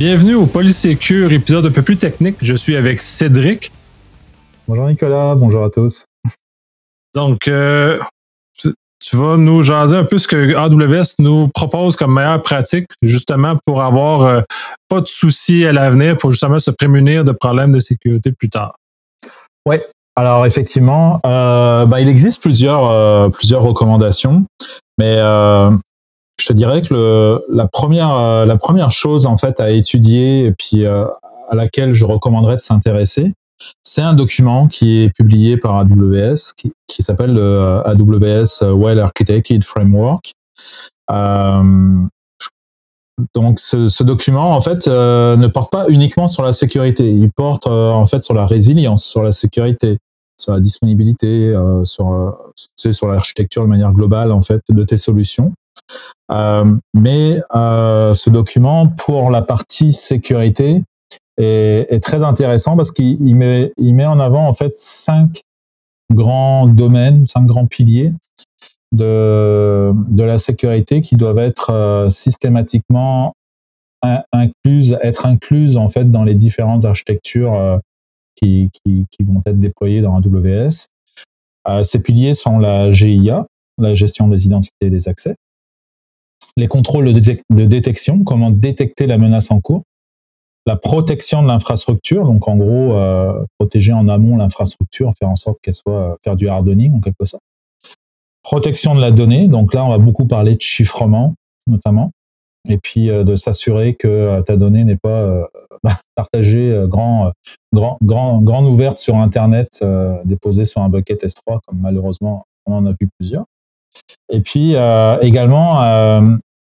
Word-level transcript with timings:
Bienvenue 0.00 0.34
au 0.34 0.46
Polysécure, 0.46 1.30
épisode 1.30 1.66
un 1.66 1.70
peu 1.70 1.82
plus 1.82 1.98
technique. 1.98 2.36
Je 2.40 2.54
suis 2.54 2.74
avec 2.74 3.02
Cédric. 3.02 3.70
Bonjour 4.66 4.86
Nicolas, 4.86 5.34
bonjour 5.34 5.62
à 5.62 5.68
tous. 5.68 6.06
Donc, 7.14 7.46
euh, 7.48 8.00
tu 8.54 9.16
vas 9.16 9.36
nous 9.36 9.62
jaser 9.62 9.98
un 9.98 10.04
peu 10.04 10.16
ce 10.16 10.26
que 10.26 10.56
AWS 10.56 11.16
nous 11.18 11.48
propose 11.48 11.96
comme 11.96 12.14
meilleure 12.14 12.42
pratique, 12.42 12.86
justement 13.02 13.58
pour 13.66 13.82
avoir 13.82 14.22
euh, 14.22 14.40
pas 14.88 15.02
de 15.02 15.06
soucis 15.06 15.66
à 15.66 15.72
l'avenir, 15.74 16.16
pour 16.16 16.30
justement 16.30 16.58
se 16.58 16.70
prémunir 16.70 17.22
de 17.22 17.32
problèmes 17.32 17.72
de 17.72 17.80
sécurité 17.80 18.32
plus 18.32 18.48
tard. 18.48 18.76
Oui, 19.66 19.76
alors 20.16 20.46
effectivement, 20.46 21.20
euh, 21.26 21.84
bah, 21.84 22.00
il 22.00 22.08
existe 22.08 22.40
plusieurs, 22.40 23.30
plusieurs 23.32 23.60
recommandations, 23.60 24.46
mais 24.96 25.18
je 26.40 26.46
te 26.46 26.52
dirais 26.52 26.82
que 26.82 26.94
le, 26.94 27.44
la 27.48 27.68
première 27.68 28.12
euh, 28.12 28.46
la 28.46 28.56
première 28.56 28.90
chose 28.90 29.26
en 29.26 29.36
fait 29.36 29.60
à 29.60 29.70
étudier 29.70 30.46
et 30.46 30.52
puis 30.52 30.84
euh, 30.84 31.04
à 31.50 31.54
laquelle 31.54 31.92
je 31.92 32.04
recommanderais 32.04 32.56
de 32.56 32.60
s'intéresser, 32.60 33.32
c'est 33.82 34.02
un 34.02 34.14
document 34.14 34.66
qui 34.66 35.02
est 35.02 35.14
publié 35.14 35.56
par 35.56 35.76
AWS 35.76 36.54
qui, 36.88 37.02
s'appelle 37.02 37.34
le 37.34 37.42
euh, 37.42 37.82
AWS 37.82 38.62
Well 38.62 38.98
Architected 39.00 39.64
Framework. 39.64 40.32
Donc 43.34 43.60
ce, 43.60 44.02
document 44.02 44.56
en 44.56 44.62
fait 44.62 44.86
ne 44.86 45.46
porte 45.46 45.70
pas 45.70 45.86
uniquement 45.88 46.26
sur 46.26 46.42
la 46.42 46.54
sécurité, 46.54 47.10
il 47.10 47.30
porte 47.30 47.66
en 47.66 48.06
fait 48.06 48.22
sur 48.22 48.32
la 48.32 48.46
résilience, 48.46 49.04
sur 49.04 49.22
la 49.22 49.30
sécurité, 49.30 49.98
sur 50.38 50.54
la 50.54 50.60
disponibilité, 50.60 51.54
sur 51.84 52.34
sur 52.54 53.08
l'architecture 53.08 53.62
de 53.62 53.68
manière 53.68 53.92
globale 53.92 54.32
en 54.32 54.40
fait 54.40 54.62
de 54.70 54.84
tes 54.84 54.96
solutions. 54.96 55.52
Euh, 56.30 56.76
mais 56.94 57.40
euh, 57.54 58.14
ce 58.14 58.30
document, 58.30 58.88
pour 58.88 59.30
la 59.30 59.42
partie 59.42 59.92
sécurité, 59.92 60.82
est, 61.36 62.02
très 62.02 62.22
intéressant 62.22 62.76
parce 62.76 62.92
qu'il 62.92 63.36
met, 63.36 63.72
en 64.06 64.20
avant 64.20 64.46
en 64.46 64.52
fait 64.52 64.78
cinq 64.78 65.42
grands 66.12 66.66
domaines, 66.66 67.26
cinq 67.26 67.46
grands 67.46 67.66
piliers 67.66 68.12
de, 68.92 69.92
de 70.10 70.22
la 70.22 70.38
sécurité 70.38 71.00
qui 71.00 71.16
doivent 71.16 71.38
être 71.38 71.70
euh, 71.70 72.10
systématiquement 72.10 73.34
incluses, 74.32 74.98
être 75.02 75.26
incluses 75.26 75.76
en 75.76 75.88
fait 75.88 76.10
dans 76.10 76.24
les 76.24 76.34
différentes 76.34 76.86
architectures 76.86 77.80
qui, 78.34 78.70
qui, 78.82 79.06
vont 79.22 79.42
être 79.44 79.60
déployées 79.60 80.00
dans 80.00 80.16
AWS. 80.16 80.88
Ces 81.82 82.00
piliers 82.00 82.32
sont 82.32 82.58
la 82.58 82.90
GIA, 82.92 83.46
la 83.76 83.94
gestion 83.94 84.28
des 84.28 84.46
identités 84.46 84.86
et 84.86 84.90
des 84.90 85.06
accès, 85.06 85.36
les 86.56 86.66
contrôles 86.66 87.12
de, 87.12 87.64
détection, 87.64 88.24
comment 88.24 88.50
détecter 88.50 89.06
la 89.06 89.18
menace 89.18 89.50
en 89.50 89.60
cours, 89.60 89.82
la 90.66 90.76
protection 90.76 91.42
de 91.42 91.48
l'infrastructure, 91.48 92.24
donc 92.24 92.46
en 92.48 92.56
gros 92.56 92.94
euh, 92.94 93.44
protéger 93.58 93.92
en 93.92 94.08
amont 94.08 94.36
l'infrastructure, 94.36 95.12
faire 95.18 95.28
en 95.28 95.36
sorte 95.36 95.58
qu'elle 95.62 95.74
soit 95.74 96.18
faire 96.22 96.36
du 96.36 96.48
hardening 96.48 96.94
en 96.94 97.00
quelque 97.00 97.24
sorte. 97.24 97.42
Protection 98.42 98.94
de 98.94 99.00
la 99.00 99.10
donnée, 99.10 99.48
donc 99.48 99.74
là 99.74 99.84
on 99.84 99.88
va 99.88 99.98
beaucoup 99.98 100.26
parler 100.26 100.56
de 100.56 100.60
chiffrement 100.60 101.34
notamment, 101.66 102.10
et 102.68 102.78
puis 102.78 103.10
euh, 103.10 103.24
de 103.24 103.36
s'assurer 103.36 103.94
que 103.94 104.08
euh, 104.08 104.42
ta 104.42 104.56
donnée 104.56 104.84
n'est 104.84 104.96
pas 104.96 105.48
partagée 106.14 106.84
grand, 106.88 107.32
grand, 107.72 107.98
grande 108.42 108.66
ouverte 108.66 108.98
sur 108.98 109.16
Internet, 109.16 109.82
déposée 110.24 110.66
sur 110.66 110.82
un 110.82 110.90
bucket 110.90 111.24
S3 111.24 111.60
comme 111.66 111.78
malheureusement 111.80 112.44
on 112.66 112.74
en 112.74 112.86
a 112.86 112.90
vu 112.90 113.08
plusieurs. 113.18 113.46
Et 114.30 114.40
puis 114.40 114.74
euh, 114.74 115.18
également 115.20 115.82
euh, 115.82 116.36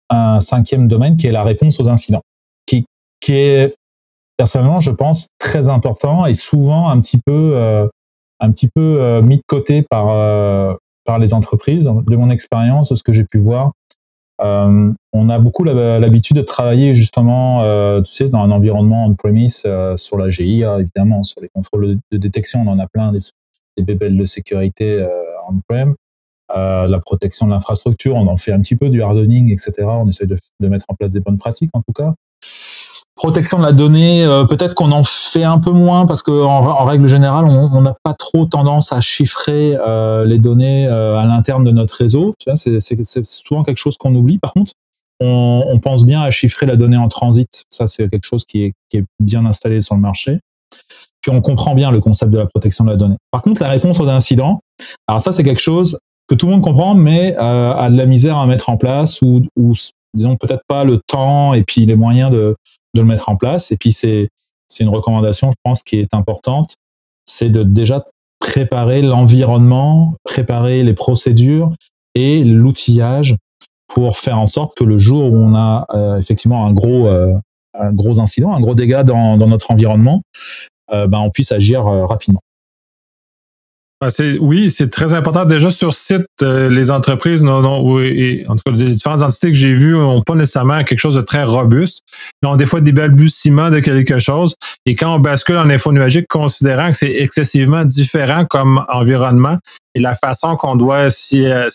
un 0.09 0.39
cinquième 0.39 0.87
domaine 0.87 1.17
qui 1.17 1.27
est 1.27 1.31
la 1.31 1.43
réponse 1.43 1.79
aux 1.79 1.89
incidents, 1.89 2.21
qui, 2.65 2.85
qui 3.19 3.33
est 3.33 3.75
personnellement, 4.37 4.79
je 4.79 4.91
pense, 4.91 5.29
très 5.37 5.69
important 5.69 6.25
et 6.25 6.33
souvent 6.33 6.89
un 6.89 6.99
petit 6.99 7.19
peu, 7.19 7.53
euh, 7.55 7.87
un 8.39 8.51
petit 8.51 8.67
peu 8.67 9.21
mis 9.21 9.37
de 9.37 9.43
côté 9.47 9.83
par, 9.83 10.07
par 11.05 11.19
les 11.19 11.33
entreprises. 11.33 11.85
De 11.85 12.15
mon 12.15 12.31
expérience, 12.31 12.89
de 12.89 12.95
ce 12.95 13.03
que 13.03 13.13
j'ai 13.13 13.23
pu 13.23 13.37
voir, 13.37 13.73
on 14.39 15.29
a 15.29 15.37
beaucoup 15.37 15.63
l'habitude 15.63 16.37
de 16.37 16.41
travailler 16.41 16.95
justement, 16.95 17.61
tu 18.01 18.11
sais, 18.11 18.29
dans 18.29 18.39
un 18.39 18.49
environnement 18.49 19.05
on-premise 19.05 19.67
sur 19.97 20.17
la 20.17 20.29
GIA, 20.31 20.79
évidemment, 20.79 21.21
sur 21.21 21.39
les 21.39 21.49
contrôles 21.53 21.99
de 22.11 22.17
détection, 22.17 22.63
on 22.65 22.67
en 22.67 22.79
a 22.79 22.87
plein, 22.87 23.11
des, 23.11 23.19
des 23.77 23.83
bébelles 23.83 24.17
de 24.17 24.25
sécurité 24.25 25.07
on-prem 25.47 25.93
la 26.55 26.99
protection 26.99 27.45
de 27.45 27.51
l'infrastructure, 27.51 28.15
on 28.15 28.27
en 28.27 28.37
fait 28.37 28.51
un 28.51 28.61
petit 28.61 28.75
peu 28.75 28.89
du 28.89 29.01
hardening, 29.01 29.51
etc. 29.51 29.73
On 29.87 30.07
essaie 30.07 30.25
de, 30.25 30.37
mettre 30.61 30.85
en 30.89 30.95
place 30.95 31.13
des 31.13 31.19
bonnes 31.19 31.37
pratiques 31.37 31.71
en 31.73 31.81
tout 31.81 31.93
cas. 31.93 32.13
Protection 33.15 33.59
de 33.59 33.63
la 33.63 33.73
donnée, 33.73 34.23
euh, 34.23 34.45
peut-être 34.45 34.73
qu'on 34.73 34.91
en 34.91 35.03
fait 35.03 35.43
un 35.43 35.59
peu 35.59 35.71
moins 35.71 36.07
parce 36.07 36.23
qu'en 36.23 36.65
en, 36.65 36.85
règle 36.85 37.07
générale, 37.07 37.45
on 37.45 37.81
n'a 37.81 37.95
pas 38.03 38.13
trop 38.13 38.45
tendance 38.45 38.93
à 38.93 39.01
chiffrer 39.01 39.75
euh, 39.75 40.25
les 40.25 40.39
données 40.39 40.87
euh, 40.87 41.17
à 41.17 41.25
l'interne 41.25 41.63
de 41.63 41.71
notre 41.71 41.93
réseau. 41.95 42.33
C'est 42.55 43.25
souvent 43.25 43.63
quelque 43.63 43.77
chose 43.77 43.97
qu'on 43.97 44.15
oublie. 44.15 44.39
Par 44.39 44.53
contre, 44.53 44.71
on, 45.19 45.79
pense 45.83 46.03
bien 46.03 46.21
à 46.21 46.31
chiffrer 46.31 46.65
la 46.65 46.75
donnée 46.75 46.97
en 46.97 47.09
transit. 47.09 47.65
Ça, 47.69 47.85
c'est 47.85 48.09
quelque 48.09 48.25
chose 48.25 48.43
qui 48.43 48.73
est 48.93 49.03
bien 49.19 49.45
installé 49.45 49.81
sur 49.81 49.93
le 49.93 50.01
marché. 50.01 50.39
Puis 51.21 51.31
on 51.31 51.41
comprend 51.41 51.75
bien 51.75 51.91
le 51.91 51.99
concept 51.99 52.31
de 52.31 52.39
la 52.39 52.47
protection 52.47 52.85
de 52.85 52.89
la 52.89 52.95
donnée. 52.95 53.17
Par 53.29 53.43
contre, 53.43 53.61
la 53.61 53.69
réponse 53.69 53.99
aux 53.99 54.07
incidents, 54.07 54.61
alors 55.07 55.21
ça, 55.21 55.31
c'est 55.31 55.43
quelque 55.43 55.61
chose 55.61 55.99
que 56.31 56.35
tout 56.37 56.45
le 56.45 56.53
monde 56.53 56.63
comprend, 56.63 56.95
mais 56.95 57.35
euh, 57.37 57.73
a 57.73 57.89
de 57.89 57.97
la 57.97 58.05
misère 58.05 58.37
à 58.37 58.45
mettre 58.45 58.69
en 58.69 58.77
place 58.77 59.21
ou, 59.21 59.41
disons 60.13 60.37
peut-être 60.37 60.63
pas 60.65 60.85
le 60.85 61.01
temps 61.05 61.53
et 61.53 61.63
puis 61.63 61.85
les 61.85 61.97
moyens 61.97 62.31
de, 62.31 62.55
le 62.93 63.03
mettre 63.03 63.27
en 63.27 63.35
place. 63.35 63.73
Et 63.73 63.77
puis 63.77 63.91
c'est 63.91 64.29
c'est 64.69 64.85
une 64.85 64.89
recommandation, 64.89 65.51
je 65.51 65.57
pense, 65.61 65.83
qui 65.83 65.97
est 65.97 66.13
importante, 66.13 66.77
c'est 67.25 67.49
de 67.49 67.63
déjà 67.63 68.05
préparer 68.39 69.01
l'environnement, 69.01 70.15
préparer 70.23 70.83
les 70.83 70.93
procédures 70.93 71.73
et 72.15 72.45
l'outillage 72.45 73.35
pour 73.93 74.15
faire 74.15 74.39
en 74.39 74.47
sorte 74.47 74.77
que 74.77 74.85
le 74.85 74.97
jour 74.97 75.33
où 75.33 75.35
on 75.35 75.53
a 75.53 75.85
euh, 75.93 76.17
effectivement 76.17 76.65
un 76.65 76.71
gros 76.71 77.07
euh, 77.07 77.33
un 77.77 77.91
gros 77.91 78.21
incident, 78.21 78.53
un 78.53 78.61
gros 78.61 78.75
dégât 78.75 79.03
dans, 79.03 79.35
dans 79.35 79.47
notre 79.47 79.69
environnement, 79.69 80.21
euh, 80.93 81.07
ben 81.07 81.19
on 81.19 81.29
puisse 81.29 81.51
agir 81.51 81.83
rapidement. 81.83 82.41
Ah, 84.03 84.07
oui, 84.39 84.71
c'est 84.71 84.89
très 84.89 85.13
important. 85.13 85.45
Déjà 85.45 85.69
sur 85.69 85.93
site, 85.93 86.25
euh, 86.41 86.69
les 86.69 86.89
entreprises, 86.89 87.43
non, 87.43 87.61
non, 87.61 87.83
oui, 87.83 88.43
en 88.47 88.55
tout 88.55 88.63
cas, 88.65 88.71
les 88.71 88.93
différentes 88.93 89.21
entités 89.21 89.51
que 89.51 89.57
j'ai 89.57 89.75
vues 89.75 89.93
n'ont 89.93 90.23
pas 90.23 90.33
nécessairement 90.33 90.83
quelque 90.83 90.99
chose 90.99 91.13
de 91.13 91.21
très 91.21 91.43
robuste. 91.43 91.99
Ils 92.41 92.47
ont 92.47 92.55
des 92.55 92.65
fois 92.65 92.81
des 92.81 92.93
balbutiements 92.93 93.69
de 93.69 93.79
quelque 93.79 94.17
chose. 94.17 94.55
Et 94.87 94.95
quand 94.95 95.13
on 95.15 95.19
bascule 95.19 95.57
en 95.57 95.69
info 95.69 95.91
nuagique, 95.91 96.25
considérant 96.27 96.89
que 96.89 96.97
c'est 96.97 97.13
excessivement 97.13 97.85
différent 97.85 98.45
comme 98.45 98.83
environnement 98.89 99.59
et 99.93 99.99
la 99.99 100.15
façon 100.15 100.55
qu'on 100.55 100.75
doit 100.75 101.11
s'y 101.11 101.45
euh, 101.45 101.69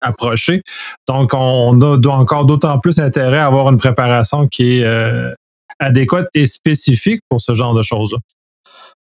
approcher, 0.00 0.62
donc 1.06 1.30
on 1.32 1.80
a 1.80 1.96
doit 1.96 2.14
encore 2.14 2.44
d'autant 2.44 2.80
plus 2.80 2.98
intérêt 2.98 3.38
à 3.38 3.46
avoir 3.46 3.68
une 3.68 3.78
préparation 3.78 4.48
qui 4.48 4.80
est 4.80 4.84
euh, 4.84 5.32
adéquate 5.78 6.26
et 6.34 6.48
spécifique 6.48 7.20
pour 7.28 7.40
ce 7.40 7.54
genre 7.54 7.72
de 7.72 7.82
choses-là. 7.82 8.18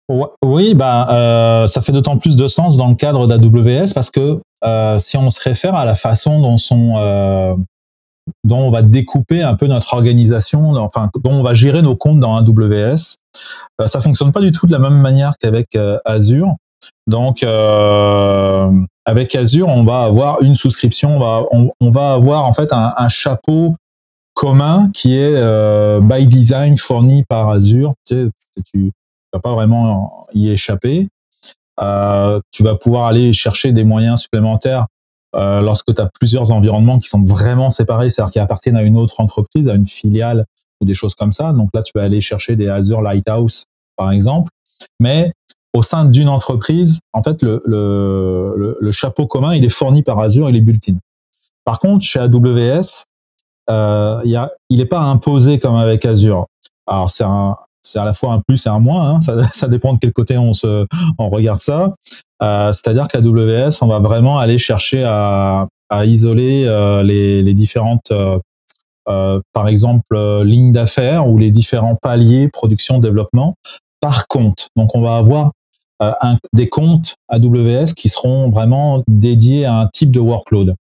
Oui, 0.09 0.75
bah, 0.75 1.09
euh, 1.11 1.67
ça 1.69 1.81
fait 1.81 1.93
d'autant 1.93 2.19
plus 2.19 2.37
de 2.37 2.49
sens 2.49 2.77
dans 2.77 2.89
le 2.89 2.95
cadre 2.95 3.27
d'AWS 3.27 3.95
parce 3.95 4.11
que 4.11 4.41
euh, 4.65 4.99
si 4.99 5.17
on 5.17 5.31
se 5.31 5.41
réfère 5.41 5.75
à 5.75 5.85
la 5.85 5.95
façon 5.95 6.41
dont 6.41 6.57
euh, 6.99 7.55
on 8.51 8.71
va 8.71 8.83
découper 8.83 9.43
un 9.43 9.55
peu 9.55 9.67
notre 9.67 9.95
organisation, 9.95 10.73
enfin 10.75 11.09
dont 11.23 11.33
on 11.33 11.43
va 11.43 11.55
gérer 11.55 11.83
nos 11.83 11.97
comptes 11.97 12.21
dans 12.21 12.37
AWS, 12.37 13.19
euh, 13.81 13.87
ça 13.87 14.01
fonctionne 14.01 14.33
pas 14.33 14.41
du 14.41 14.53
tout 14.53 14.66
de 14.66 14.72
la 14.72 14.78
même 14.78 15.01
manière 15.01 15.34
qu'avec 15.41 15.75
euh, 15.75 15.99
Azure. 16.05 16.55
Donc 17.07 17.43
euh, 17.43 18.71
avec 19.05 19.34
Azure, 19.34 19.69
on 19.69 19.84
va 19.84 20.03
avoir 20.03 20.43
une 20.43 20.55
souscription, 20.55 21.16
on 21.21 21.91
va, 21.91 22.13
avoir 22.13 22.45
en 22.45 22.53
fait 22.53 22.72
un, 22.72 23.09
chapeau 23.09 23.77
commun 24.34 24.91
qui 24.93 25.16
est 25.16 26.01
by 26.01 26.27
design 26.27 26.77
fourni 26.77 27.25
par 27.28 27.48
Azure. 27.48 27.95
Vas 29.33 29.41
pas 29.41 29.55
vraiment 29.55 30.27
y 30.34 30.51
échapper. 30.51 31.09
Euh, 31.81 32.41
tu 32.51 32.63
vas 32.63 32.77
pouvoir 32.77 33.07
aller 33.07 33.33
chercher 33.33 33.73
des 33.73 33.84
moyens 33.84 34.21
supplémentaires 34.21 34.87
euh, 35.34 35.63
lorsque 35.63 35.95
tu 35.95 36.01
as 36.03 36.11
plusieurs 36.19 36.53
environnements 36.53 36.99
qui 36.99 37.09
sont 37.09 37.25
vraiment 37.25 37.71
séparés, 37.71 38.11
c'est-à-dire 38.11 38.33
qui 38.33 38.39
appartiennent 38.39 38.77
à 38.77 38.83
une 38.83 38.99
autre 38.99 39.21
entreprise, 39.21 39.69
à 39.69 39.75
une 39.75 39.87
filiale 39.87 40.45
ou 40.81 40.84
des 40.84 40.95
choses 40.95 41.15
comme 41.15 41.33
ça. 41.33 41.53
Donc 41.53 41.71
là, 41.73 41.83
tu 41.83 41.93
vas 41.95 42.05
aller 42.05 42.21
chercher 42.21 42.57
des 42.57 42.69
Azure 42.69 43.01
Lighthouse, 43.01 43.65
par 43.97 44.13
exemple. 44.13 44.51
Mais 45.01 45.33
au 45.73 45.83
sein 45.83 46.05
d'une 46.05 46.29
entreprise, 46.29 47.01
en 47.13 47.23
fait, 47.23 47.43
le, 47.43 48.91
chapeau 48.91 49.27
commun, 49.27 49.55
il 49.55 49.65
est 49.65 49.71
fourni 49.71 50.03
par 50.03 50.19
Azure 50.19 50.49
et 50.49 50.53
les 50.53 50.61
bulletins. 50.61 50.99
Par 51.65 51.81
contre, 51.81 52.05
chez 52.05 52.19
AWS, 52.19 53.07
euh, 53.71 54.21
il 54.69 54.79
n'est 54.79 54.87
pas 54.87 55.01
imposé 55.01 55.59
comme 55.59 55.77
avec 55.77 56.05
Azure. 56.05 56.47
Alors, 56.87 57.11
c'est 57.11 57.25
un, 57.25 57.57
c'est 57.83 57.99
à 57.99 58.05
la 58.05 58.15
fois 58.15 58.33
un 58.33 58.41
plus 58.41 58.65
et 58.67 58.69
un 58.69 58.79
moins. 58.79 59.11
Hein. 59.11 59.21
Ça, 59.21 59.43
ça, 59.53 59.69
dépend 59.69 59.95
de 59.95 59.99
quel 59.99 60.13
côté 60.13 60.39
on 60.39 60.55
se, 60.55 60.87
on 61.19 61.29
regarde 61.29 61.61
ça. 61.61 61.95
Euh, 62.43 62.73
C'est-à-dire 62.73 63.09
qu'à 63.09 63.21
WS, 63.21 63.83
on 63.83 63.87
va 63.87 63.99
vraiment 63.99 64.39
aller 64.39 64.59
chercher 64.59 65.05
à, 65.05 65.69
à 65.91 66.07
isoler 66.07 66.65
euh, 66.67 67.03
les, 67.03 67.43
les, 67.43 67.55
différentes 67.55 68.13
euh, 69.09 69.41
par 69.53 69.69
exemple, 69.69 70.17
ligne 70.43 70.73
d'affaires 70.73 71.29
ou 71.29 71.37
les 71.39 71.51
différents 71.51 71.97
paliers 71.97 72.49
production 72.49 72.99
développement 72.99 73.57
par 74.01 74.29
compte. 74.29 74.69
Donc, 74.77 74.95
on 74.95 75.01
va 75.01 75.17
avoir 75.17 75.51
un, 76.01 76.37
des 76.53 76.69
comptes 76.69 77.15
AWS 77.29 77.95
qui 77.97 78.09
seront 78.09 78.51
vraiment 78.51 79.03
dédiés 79.07 79.65
à 79.67 79.75
un 79.75 79.87
type 79.87 80.11
de 80.11 80.19
workload 80.19 80.75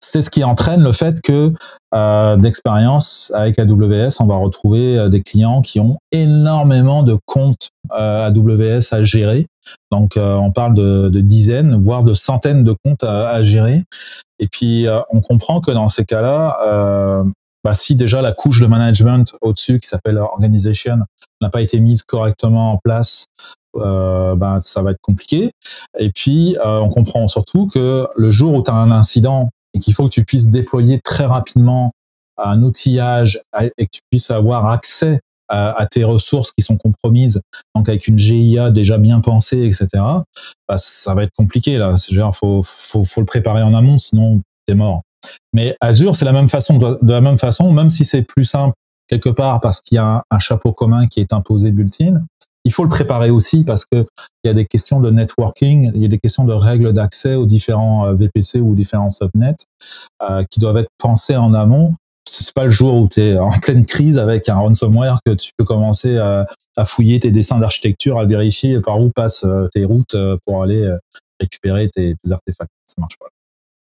c'est 0.00 0.22
ce 0.22 0.30
qui 0.30 0.44
entraîne 0.44 0.82
le 0.82 0.92
fait 0.92 1.20
que 1.20 1.52
euh, 1.94 2.36
d'expérience 2.36 3.32
avec 3.34 3.58
AWS, 3.58 4.20
on 4.20 4.26
va 4.26 4.36
retrouver 4.36 4.98
euh, 4.98 5.08
des 5.08 5.22
clients 5.22 5.62
qui 5.62 5.80
ont 5.80 5.98
énormément 6.12 7.02
de 7.02 7.16
comptes 7.26 7.70
euh, 7.92 8.26
AWS 8.26 8.92
à 8.92 9.02
gérer. 9.02 9.46
Donc, 9.90 10.12
on 10.16 10.52
parle 10.52 10.74
de, 10.74 11.20
dizaines, 11.20 11.80
voire 11.82 12.04
de 12.04 12.14
centaines 12.14 12.62
de 12.62 12.76
comptes 12.84 13.02
à, 13.02 13.42
gérer. 13.42 13.82
Et 14.38 14.46
puis, 14.46 14.86
on 15.10 15.20
comprend 15.20 15.60
que 15.60 15.72
dans 15.72 15.88
ces 15.88 16.04
cas-là, 16.04 17.24
bah, 17.64 17.74
si 17.74 17.96
déjà 17.96 18.22
la 18.22 18.30
couche 18.30 18.60
de 18.60 18.66
management 18.68 19.34
au-dessus, 19.40 19.80
qui 19.80 19.88
s'appelle 19.88 20.18
organization, 20.18 20.98
n'a 21.40 21.50
pas 21.50 21.62
été 21.62 21.80
mise 21.80 22.04
correctement 22.04 22.74
en 22.74 22.78
place, 22.78 23.26
bah, 23.74 24.58
ça 24.60 24.82
va 24.82 24.92
être 24.92 25.00
compliqué. 25.02 25.50
Et 25.98 26.12
puis, 26.12 26.56
on 26.64 26.88
comprend 26.88 27.26
surtout 27.26 27.66
que 27.66 28.06
le 28.14 28.30
jour 28.30 28.54
où 28.54 28.62
tu 28.62 28.70
as 28.70 28.74
un 28.74 28.92
incident 28.92 29.50
et 29.76 29.78
qu'il 29.78 29.94
faut 29.94 30.04
que 30.04 30.14
tu 30.14 30.24
puisses 30.24 30.50
déployer 30.50 31.00
très 31.04 31.26
rapidement 31.26 31.92
un 32.38 32.62
outillage 32.62 33.40
et 33.78 33.86
que 33.86 33.90
tu 33.92 34.00
puisses 34.10 34.30
avoir 34.30 34.66
accès 34.66 35.20
à, 35.48 35.86
tes 35.88 36.02
ressources 36.02 36.50
qui 36.50 36.62
sont 36.62 36.76
compromises, 36.76 37.40
donc 37.76 37.88
avec 37.88 38.08
une 38.08 38.18
GIA 38.18 38.70
déjà 38.70 38.98
bien 38.98 39.20
pensée, 39.20 39.64
etc., 39.64 40.02
bah, 40.68 40.76
ça 40.76 41.14
va 41.14 41.22
être 41.22 41.32
compliqué 41.36 41.78
là. 41.78 41.94
Il 42.10 42.30
faut, 42.32 42.62
faut, 42.64 43.04
faut, 43.04 43.20
le 43.20 43.26
préparer 43.26 43.62
en 43.62 43.72
amont, 43.72 43.96
sinon 43.96 44.42
t'es 44.66 44.74
mort. 44.74 45.02
Mais 45.52 45.76
Azure, 45.80 46.16
c'est 46.16 46.24
la 46.24 46.32
même 46.32 46.48
façon. 46.48 46.78
De 46.78 47.12
la 47.12 47.20
même 47.20 47.38
façon, 47.38 47.72
même 47.72 47.90
si 47.90 48.04
c'est 48.04 48.22
plus 48.22 48.44
simple 48.44 48.74
quelque 49.08 49.28
part 49.28 49.60
parce 49.60 49.80
qu'il 49.80 49.96
y 49.96 49.98
a 49.98 50.24
un, 50.30 50.38
chapeau 50.38 50.72
commun 50.72 51.06
qui 51.06 51.20
est 51.20 51.32
imposé 51.32 51.70
d'Ultine, 51.70 52.26
il 52.66 52.72
faut 52.72 52.82
le 52.82 52.88
préparer 52.88 53.30
aussi 53.30 53.62
parce 53.62 53.84
que 53.84 54.04
il 54.42 54.48
y 54.48 54.50
a 54.50 54.52
des 54.52 54.66
questions 54.66 55.00
de 55.00 55.10
networking, 55.10 55.92
il 55.94 56.02
y 56.02 56.04
a 56.04 56.08
des 56.08 56.18
questions 56.18 56.44
de 56.44 56.52
règles 56.52 56.92
d'accès 56.92 57.36
aux 57.36 57.46
différents 57.46 58.06
euh, 58.06 58.14
VPC 58.14 58.60
ou 58.60 58.74
différents 58.74 59.08
subnets 59.08 59.54
euh, 60.28 60.42
qui 60.50 60.58
doivent 60.58 60.78
être 60.78 60.90
pensées 60.98 61.36
en 61.36 61.54
amont. 61.54 61.94
C'est 62.28 62.52
pas 62.52 62.64
le 62.64 62.70
jour 62.70 62.94
où 62.94 63.08
tu 63.08 63.20
es 63.20 63.38
en 63.38 63.50
pleine 63.62 63.86
crise 63.86 64.18
avec 64.18 64.48
un 64.48 64.56
ransomware 64.56 65.20
que 65.24 65.32
tu 65.32 65.52
peux 65.56 65.64
commencer 65.64 66.18
à, 66.18 66.46
fouiller 66.84 67.20
tes 67.20 67.30
dessins 67.30 67.58
d'architecture, 67.58 68.18
à 68.18 68.24
vérifier 68.24 68.80
par 68.80 69.00
où 69.00 69.10
passent 69.10 69.44
euh, 69.44 69.68
tes 69.72 69.84
routes 69.84 70.16
pour 70.44 70.64
aller 70.64 70.92
récupérer 71.38 71.88
tes, 71.88 72.16
tes 72.16 72.32
artefacts. 72.32 72.72
Ça 72.84 72.96
marche 72.98 73.16
pas. 73.20 73.26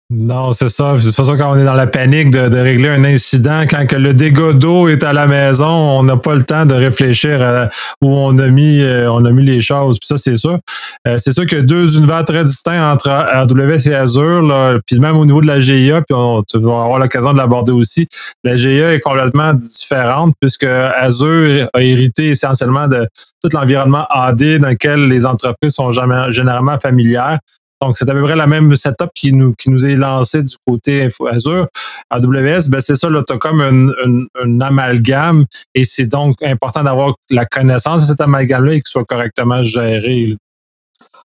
Non, 0.08 0.52
c'est 0.52 0.68
ça. 0.68 0.94
De 0.94 1.02
toute 1.02 1.16
façon, 1.16 1.36
quand 1.36 1.50
on 1.50 1.56
est 1.56 1.64
dans 1.64 1.74
la 1.74 1.88
panique 1.88 2.30
de, 2.30 2.56
régler 2.56 2.90
un 2.90 3.02
incident, 3.02 3.62
quand 3.68 3.86
que 3.86 3.96
le 3.96 4.14
dégât 4.14 4.52
d'eau 4.52 4.86
est 4.86 5.02
à 5.02 5.12
la 5.12 5.26
maison, 5.26 5.66
on 5.66 6.04
n'a 6.04 6.16
pas 6.16 6.36
le 6.36 6.44
temps 6.44 6.64
de 6.64 6.74
réfléchir 6.74 7.42
à 7.42 7.68
où 8.00 8.14
on 8.14 8.38
a 8.38 8.46
mis, 8.46 8.82
euh, 8.82 9.10
on 9.10 9.24
a 9.24 9.32
mis 9.32 9.44
les 9.44 9.60
choses. 9.60 9.98
Puis 9.98 10.06
ça, 10.06 10.16
c'est 10.16 10.36
sûr. 10.36 10.60
Euh, 11.08 11.18
c'est 11.18 11.32
sûr 11.32 11.44
qu'il 11.44 11.58
y 11.58 11.60
a 11.60 11.64
deux 11.64 11.96
univers 11.96 12.24
très 12.24 12.44
distincts 12.44 12.92
entre 12.92 13.10
AWS 13.10 13.88
et 13.88 13.94
Azure. 13.96 14.42
Là. 14.42 14.78
Puis 14.86 15.00
même 15.00 15.16
au 15.16 15.24
niveau 15.24 15.40
de 15.40 15.48
la 15.48 15.58
GIA, 15.58 16.02
puis 16.02 16.16
on, 16.16 16.44
vas 16.54 16.82
avoir 16.82 17.00
l'occasion 17.00 17.32
de 17.32 17.38
l'aborder 17.38 17.72
aussi. 17.72 18.06
La 18.44 18.56
GIA 18.56 18.94
est 18.94 19.00
complètement 19.00 19.54
différente 19.54 20.34
puisque 20.40 20.62
Azure 20.62 21.68
a 21.74 21.82
hérité 21.82 22.28
essentiellement 22.28 22.86
de 22.86 23.08
tout 23.42 23.48
l'environnement 23.52 24.06
AD 24.08 24.58
dans 24.58 24.68
lequel 24.68 25.08
les 25.08 25.26
entreprises 25.26 25.72
sont 25.72 25.90
généralement 26.30 26.78
familières. 26.78 27.40
Donc, 27.82 27.98
c'est 27.98 28.08
à 28.08 28.12
peu 28.12 28.22
près 28.22 28.36
la 28.36 28.46
même 28.46 28.74
setup 28.74 29.10
qui 29.14 29.32
nous, 29.32 29.52
qui 29.54 29.70
nous 29.70 29.84
est 29.84 29.96
lancé 29.96 30.42
du 30.42 30.54
côté 30.66 31.04
Info 31.04 31.26
Azure. 31.26 31.66
AWS, 32.10 32.68
ben 32.70 32.80
c'est 32.80 32.94
ça, 32.94 33.10
là, 33.10 33.22
tu 33.26 33.34
as 33.34 33.38
comme 33.38 33.60
un, 33.60 34.60
amalgame 34.60 35.44
et 35.74 35.84
c'est 35.84 36.06
donc 36.06 36.42
important 36.42 36.82
d'avoir 36.82 37.14
la 37.30 37.44
connaissance 37.44 38.02
de 38.02 38.06
cet 38.06 38.20
amalgame-là 38.20 38.74
et 38.74 38.80
qu'il 38.80 38.88
soit 38.88 39.04
correctement 39.04 39.62
géré. 39.62 40.36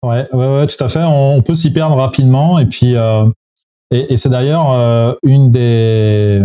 Ouais, 0.05 0.27
ouais, 0.33 0.59
ouais, 0.59 0.67
tout 0.67 0.85
à 0.85 0.89
fait. 0.89 1.03
On, 1.03 1.43
peut 1.43 1.57
s'y 1.57 1.73
perdre 1.73 1.97
rapidement 1.97 2.59
et 2.59 2.67
puis 2.67 2.97
euh, 2.97 3.27
et, 3.91 4.17
c'est 4.17 4.29
d'ailleurs 4.29 4.71
euh, 4.73 5.15
une 5.25 5.51
des 5.51 6.43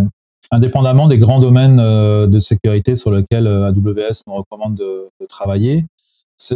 indépendamment 0.51 1.07
des 1.07 1.19
grands 1.19 1.39
domaines 1.39 1.79
euh, 1.79 2.25
de 2.25 2.39
sécurité 2.39 2.95
sur 2.95 3.11
lesquels 3.11 3.47
AWS 3.47 4.23
nous 4.27 4.35
recommande 4.35 4.75
de 4.75 5.09
travailler, 5.27 5.85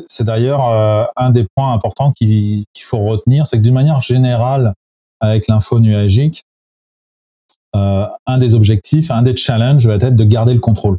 c'est 0.07 0.23
d'ailleurs 0.23 0.67
euh, 0.67 1.05
un 1.15 1.31
des 1.31 1.45
points 1.55 1.73
importants 1.73 2.11
qu'il 2.11 2.65
faut 2.79 2.99
retenir, 2.99 3.47
c'est 3.47 3.57
que 3.57 3.63
d'une 3.63 3.73
manière 3.73 4.01
générale, 4.01 4.73
avec 5.19 5.47
l'info 5.47 5.79
nuagique, 5.79 6.43
euh, 7.75 8.05
un 8.25 8.37
des 8.37 8.55
objectifs, 8.55 9.11
un 9.11 9.23
des 9.23 9.35
challenges 9.35 9.87
va 9.87 9.95
être 9.95 10.15
de 10.15 10.23
garder 10.23 10.53
le 10.53 10.59
contrôle 10.59 10.97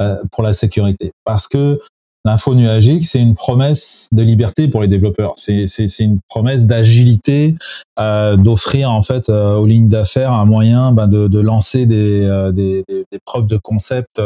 euh, 0.00 0.16
pour 0.32 0.42
la 0.42 0.52
sécurité. 0.52 1.12
Parce 1.24 1.46
que 1.46 1.80
l'info 2.24 2.54
nuagique, 2.54 3.06
c'est 3.06 3.20
une 3.20 3.34
promesse 3.34 4.08
de 4.12 4.22
liberté 4.22 4.68
pour 4.68 4.82
les 4.82 4.88
développeurs. 4.88 5.34
C'est 5.36 5.64
une 5.98 6.20
promesse 6.28 6.66
d'agilité, 6.66 7.54
d'offrir 7.98 8.90
en 8.90 9.02
fait 9.02 9.28
aux 9.30 9.66
lignes 9.66 9.88
d'affaires 9.88 10.32
un 10.32 10.44
moyen 10.44 10.92
ben, 10.92 11.06
de, 11.06 11.40
lancer 11.40 11.86
des, 11.86 12.50
des, 12.52 12.84
preuves 13.24 13.46
de 13.46 13.56
concept 13.56 14.20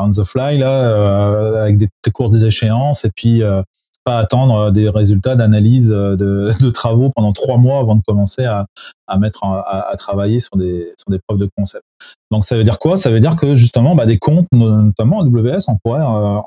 on 0.00 0.10
the 0.10 0.24
fly 0.24 0.58
là, 0.58 0.70
euh, 0.70 1.62
avec 1.62 1.78
des 1.78 1.88
très 2.02 2.12
courtes 2.12 2.34
échéances 2.34 3.04
et 3.04 3.10
puis 3.14 3.42
euh, 3.42 3.62
pas 4.04 4.18
attendre 4.18 4.70
des 4.70 4.88
résultats 4.88 5.34
d'analyse 5.34 5.88
de, 5.88 6.16
de, 6.60 6.70
travaux 6.70 7.10
pendant 7.14 7.32
trois 7.32 7.56
mois 7.56 7.80
avant 7.80 7.96
de 7.96 8.02
commencer 8.06 8.44
à, 8.44 8.66
à 9.06 9.18
mettre 9.18 9.44
à, 9.44 9.90
à, 9.90 9.96
travailler 9.96 10.40
sur 10.40 10.56
des, 10.56 10.92
sur 10.98 11.10
des 11.10 11.18
preuves 11.26 11.40
de 11.40 11.48
concept. 11.56 11.84
Donc 12.30 12.44
ça 12.44 12.56
veut 12.56 12.64
dire 12.64 12.78
quoi? 12.78 12.96
Ça 12.96 13.10
veut 13.10 13.20
dire 13.20 13.36
que 13.36 13.56
justement 13.56 13.94
bah, 13.94 14.06
des 14.06 14.18
comptes, 14.18 14.46
notamment 14.52 15.22
AWS, 15.22 15.64
on 15.68 15.76
pourrait, 15.82 16.02
on 16.02 16.44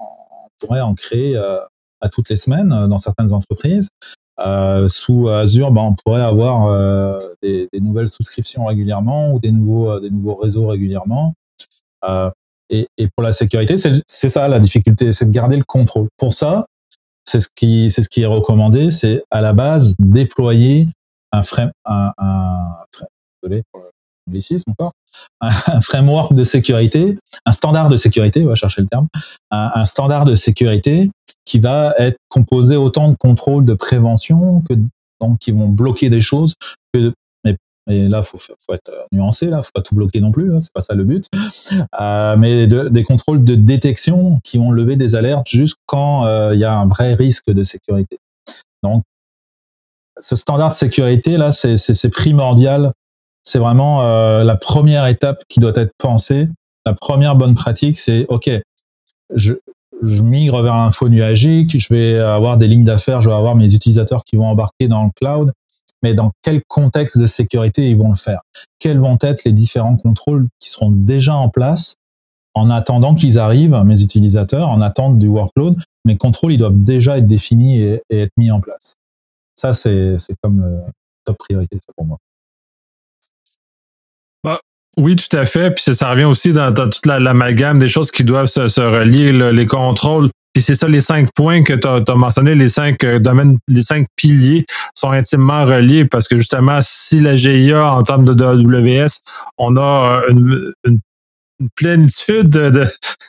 pourrait 0.59 0.81
en 0.81 0.93
créer 0.93 1.37
à 1.37 2.09
toutes 2.09 2.29
les 2.29 2.37
semaines 2.37 2.87
dans 2.87 2.97
certaines 2.97 3.33
entreprises. 3.33 3.89
Euh, 4.39 4.87
sous 4.87 5.27
Azure, 5.27 5.71
bah, 5.71 5.81
on 5.81 5.95
pourrait 5.95 6.21
avoir 6.21 6.67
euh, 6.67 7.19
des, 7.41 7.67
des, 7.73 7.81
nouvelles 7.81 8.09
souscriptions 8.09 8.65
régulièrement 8.65 9.33
ou 9.33 9.39
des 9.39 9.51
nouveaux, 9.51 9.99
des 9.99 10.09
nouveaux 10.09 10.35
réseaux 10.35 10.67
régulièrement. 10.67 11.33
Euh, 12.07 12.31
et, 12.69 12.87
pour 13.15 13.23
la 13.23 13.31
sécurité, 13.31 13.75
c'est 13.77 14.29
ça 14.29 14.47
la 14.47 14.59
difficulté, 14.59 15.11
c'est 15.11 15.25
de 15.25 15.31
garder 15.31 15.57
le 15.57 15.63
contrôle. 15.63 16.07
Pour 16.17 16.33
ça, 16.33 16.65
c'est 17.25 17.39
ce 17.39 17.49
qui, 17.55 18.21
est 18.21 18.25
recommandé, 18.25 18.91
c'est 18.91 19.23
à 19.31 19.41
la 19.41 19.53
base 19.53 19.95
déployer 19.99 20.87
un 21.31 21.43
frame, 21.43 21.71
désolé 23.41 23.63
encore, 24.67 24.91
un, 25.41 25.81
framework 25.81 26.33
de 26.33 26.43
sécurité, 26.43 27.17
un 27.45 27.51
standard 27.51 27.89
de 27.89 27.97
sécurité, 27.97 28.43
on 28.43 28.47
va 28.47 28.55
chercher 28.55 28.81
le 28.81 28.87
terme, 28.87 29.07
un, 29.51 29.85
standard 29.85 30.25
de 30.25 30.35
sécurité 30.35 31.09
qui 31.45 31.59
va 31.59 31.93
être 31.97 32.17
composé 32.29 32.75
autant 32.75 33.09
de 33.09 33.15
contrôles 33.15 33.65
de 33.65 33.73
prévention 33.73 34.63
que 34.69 34.75
donc 35.19 35.39
qui 35.39 35.51
vont 35.51 35.67
bloquer 35.67 36.09
des 36.09 36.21
choses 36.21 36.55
et 37.89 38.07
là, 38.07 38.21
faut, 38.21 38.37
faut 38.37 38.73
être 38.73 38.91
nuancé, 39.11 39.47
là, 39.47 39.61
faut 39.61 39.71
pas 39.73 39.81
tout 39.81 39.95
bloquer 39.95 40.21
non 40.21 40.31
plus, 40.31 40.53
hein, 40.53 40.59
c'est 40.59 40.71
pas 40.71 40.81
ça 40.81 40.93
le 40.93 41.03
but. 41.03 41.25
Euh, 41.99 42.37
mais 42.37 42.67
des 42.67 43.03
contrôles 43.03 43.43
de 43.43 43.55
détection 43.55 44.39
qui 44.43 44.57
vont 44.57 44.71
lever 44.71 44.95
des 44.95 45.15
alertes 45.15 45.47
juste 45.47 45.77
quand 45.85 46.25
euh, 46.25 46.51
il 46.53 46.59
y 46.59 46.65
a 46.65 46.73
un 46.73 46.87
vrai 46.87 47.15
risque 47.15 47.51
de 47.51 47.63
sécurité. 47.63 48.19
Donc, 48.83 49.03
ce 50.19 50.35
standard 50.35 50.69
de 50.69 50.75
sécurité 50.75 51.37
là, 51.37 51.51
c'est 51.51 52.09
primordial. 52.11 52.93
C'est 53.43 53.59
vraiment 53.59 54.03
euh, 54.03 54.43
la 54.43 54.55
première 54.55 55.07
étape 55.07 55.43
qui 55.49 55.59
doit 55.59 55.73
être 55.75 55.93
pensée. 55.97 56.47
La 56.85 56.93
première 56.93 57.35
bonne 57.35 57.55
pratique, 57.55 57.97
c'est 57.97 58.25
ok, 58.27 58.49
je, 59.35 59.53
je 60.01 60.21
migre 60.21 60.61
vers 60.61 60.75
un 60.75 60.91
faux 60.91 61.09
nuagique, 61.09 61.79
je 61.79 61.93
vais 61.93 62.19
avoir 62.19 62.57
des 62.57 62.67
lignes 62.67 62.83
d'affaires, 62.83 63.21
je 63.21 63.29
vais 63.29 63.35
avoir 63.35 63.55
mes 63.55 63.73
utilisateurs 63.73 64.23
qui 64.23 64.35
vont 64.35 64.47
embarquer 64.47 64.87
dans 64.87 65.05
le 65.05 65.09
cloud 65.15 65.53
mais 66.03 66.13
dans 66.13 66.31
quel 66.41 66.61
contexte 66.67 67.17
de 67.17 67.25
sécurité 67.25 67.89
ils 67.89 67.97
vont 67.97 68.09
le 68.09 68.15
faire? 68.15 68.41
Quels 68.79 68.99
vont 68.99 69.17
être 69.21 69.43
les 69.43 69.51
différents 69.51 69.97
contrôles 69.97 70.47
qui 70.59 70.69
seront 70.69 70.91
déjà 70.91 71.35
en 71.35 71.49
place? 71.49 71.95
En 72.55 72.69
attendant 72.69 73.15
qu'ils 73.15 73.37
arrivent, 73.37 73.75
mes 73.85 74.01
utilisateurs, 74.01 74.69
en 74.69 74.81
attente 74.81 75.17
du 75.17 75.27
workload 75.27 75.77
Mes 76.05 76.17
contrôles, 76.17 76.53
ils 76.53 76.57
doivent 76.57 76.83
déjà 76.83 77.17
être 77.17 77.27
définis 77.27 77.79
et, 77.79 78.01
être 78.09 78.31
mis 78.37 78.51
en 78.51 78.59
place. 78.59 78.95
Ça, 79.55 79.73
c'est 79.73 80.17
comme 80.41 80.61
le 80.61 80.79
top 81.25 81.37
priorité, 81.37 81.77
ça 81.85 81.93
pour 81.95 82.05
moi. 82.05 82.17
Bah, 84.43 84.59
oui, 84.97 85.15
tout 85.15 85.35
à 85.35 85.45
fait. 85.45 85.71
Puis 85.71 85.83
ça, 85.93 86.09
revient 86.09 86.25
aussi 86.25 86.53
dans, 86.53 86.73
toute 86.73 87.05
l'amalgame 87.05 87.77
des 87.77 87.89
choses 87.89 88.09
qui 88.09 88.23
doivent 88.23 88.47
se, 88.47 88.81
relier, 88.81 89.31
les 89.31 89.67
contrôles 89.67 90.29
puis 90.59 90.65
c'est 90.65 90.75
ça, 90.75 90.89
les 90.89 90.99
cinq 90.99 91.29
points 91.33 91.63
que 91.63 91.71
tu 91.71 91.87
as, 91.87 92.15
mentionné, 92.15 92.53
les 92.53 92.67
cinq 92.67 93.05
euh, 93.05 93.17
domaines, 93.17 93.59
les 93.69 93.81
cinq 93.81 94.07
piliers 94.17 94.65
sont 94.93 95.09
intimement 95.09 95.63
reliés 95.63 96.03
parce 96.03 96.27
que 96.27 96.35
justement, 96.35 96.79
si 96.81 97.21
la 97.21 97.37
GIA 97.37 97.93
en 97.93 98.03
termes 98.03 98.25
de 98.25 98.43
AWS, 98.43 99.21
on 99.57 99.77
a 99.77 100.23
euh, 100.29 100.73
une, 100.83 100.99
plénitude 101.75 102.49
de, 102.49 102.85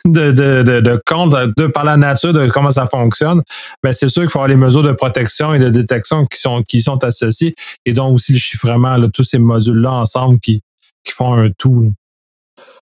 de, 0.07 1.03
comptes 1.07 1.37
par 1.73 1.85
la 1.85 1.97
nature 1.97 2.33
de 2.33 2.49
comment 2.49 2.73
ça 2.73 2.89
fonctionne, 2.89 3.43
ben 3.83 3.93
c'est 3.93 4.09
sûr 4.09 4.23
qu'il 4.23 4.31
faut 4.31 4.41
avoir 4.41 4.49
les 4.49 4.57
mesures 4.57 4.83
de 4.83 4.93
protection 4.93 5.55
et 5.55 5.61
de 5.61 5.69
détection 5.69 6.27
qui 6.27 6.41
sont, 6.41 6.63
qui 6.63 6.81
sont 6.81 7.03
associées 7.05 7.55
et 7.87 7.93
donc 7.93 8.15
aussi 8.15 8.33
le 8.33 8.39
chiffrement, 8.39 8.97
tous 9.11 9.25
ces 9.25 9.39
modules-là 9.39 9.93
ensemble 9.93 10.41
qui, 10.41 10.63
qui 11.05 11.13
font 11.13 11.35
un 11.35 11.51
tout. 11.57 11.93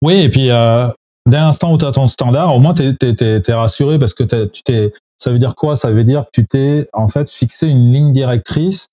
Oui, 0.04 0.22
et 0.22 0.30
puis 0.30 0.52
euh, 0.52 0.90
dès 1.28 1.38
l'instant 1.38 1.74
où 1.74 1.78
tu 1.78 1.86
as 1.86 1.92
ton 1.92 2.08
standard, 2.08 2.56
au 2.56 2.60
moins 2.60 2.74
tu 2.74 2.84
es, 2.84 3.54
rassuré 3.54 4.00
parce 4.00 4.14
que 4.14 4.24
tu 4.46 4.64
t'es. 4.64 4.94
Ça 5.18 5.32
veut 5.32 5.40
dire 5.40 5.56
quoi? 5.56 5.76
Ça 5.76 5.92
veut 5.92 6.04
dire 6.04 6.26
que 6.26 6.30
tu 6.32 6.46
t'es 6.46 6.90
en 6.94 7.08
fait 7.08 7.30
fixé 7.30 7.68
une 7.68 7.92
ligne 7.92 8.14
directrice 8.14 8.90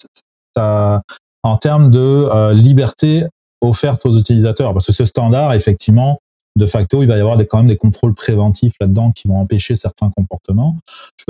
en 0.57 1.57
termes 1.61 1.91
de 1.91 1.99
euh, 1.99 2.55
liberté 2.55 3.27
offerte 3.61 4.07
aux 4.07 4.17
utilisateurs. 4.17 4.73
Parce 4.73 4.87
que 4.87 4.93
ce 4.93 5.05
standard, 5.05 5.53
effectivement, 5.53 6.19
de 6.57 6.67
facto, 6.67 7.03
il 7.03 7.09
va 7.09 7.17
y 7.17 7.21
avoir 7.21 7.37
des, 7.37 7.47
quand 7.47 7.59
même 7.59 7.67
des 7.67 7.77
contrôles 7.77 8.15
préventifs 8.15 8.75
là-dedans 8.81 9.13
qui 9.13 9.29
vont 9.29 9.39
empêcher 9.39 9.75
certains 9.75 10.11
comportements. 10.17 10.77
tu 11.19 11.27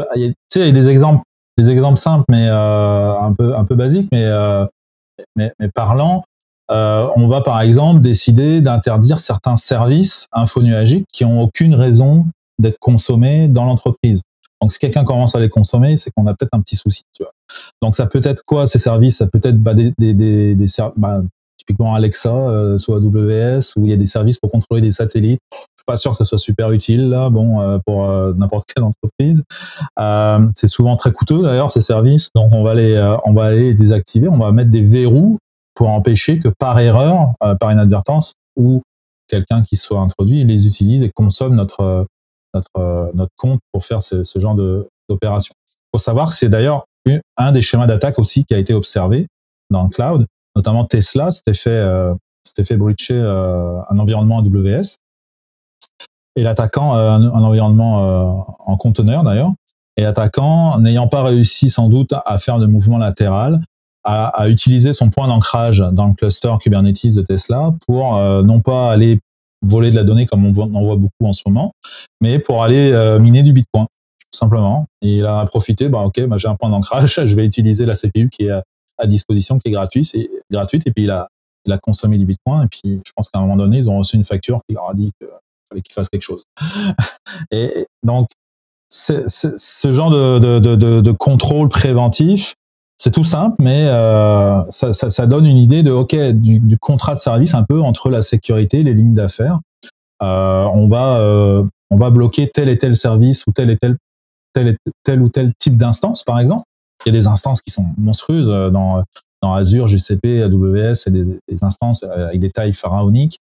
sais, 0.48 0.60
il 0.60 0.66
y 0.66 0.68
a 0.68 0.72
des 0.72 0.88
exemples, 0.88 1.24
des 1.58 1.70
exemples 1.70 1.98
simples, 1.98 2.24
mais 2.28 2.46
euh, 2.48 3.18
un 3.18 3.32
peu 3.32 3.56
un 3.56 3.64
peu 3.64 3.74
basiques, 3.74 4.08
mais 4.12 4.24
euh, 4.24 4.66
mais, 5.36 5.52
mais 5.58 5.68
parlant. 5.68 6.24
Euh, 6.70 7.08
on 7.16 7.28
va 7.28 7.40
par 7.42 7.60
exemple 7.60 8.00
décider 8.00 8.60
d'interdire 8.60 9.18
certains 9.18 9.56
services 9.56 10.28
infonuagiques 10.32 11.06
qui 11.12 11.24
ont 11.24 11.42
aucune 11.42 11.74
raison 11.74 12.26
d'être 12.58 12.78
consommés 12.78 13.48
dans 13.48 13.64
l'entreprise. 13.64 14.22
Donc 14.60 14.72
si 14.72 14.78
quelqu'un 14.78 15.04
commence 15.04 15.34
à 15.34 15.40
les 15.40 15.50
consommer, 15.50 15.96
c'est 15.96 16.10
qu'on 16.12 16.26
a 16.26 16.34
peut-être 16.34 16.54
un 16.54 16.60
petit 16.60 16.76
souci. 16.76 17.02
Tu 17.14 17.22
vois. 17.22 17.32
Donc 17.82 17.94
ça 17.94 18.06
peut 18.06 18.22
être 18.24 18.42
quoi 18.46 18.66
ces 18.66 18.78
services? 18.78 19.18
Ça 19.18 19.26
peut 19.26 19.40
être 19.42 19.58
bah, 19.58 19.74
des, 19.74 19.92
des, 19.98 20.14
des, 20.14 20.54
des 20.54 20.66
bah, 20.96 21.20
typiquement 21.58 21.94
Alexa, 21.94 22.34
euh, 22.34 22.78
soit 22.78 22.96
AWS, 22.96 23.76
où 23.76 23.84
il 23.84 23.90
y 23.90 23.92
a 23.92 23.96
des 23.96 24.06
services 24.06 24.38
pour 24.38 24.50
contrôler 24.50 24.80
des 24.80 24.92
satellites. 24.92 25.40
Je 25.52 25.56
suis 25.56 25.84
pas 25.86 25.96
sûr 25.96 26.12
que 26.12 26.16
ça 26.16 26.24
soit 26.24 26.38
super 26.38 26.72
utile 26.72 27.08
là, 27.08 27.30
bon, 27.30 27.60
euh, 27.60 27.78
pour 27.84 28.08
euh, 28.08 28.32
n'importe 28.34 28.70
quelle 28.72 28.84
entreprise. 28.84 29.44
Euh, 29.98 30.46
c'est 30.54 30.68
souvent 30.68 30.96
très 30.96 31.12
coûteux 31.12 31.42
d'ailleurs 31.42 31.70
ces 31.70 31.80
services, 31.80 32.30
donc 32.34 32.50
on 32.52 32.62
va 32.62 32.74
les, 32.74 33.16
on 33.24 33.32
va 33.32 33.52
les 33.52 33.74
désactiver. 33.74 34.28
On 34.28 34.38
va 34.38 34.52
mettre 34.52 34.70
des 34.70 34.82
verrous 34.82 35.38
pour 35.74 35.88
empêcher 35.90 36.38
que 36.38 36.48
par 36.48 36.78
erreur, 36.78 37.34
par 37.60 37.72
inadvertance, 37.72 38.34
ou 38.56 38.82
quelqu'un 39.28 39.62
qui 39.62 39.76
soit 39.76 40.00
introduit, 40.00 40.44
les 40.44 40.66
utilise 40.68 41.02
et 41.02 41.10
consomme 41.10 41.54
notre 41.54 42.06
notre 42.54 43.10
notre 43.14 43.32
compte 43.36 43.60
pour 43.72 43.84
faire 43.84 44.00
ce, 44.02 44.22
ce 44.22 44.38
genre 44.38 44.54
d'opération. 45.08 45.54
Faut 45.92 45.98
savoir 45.98 46.30
que 46.30 46.34
c'est 46.34 46.48
d'ailleurs 46.48 46.84
un 47.36 47.52
des 47.52 47.62
schémas 47.62 47.86
d'attaque 47.86 48.18
aussi 48.18 48.44
qui 48.44 48.54
a 48.54 48.58
été 48.58 48.74
observé 48.74 49.26
dans 49.70 49.84
le 49.84 49.88
cloud. 49.88 50.26
Notamment 50.56 50.84
Tesla 50.84 51.30
s'était 51.30 51.54
fait, 51.54 51.70
euh, 51.70 52.14
fait 52.46 52.76
breacher 52.76 53.14
euh, 53.14 53.80
un 53.90 53.98
environnement 53.98 54.38
AWS 54.38 54.98
et 56.36 56.42
l'attaquant 56.42 56.96
euh, 56.96 57.10
un, 57.10 57.42
environnement 57.42 58.46
en 58.58 58.76
conteneur 58.76 59.22
d'ailleurs. 59.22 59.52
Et 59.96 60.02
l'attaquant 60.02 60.78
n'ayant 60.80 61.06
pas 61.06 61.22
réussi 61.22 61.70
sans 61.70 61.88
doute 61.88 62.12
à 62.12 62.38
faire 62.38 62.58
de 62.58 62.66
mouvement 62.66 62.98
latéral 62.98 63.60
a, 64.04 64.26
a 64.28 64.48
utilisé 64.48 64.92
son 64.92 65.10
point 65.10 65.28
d'ancrage 65.28 65.78
dans 65.92 66.08
le 66.08 66.14
cluster 66.14 66.52
Kubernetes 66.60 67.14
de 67.14 67.22
Tesla 67.22 67.74
pour 67.86 68.16
non 68.42 68.60
pas 68.60 68.90
aller 68.90 69.20
voler 69.62 69.90
de 69.90 69.96
la 69.96 70.04
donnée 70.04 70.26
comme 70.26 70.44
on 70.44 70.50
en 70.50 70.84
voit 70.84 70.96
beaucoup 70.96 71.26
en 71.26 71.32
ce 71.32 71.42
moment, 71.46 71.72
mais 72.20 72.38
pour 72.38 72.62
aller 72.62 72.92
miner 73.20 73.42
du 73.42 73.52
Bitcoin 73.52 73.86
tout 74.34 74.38
simplement. 74.38 74.86
Et 75.00 75.18
il 75.18 75.26
a 75.26 75.46
profité, 75.46 75.88
bah 75.88 76.00
ok, 76.00 76.26
bah, 76.26 76.38
j'ai 76.38 76.48
un 76.48 76.56
point 76.56 76.70
d'ancrage, 76.70 77.20
je 77.26 77.34
vais 77.34 77.46
utiliser 77.46 77.86
la 77.86 77.94
CPU 77.94 78.28
qui 78.30 78.46
est 78.46 78.62
à 78.98 79.06
disposition 79.06 79.58
qui 79.58 79.68
est 79.68 79.72
gratuite, 79.72 80.04
c'est 80.04 80.28
gratuite 80.50 80.86
et 80.86 80.92
puis 80.92 81.04
il 81.04 81.10
a, 81.10 81.28
il 81.64 81.72
a 81.72 81.78
consommé 81.78 82.18
du 82.18 82.26
Bitcoin 82.26 82.64
et 82.64 82.68
puis 82.68 83.00
je 83.06 83.12
pense 83.14 83.28
qu'à 83.28 83.38
un 83.38 83.42
moment 83.42 83.56
donné 83.56 83.78
ils 83.78 83.90
ont 83.90 83.98
reçu 83.98 84.16
une 84.16 84.24
facture 84.24 84.60
qui 84.68 84.74
leur 84.74 84.90
a 84.90 84.94
dit 84.94 85.12
qu'il 85.18 85.28
fallait 85.68 85.82
qu'ils 85.82 85.94
fassent 85.94 86.08
quelque 86.08 86.22
chose. 86.22 86.44
et 87.50 87.86
donc 88.04 88.28
ce 88.90 89.92
genre 89.92 90.10
de, 90.10 90.60
de, 90.60 90.76
de, 91.00 91.12
contrôle 91.12 91.68
préventif, 91.68 92.54
c'est 92.96 93.12
tout 93.12 93.24
simple, 93.24 93.56
mais 93.58 93.86
euh, 93.88 94.62
ça, 94.70 94.92
ça, 94.92 95.10
ça, 95.10 95.26
donne 95.26 95.46
une 95.46 95.56
idée 95.56 95.82
de 95.82 95.90
ok 95.90 96.14
du, 96.16 96.60
du, 96.60 96.78
contrat 96.78 97.14
de 97.14 97.20
service 97.20 97.54
un 97.54 97.64
peu 97.64 97.80
entre 97.80 98.10
la 98.10 98.22
sécurité 98.22 98.80
et 98.80 98.82
les 98.82 98.94
lignes 98.94 99.14
d'affaires. 99.14 99.58
Euh, 100.22 100.64
on 100.72 100.88
va 100.88 101.16
euh, 101.18 101.64
on 101.90 101.96
va 101.96 102.10
bloquer 102.10 102.50
tel 102.52 102.68
et 102.68 102.78
tel 102.78 102.96
service 102.96 103.46
ou 103.46 103.52
tel 103.52 103.70
et 103.70 103.76
tel 103.76 103.96
tel, 104.52 104.68
et 104.68 104.76
tel 105.02 105.22
ou 105.22 105.28
tel 105.28 105.52
type 105.58 105.76
d'instance 105.76 106.22
par 106.22 106.38
exemple 106.38 106.64
il 107.04 107.12
y 107.12 107.16
a 107.16 107.20
des 107.20 107.26
instances 107.26 107.60
qui 107.60 107.70
sont 107.70 107.86
monstrueuses 107.98 108.50
euh, 108.50 108.70
dans, 108.70 109.02
dans 109.42 109.54
Azure, 109.54 109.86
GCP, 109.86 110.42
AWS, 110.42 111.06
et 111.06 111.10
des, 111.10 111.24
des 111.24 111.64
instances 111.64 112.02
euh, 112.02 112.28
avec 112.28 112.40
des 112.40 112.50
tailles 112.50 112.72
pharaoniques 112.72 113.40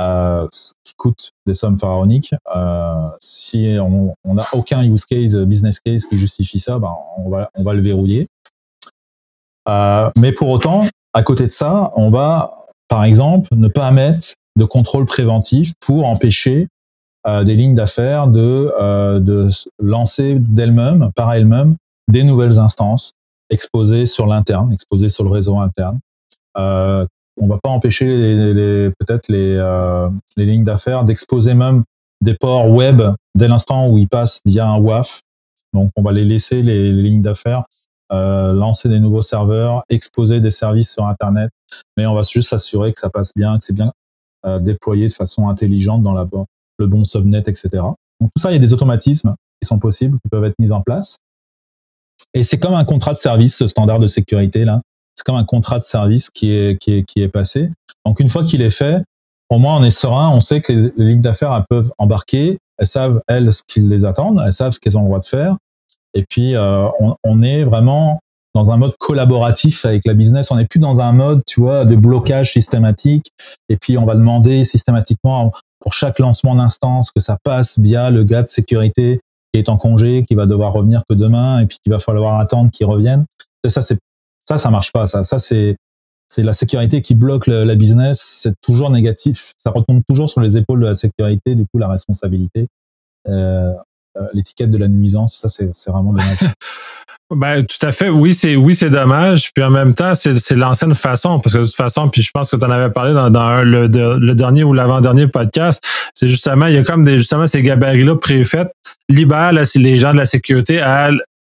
euh, 0.00 0.46
qui 0.84 0.94
coûtent 0.94 1.32
des 1.46 1.54
sommes 1.54 1.78
pharaoniques. 1.78 2.34
Euh, 2.54 3.08
si 3.18 3.76
on 3.80 4.14
n'a 4.34 4.46
aucun 4.52 4.82
use 4.84 5.04
case, 5.04 5.36
business 5.36 5.80
case 5.80 6.06
qui 6.06 6.16
justifie 6.16 6.60
ça, 6.60 6.78
ben 6.78 6.94
on, 7.16 7.28
va, 7.28 7.50
on 7.54 7.64
va 7.64 7.74
le 7.74 7.80
verrouiller. 7.80 8.28
Euh, 9.68 10.10
mais 10.18 10.32
pour 10.32 10.48
autant, 10.48 10.82
à 11.12 11.22
côté 11.22 11.46
de 11.46 11.52
ça, 11.52 11.92
on 11.96 12.10
va, 12.10 12.66
par 12.88 13.04
exemple, 13.04 13.48
ne 13.54 13.68
pas 13.68 13.90
mettre 13.90 14.34
de 14.56 14.64
contrôle 14.64 15.06
préventif 15.06 15.72
pour 15.80 16.06
empêcher 16.06 16.68
euh, 17.26 17.44
des 17.44 17.54
lignes 17.54 17.74
d'affaires 17.74 18.26
de, 18.26 18.72
euh, 18.80 19.20
de 19.20 19.48
lancer 19.78 20.36
d'elles-mêmes, 20.38 21.10
par 21.14 21.32
elles-mêmes, 21.32 21.76
des 22.08 22.24
nouvelles 22.24 22.58
instances 22.58 23.12
exposées 23.50 24.06
sur 24.06 24.26
l'interne, 24.26 24.72
exposées 24.72 25.08
sur 25.08 25.24
le 25.24 25.30
réseau 25.30 25.58
interne. 25.58 26.00
Euh, 26.58 27.06
on 27.40 27.46
va 27.46 27.58
pas 27.62 27.70
empêcher 27.70 28.06
les, 28.06 28.54
les, 28.54 28.90
peut-être 28.98 29.28
les, 29.28 29.56
euh, 29.56 30.08
les 30.36 30.46
lignes 30.46 30.64
d'affaires 30.64 31.04
d'exposer 31.04 31.54
même 31.54 31.84
des 32.20 32.34
ports 32.34 32.70
web 32.70 33.02
dès 33.34 33.48
l'instant 33.48 33.88
où 33.88 33.98
ils 33.98 34.08
passent 34.08 34.40
via 34.44 34.66
un 34.66 34.78
WAF. 34.78 35.22
Donc, 35.72 35.90
on 35.96 36.02
va 36.02 36.12
les 36.12 36.24
laisser 36.24 36.60
les, 36.62 36.92
les 36.92 37.02
lignes 37.02 37.22
d'affaires 37.22 37.64
euh, 38.10 38.52
lancer 38.52 38.88
des 38.88 39.00
nouveaux 39.00 39.22
serveurs, 39.22 39.84
exposer 39.88 40.40
des 40.40 40.50
services 40.50 40.92
sur 40.92 41.06
Internet, 41.06 41.50
mais 41.96 42.06
on 42.06 42.14
va 42.14 42.22
juste 42.22 42.50
s'assurer 42.50 42.92
que 42.92 43.00
ça 43.00 43.10
passe 43.10 43.32
bien, 43.34 43.58
que 43.58 43.64
c'est 43.64 43.74
bien 43.74 43.92
euh, 44.44 44.58
déployé 44.58 45.08
de 45.08 45.12
façon 45.12 45.48
intelligente 45.48 46.02
dans 46.02 46.12
la, 46.12 46.26
le 46.78 46.86
bon 46.86 47.04
subnet, 47.04 47.42
etc. 47.46 47.68
Donc 48.20 48.30
tout 48.34 48.40
ça, 48.40 48.50
il 48.50 48.54
y 48.54 48.56
a 48.56 48.60
des 48.60 48.74
automatismes 48.74 49.34
qui 49.60 49.66
sont 49.66 49.78
possibles, 49.78 50.18
qui 50.22 50.28
peuvent 50.28 50.44
être 50.44 50.58
mis 50.58 50.72
en 50.72 50.82
place. 50.82 51.18
Et 52.34 52.42
c'est 52.42 52.58
comme 52.58 52.74
un 52.74 52.84
contrat 52.84 53.12
de 53.12 53.18
service, 53.18 53.56
ce 53.56 53.66
standard 53.66 53.98
de 53.98 54.06
sécurité 54.06 54.64
là. 54.64 54.80
C'est 55.14 55.24
comme 55.24 55.36
un 55.36 55.44
contrat 55.44 55.78
de 55.78 55.84
service 55.84 56.30
qui 56.30 56.52
est, 56.52 56.80
qui 56.80 57.04
qui 57.04 57.26
passé. 57.28 57.70
Donc 58.06 58.20
une 58.20 58.28
fois 58.28 58.44
qu'il 58.44 58.62
est 58.62 58.70
fait, 58.70 59.02
au 59.50 59.58
moins 59.58 59.76
on 59.76 59.82
est 59.82 59.90
serein, 59.90 60.30
on 60.30 60.40
sait 60.40 60.60
que 60.60 60.72
les, 60.72 60.92
lignes 60.96 61.20
d'affaires 61.20 61.64
peuvent 61.68 61.92
embarquer, 61.98 62.58
elles 62.78 62.86
savent 62.86 63.20
elles 63.28 63.52
ce 63.52 63.62
qu'ils 63.62 63.88
les 63.88 64.04
attendent, 64.04 64.42
elles 64.44 64.52
savent 64.52 64.72
ce 64.72 64.80
qu'elles 64.80 64.96
ont 64.96 65.02
le 65.02 65.06
droit 65.06 65.20
de 65.20 65.24
faire. 65.24 65.56
Et 66.14 66.24
puis 66.28 66.54
euh, 66.54 66.88
on, 67.00 67.16
on, 67.24 67.42
est 67.42 67.64
vraiment 67.64 68.20
dans 68.54 68.70
un 68.70 68.76
mode 68.76 68.94
collaboratif 68.98 69.84
avec 69.84 70.04
la 70.04 70.14
business. 70.14 70.50
On 70.50 70.56
n'est 70.56 70.66
plus 70.66 70.78
dans 70.78 71.00
un 71.00 71.12
mode, 71.12 71.42
tu 71.46 71.60
vois, 71.60 71.84
de 71.84 71.96
blocage 71.96 72.52
systématique. 72.52 73.30
Et 73.68 73.76
puis 73.76 73.96
on 73.96 74.04
va 74.04 74.14
demander 74.14 74.64
systématiquement 74.64 75.52
pour 75.80 75.94
chaque 75.94 76.18
lancement 76.18 76.54
d'instance 76.54 77.10
que 77.10 77.20
ça 77.20 77.38
passe 77.42 77.78
via 77.78 78.10
le 78.10 78.24
gars 78.24 78.42
de 78.42 78.48
sécurité 78.48 79.20
qui 79.52 79.60
est 79.60 79.68
en 79.68 79.76
congé, 79.76 80.24
qui 80.24 80.34
va 80.34 80.46
devoir 80.46 80.72
revenir 80.72 81.02
que 81.08 81.14
demain, 81.14 81.60
et 81.60 81.66
puis 81.66 81.78
qu'il 81.82 81.92
va 81.92 81.98
falloir 81.98 82.38
attendre 82.38 82.70
qu'il 82.70 82.86
revienne. 82.86 83.26
Ça, 83.66 83.82
c'est 83.82 83.98
ça, 84.38 84.58
ça 84.58 84.70
marche 84.70 84.92
pas. 84.92 85.06
Ça, 85.06 85.24
ça 85.24 85.38
c'est 85.38 85.76
c'est 86.28 86.42
la 86.42 86.54
sécurité 86.54 87.02
qui 87.02 87.14
bloque 87.14 87.46
la 87.46 87.74
business. 87.74 88.20
C'est 88.22 88.54
toujours 88.62 88.88
négatif. 88.88 89.52
Ça 89.58 89.70
retombe 89.70 90.02
toujours 90.08 90.30
sur 90.30 90.40
les 90.40 90.56
épaules 90.56 90.80
de 90.80 90.86
la 90.86 90.94
sécurité. 90.94 91.54
Du 91.54 91.66
coup, 91.66 91.76
la 91.76 91.88
responsabilité, 91.88 92.68
euh 93.28 93.74
l'étiquette 94.34 94.70
de 94.70 94.78
la 94.78 94.88
nuisance, 94.88 95.38
ça, 95.38 95.48
c'est 95.48 95.90
vraiment 95.90 96.12
dommage. 96.12 96.38
Ben, 97.34 97.64
tout 97.64 97.86
à 97.86 97.92
fait. 97.92 98.10
Oui, 98.10 98.34
c'est 98.34 98.56
oui, 98.56 98.74
c'est 98.74 98.90
dommage. 98.90 99.52
Puis 99.54 99.64
en 99.64 99.70
même 99.70 99.94
temps, 99.94 100.14
c'est 100.14 100.54
l'ancienne 100.54 100.94
façon. 100.94 101.40
Parce 101.40 101.54
que 101.54 101.60
de 101.60 101.64
toute 101.64 101.74
façon, 101.74 102.08
puis 102.08 102.22
je 102.22 102.30
pense 102.30 102.50
que 102.50 102.56
tu 102.56 102.64
en 102.64 102.70
avais 102.70 102.92
parlé 102.92 103.14
dans, 103.14 103.62
le, 103.64 104.34
dernier 104.34 104.64
ou 104.64 104.74
l'avant-dernier 104.74 105.28
podcast. 105.28 105.82
C'est 106.14 106.28
justement, 106.28 106.66
il 106.66 106.74
y 106.74 106.78
a 106.78 106.84
comme 106.84 107.04
des 107.04 107.18
justement 107.18 107.46
ces 107.46 107.62
gabarits-là 107.62 108.16
préfaits, 108.16 108.70
libèrent 109.08 109.52
les 109.52 109.98
gens 109.98 110.12
de 110.12 110.18
la 110.18 110.26
sécurité 110.26 110.80
à 110.80 111.10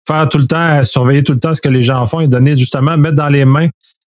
faire 0.06 0.28
tout 0.28 0.38
le 0.38 0.46
temps, 0.46 0.56
à 0.56 0.84
surveiller 0.84 1.22
tout 1.22 1.32
le 1.32 1.40
temps 1.40 1.54
ce 1.54 1.62
que 1.62 1.70
les 1.70 1.82
gens 1.82 2.04
font 2.04 2.20
et 2.20 2.28
donner 2.28 2.56
justement, 2.56 2.96
mettre 2.98 3.16
dans 3.16 3.28
les 3.28 3.44
mains 3.44 3.68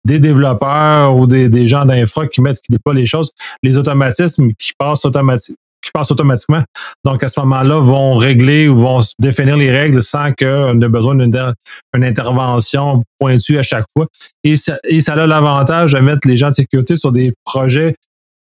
des 0.04 0.20
développeurs 0.20 1.16
ou 1.16 1.26
des, 1.26 1.66
gens 1.66 1.84
d'infra 1.84 2.28
qui 2.28 2.40
mettent, 2.40 2.60
qui 2.60 2.72
pas 2.78 2.92
les 2.92 3.04
choses, 3.04 3.32
les 3.62 3.76
automatismes 3.76 4.50
qui 4.58 4.72
passent 4.78 5.04
automatiquement 5.04 5.56
qui 5.82 5.90
passent 5.92 6.10
automatiquement. 6.10 6.62
Donc, 7.04 7.22
à 7.22 7.28
ce 7.28 7.38
moment-là, 7.40 7.80
vont 7.80 8.16
régler 8.16 8.68
ou 8.68 8.76
vont 8.76 9.00
définir 9.18 9.56
les 9.56 9.70
règles 9.70 10.02
sans 10.02 10.32
qu'on 10.32 10.80
ait 10.80 10.88
besoin 10.88 11.14
d'une 11.14 11.54
intervention 11.94 13.02
pointue 13.18 13.58
à 13.58 13.62
chaque 13.62 13.86
fois. 13.92 14.06
Et 14.44 14.56
ça, 14.56 14.78
et 14.84 15.00
ça 15.00 15.14
a 15.14 15.26
l'avantage 15.26 15.92
de 15.92 15.98
mettre 15.98 16.26
les 16.26 16.36
gens 16.36 16.48
de 16.48 16.54
sécurité 16.54 16.96
sur 16.96 17.12
des 17.12 17.32
projets 17.44 17.94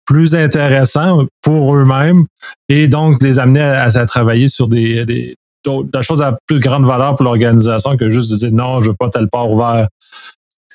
plus 0.07 0.35
intéressants 0.35 1.25
pour 1.43 1.75
eux-mêmes 1.75 2.27
et 2.69 2.89
donc 2.89 3.23
les 3.23 3.39
amener 3.39 3.63
à, 3.63 3.91
travailler 4.07 4.49
sur 4.49 4.69
des, 4.69 5.05
des, 5.07 5.35
des 5.65 6.03
choses 6.03 6.21
à 6.21 6.37
plus 6.47 6.61
grande 6.61 6.85
valeur 6.85 7.17
pour 7.17 7.25
l'organisation 7.25 7.97
que 7.97 8.11
juste 8.11 8.31
de 8.31 8.37
dire 8.37 8.53
non, 8.53 8.81
je 8.83 8.91
veux 8.91 8.97
pas 8.97 9.09
tel 9.09 9.29
port 9.29 9.51
ouvert 9.51 9.89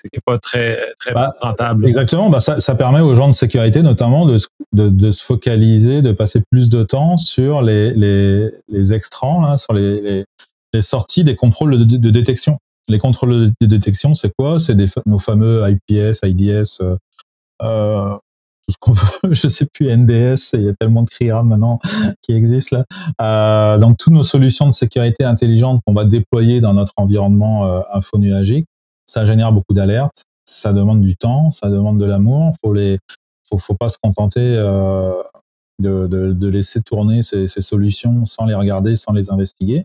c'est 0.02 0.24
pas 0.26 0.38
très, 0.38 0.80
très 1.00 1.14
bah, 1.14 1.34
rentable. 1.42 1.88
Exactement. 1.88 2.30
Bah 2.30 2.40
ça, 2.40 2.60
ça, 2.60 2.76
permet 2.76 3.02
aux 3.02 3.16
gens 3.16 3.28
de 3.28 3.34
sécurité, 3.34 3.82
notamment, 3.82 4.26
de, 4.26 4.38
de, 4.74 4.90
de, 4.90 5.12
se 5.12 5.24
focaliser, 5.24 6.02
de 6.02 6.12
passer 6.12 6.42
plus 6.52 6.70
de 6.70 6.84
temps 6.84 7.18
sur 7.18 7.62
les, 7.62 7.94
les, 7.94 8.50
les 8.68 8.94
extrants, 8.94 9.42
là, 9.42 9.58
sur 9.58 9.74
les, 9.74 10.02
les, 10.02 10.26
les, 10.74 10.82
sorties 10.82 11.24
des 11.24 11.36
contrôles 11.36 11.88
de, 11.88 11.98
de, 11.98 12.10
détection. 12.10 12.58
Les 12.88 13.00
contrôles 13.00 13.52
de 13.62 13.66
détection, 13.66 14.16
c'est 14.16 14.32
quoi? 14.38 14.60
C'est 14.60 14.76
nos 15.06 15.20
fameux 15.20 15.64
IPS, 15.70 16.20
IDS, 16.24 16.82
euh, 16.82 16.96
euh, 17.62 18.18
tout 18.66 18.72
ce 18.72 18.78
qu'on 18.80 18.92
veut. 19.28 19.34
Je 19.34 19.48
sais 19.48 19.66
plus 19.66 19.96
NDS, 19.96 20.54
il 20.54 20.62
y 20.62 20.70
a 20.70 20.74
tellement 20.80 21.04
de 21.04 21.10
CRIRAM 21.10 21.48
maintenant 21.48 21.80
qui 22.22 22.34
existent 22.34 22.78
là. 22.78 22.86
Euh, 23.22 23.78
donc 23.78 23.98
toutes 23.98 24.14
nos 24.14 24.24
solutions 24.24 24.66
de 24.68 24.74
sécurité 24.74 25.24
intelligente 25.24 25.82
qu'on 25.86 25.94
va 25.94 26.06
déployer 26.06 26.62
dans 26.62 26.74
notre 26.74 26.94
environnement 26.98 27.66
euh, 27.66 27.82
infonuagique, 27.94 28.68
ça 29.10 29.26
génère 29.26 29.52
beaucoup 29.52 29.74
d'alertes, 29.74 30.24
ça 30.46 30.74
demande 30.74 31.02
du 31.02 31.16
temps, 31.16 31.52
ça 31.52 31.70
demande 31.70 32.00
de 32.00 32.06
l'amour. 32.06 32.54
Faut 32.62 32.74
les, 32.74 33.00
faut, 33.48 33.58
faut 33.58 33.76
pas 33.76 33.90
se 33.90 33.98
contenter 33.98 34.40
euh, 34.42 35.22
de, 35.80 36.48
laisser 36.48 36.82
tourner 36.82 37.24
ces, 37.24 37.48
solutions 37.48 38.26
sans 38.26 38.46
les 38.46 38.54
regarder, 38.54 38.96
sans 38.96 39.14
les 39.14 39.32
investiguer. 39.32 39.84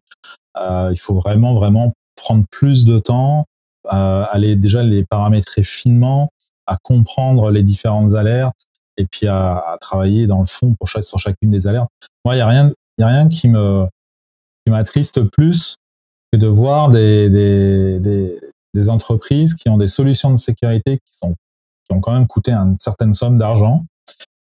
Euh, 0.57 0.91
il 0.93 0.99
faut 0.99 1.15
vraiment 1.15 1.55
vraiment 1.55 1.93
prendre 2.17 2.45
plus 2.51 2.85
de 2.85 2.99
temps, 2.99 3.45
euh, 3.87 4.25
aller 4.31 4.57
déjà 4.57 4.83
les 4.83 5.05
paramétrer 5.05 5.63
finement, 5.63 6.31
à 6.67 6.79
comprendre 6.83 7.51
les 7.51 7.63
différentes 7.63 8.15
alertes 8.15 8.67
et 8.97 9.07
puis 9.07 9.27
à, 9.27 9.77
travailler 9.81 10.27
dans 10.27 10.41
le 10.41 10.47
fond 10.47 10.75
pour 10.75 10.89
sur 10.89 11.19
chacune 11.19 11.51
des 11.51 11.67
alertes. 11.67 11.91
Moi, 12.25 12.37
il 12.37 12.39
y 12.39 12.43
a 12.43 12.47
rien, 12.47 12.73
y 12.99 13.03
a 13.03 13.09
rien 13.09 13.29
qui 13.29 13.49
me 13.49 13.87
qui 14.65 14.71
m'attriste 14.71 15.23
plus 15.31 15.77
que 16.33 16.39
de 16.39 16.47
voir 16.47 16.91
des, 16.91 17.29
des, 17.29 18.41
des, 18.75 18.89
entreprises 18.89 19.55
qui 19.55 19.69
ont 19.69 19.79
des 19.79 19.87
solutions 19.87 20.31
de 20.31 20.37
sécurité 20.37 21.01
qui 21.05 21.93
ont 21.93 22.01
quand 22.01 22.13
même 22.13 22.27
coûté 22.27 22.53
une 22.53 22.79
certaine 22.79 23.15
somme 23.15 23.39
d'argent 23.39 23.85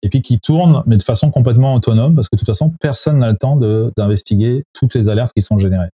et 0.03 0.09
puis 0.09 0.23
qui 0.23 0.41
tournent 0.41 0.83
mais 0.87 0.97
de 0.97 1.03
façon 1.03 1.31
complètement 1.31 1.75
autonome 1.75 2.15
parce 2.15 2.29
que 2.29 2.37
de 2.37 2.41
toute 2.41 2.47
façon 2.47 2.71
personne 2.81 3.19
n'a 3.19 3.31
le 3.31 3.37
temps 3.37 3.57
d'investiguer 3.97 4.65
toutes 4.73 4.95
les 4.95 5.09
alertes 5.09 5.33
qui 5.35 5.43
sont 5.43 5.59
générées. 5.59 5.91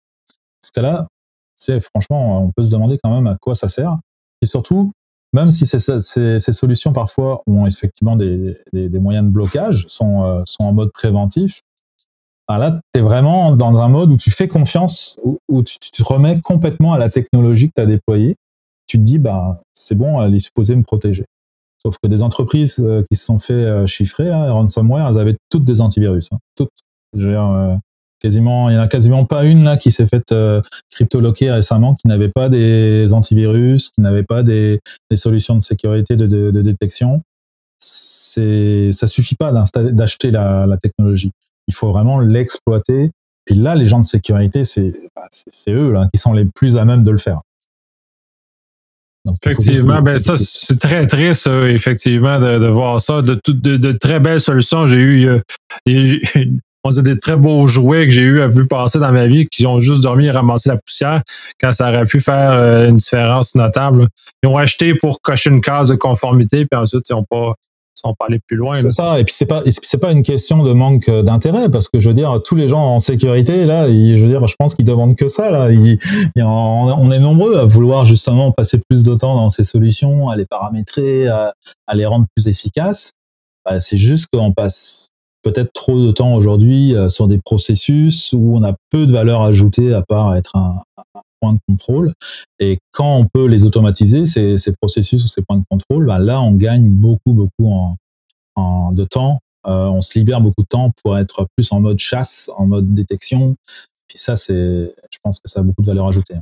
Ce 0.62 0.72
cas-là, 0.72 1.08
c'est 1.56 1.82
franchement, 1.82 2.44
on 2.44 2.52
peut 2.52 2.64
se 2.64 2.70
demander 2.70 3.00
quand 3.04 3.14
même 3.14 3.28
à 3.28 3.36
quoi 3.40 3.56
ça 3.56 3.68
sert. 3.68 3.98
Et 4.42 4.46
surtout, 4.46 4.92
même 5.34 5.52
si 5.52 5.66
ces, 5.66 5.80
ces, 5.80 6.54
solutions 6.54 6.94
parfois 6.94 7.42
ont 7.48 7.66
effectivement 7.66 8.16
des, 8.16 8.58
des, 8.72 8.90
des 8.90 9.00
moyens 9.00 9.26
de 9.26 9.32
blocage, 9.32 9.86
sont, 9.88 10.24
euh, 10.24 10.42
sont 10.46 10.64
en 10.64 10.74
mode 10.74 10.92
préventif, 10.94 11.62
bah 12.48 12.58
là, 12.58 12.80
tu 12.94 13.00
es 13.00 13.04
vraiment 13.04 13.56
dans 13.56 13.76
un 13.78 13.90
mode 13.90 14.12
où 14.12 14.18
tu 14.18 14.32
fais 14.32 14.48
confiance, 14.48 15.20
où, 15.50 15.64
tu, 15.64 15.80
te 15.80 16.04
remets 16.04 16.40
complètement 16.40 16.94
à 16.94 16.98
la 16.98 17.10
technologie 17.10 17.68
que 17.68 17.74
tu 17.76 17.82
as 17.82 17.86
déployée. 17.86 18.36
Tu 18.88 18.98
te 18.98 19.04
dis, 19.04 19.20
bah, 19.20 19.62
c'est 19.74 19.96
bon, 19.96 20.22
elle 20.22 20.34
est 20.34 20.40
supposée 20.40 20.76
me 20.76 20.84
protéger. 20.84 21.26
Sauf 21.82 21.98
que 22.02 22.08
des 22.08 22.24
entreprises 22.24 22.80
euh, 22.80 23.04
qui 23.12 23.18
se 23.18 23.26
sont 23.26 23.40
fait 23.40 23.54
euh, 23.54 23.86
chiffrer, 23.86 24.32
hein, 24.32 24.52
ransomware, 24.52 25.10
elles 25.10 25.20
avaient 25.20 25.38
toutes 25.50 25.66
des 25.66 25.82
antivirus. 25.82 26.30
Hein, 26.32 26.38
toutes. 26.56 26.72
Euh, 27.16 27.76
quasiment, 28.20 28.70
il 28.70 28.76
y 28.76 28.78
en 28.78 28.82
a 28.82 28.88
quasiment 28.88 29.26
pas 29.26 29.44
une 29.46 29.64
là 29.64 29.78
qui 29.78 29.92
s'est 29.92 30.08
faite 30.08 30.32
euh, 30.32 30.62
récemment, 31.00 31.96
qui 31.96 32.08
n'avait 32.08 32.32
pas 32.32 32.50
des 32.50 33.14
antivirus, 33.14 33.90
qui 33.90 34.02
n'avait 34.02 34.24
pas 34.24 34.44
des, 34.44 34.80
solutions 35.16 35.56
de 35.56 35.62
sécurité 35.62 36.16
de, 36.16 36.52
détection. 36.62 37.22
C'est, 37.78 38.92
ça 38.92 39.08
suffit 39.08 39.36
pas 39.36 39.52
d'acheter 39.52 40.32
la, 40.32 40.78
technologie. 40.82 41.32
Il 41.68 41.74
faut 41.74 41.92
vraiment 41.92 42.20
l'exploiter. 42.20 43.12
Puis 43.46 43.56
là, 43.56 43.76
les 43.76 43.86
gens 43.86 44.00
de 44.00 44.06
sécurité, 44.06 44.64
c'est, 44.64 44.92
bah, 45.16 45.28
eux 45.70 45.92
là, 45.92 46.08
qui 46.14 46.20
sont 46.20 46.34
les 46.34 46.46
plus 46.46 46.78
à 46.78 46.86
même 46.86 47.04
de 47.04 47.12
le 47.12 47.18
faire. 47.18 47.42
Donc, 49.26 49.36
effectivement, 49.46 50.02
ben 50.02 50.18
ça 50.18 50.38
c'est 50.38 50.80
très 50.80 51.06
triste, 51.06 51.48
effectivement, 51.48 52.40
de, 52.40 52.60
de, 52.60 52.68
voir 52.68 53.02
ça. 53.02 53.22
De, 53.22 53.40
de, 53.48 53.76
de, 53.76 53.92
très 53.92 54.22
belles 54.22 54.40
solutions. 54.40 54.88
J'ai 54.88 55.02
eu, 55.02 55.42
eu 55.86 56.22
on 56.88 56.92
dit 56.92 57.04
des 57.04 57.20
très 57.20 57.36
beaux 57.36 57.68
jouets 57.68 58.06
que 58.06 58.12
j'ai 58.12 58.22
eu 58.22 58.42
à 58.42 58.48
vu 58.48 58.66
passer 58.66 59.00
dans 59.00 59.12
ma 59.12 59.28
vie 59.28 59.48
qui 59.48 59.66
ont 59.66 59.80
juste 59.80 60.02
dormi 60.02 60.28
et 60.28 60.32
ramassé 60.32 60.70
la 60.70 60.78
poussière 60.78 61.22
quand 61.60 61.74
ça 61.74 61.90
aurait 61.90 62.06
pu 62.06 62.20
faire 62.20 62.52
euh, 62.52 62.88
une 62.88 62.96
différence 62.96 63.56
notable. 63.56 64.08
Ils 64.44 64.48
ont 64.48 64.58
acheté 64.58 64.96
pour 64.96 65.22
cocher 65.22 65.50
une 65.50 65.62
case 65.62 65.90
de 65.90 65.96
conformité, 65.96 66.66
puis 66.66 66.80
ensuite 66.80 67.10
ils 67.10 67.14
n'ont 67.14 67.26
pas 67.26 67.56
sans 68.00 68.14
parler 68.14 68.40
plus 68.46 68.58
loin. 68.58 68.76
C'est 68.82 68.92
ça. 68.92 69.20
Et 69.20 69.24
puis 69.24 69.34
c'est 69.36 69.46
pas 69.46 69.64
c'est 69.66 69.98
pas 69.98 70.12
une 70.12 70.24
question 70.24 70.64
de 70.64 70.72
manque 70.72 71.10
d'intérêt 71.10 71.70
parce 71.70 71.90
que 71.90 72.00
je 72.00 72.10
veux 72.10 72.16
dire 72.16 72.42
tous 72.44 72.56
les 72.56 72.68
gens 72.68 72.82
en 72.82 73.00
sécurité 73.00 73.66
là, 73.66 73.88
je 73.88 74.18
veux 74.20 74.28
dire 74.28 74.46
je 74.48 74.56
pense 74.58 74.76
qu'ils 74.76 74.86
demandent 74.86 75.16
que 75.16 75.28
ça 75.28 75.50
là. 75.50 75.72
Ils, 75.72 75.98
on 76.38 77.12
est 77.12 77.20
nombreux 77.20 77.58
à 77.58 77.66
vouloir 77.66 78.06
justement 78.06 78.52
passer 78.52 78.80
plus 78.90 79.04
de 79.04 79.16
temps 79.16 79.36
dans 79.36 79.50
ces 79.50 79.64
solutions, 79.64 80.30
à 80.30 80.36
les 80.36 80.46
paramétrer, 80.46 81.28
à, 81.28 81.54
à 81.88 81.96
les 81.96 82.06
rendre 82.06 82.26
plus 82.36 82.48
efficaces. 82.48 83.14
Bah, 83.66 83.80
c'est 83.80 83.98
juste 83.98 84.28
qu'on 84.28 84.54
passe 84.54 85.10
peut-être 85.44 85.74
trop 85.74 86.00
de 86.00 86.12
temps 86.12 86.36
aujourd'hui 86.36 86.96
euh, 86.96 87.10
sur 87.10 87.28
des 87.28 87.40
processus 87.40 88.34
où 88.34 88.56
on 88.56 88.64
a 88.64 88.74
peu 88.90 89.06
de 89.06 89.12
valeur 89.12 89.42
ajoutée 89.42 89.94
à 89.94 90.02
part 90.02 90.36
être 90.36 90.56
un, 90.56 90.82
un 91.42 91.48
point 91.48 91.54
de 91.54 91.60
contrôle. 91.68 92.14
Et 92.60 92.80
quand 92.92 93.18
on 93.18 93.26
peut 93.26 93.46
les 93.48 93.66
automatiser, 93.66 94.26
ces, 94.26 94.58
ces 94.58 94.74
processus 94.74 95.24
ou 95.24 95.28
ces 95.28 95.42
points 95.42 95.58
de 95.58 95.66
contrôle, 95.70 96.06
bah 96.08 96.20
là, 96.20 96.42
on 96.42 96.54
gagne 96.54 96.90
beaucoup, 96.90 97.34
beaucoup 97.34 97.72
en, 97.72 97.96
en 98.56 98.92
de 98.92 99.06
temps. 99.06 99.40
Euh, 99.66 99.86
on 99.86 100.02
se 100.02 100.18
libère 100.18 100.42
beaucoup 100.42 100.62
de 100.62 100.68
temps 100.68 100.92
pour 101.04 101.18
être 101.18 101.48
plus 101.56 101.72
en 101.72 101.82
mode 101.82 102.00
chasse, 102.00 102.50
en 102.56 102.68
mode 102.68 102.88
détection. 102.88 103.56
Puis 104.08 104.18
ça, 104.18 104.36
c'est, 104.36 104.54
je 104.54 105.20
pense 105.22 105.40
que 105.40 105.50
ça 105.50 105.60
a 105.60 105.64
beaucoup 105.64 105.82
de 105.82 105.88
valeur 105.88 106.08
ajoutée. 106.08 106.36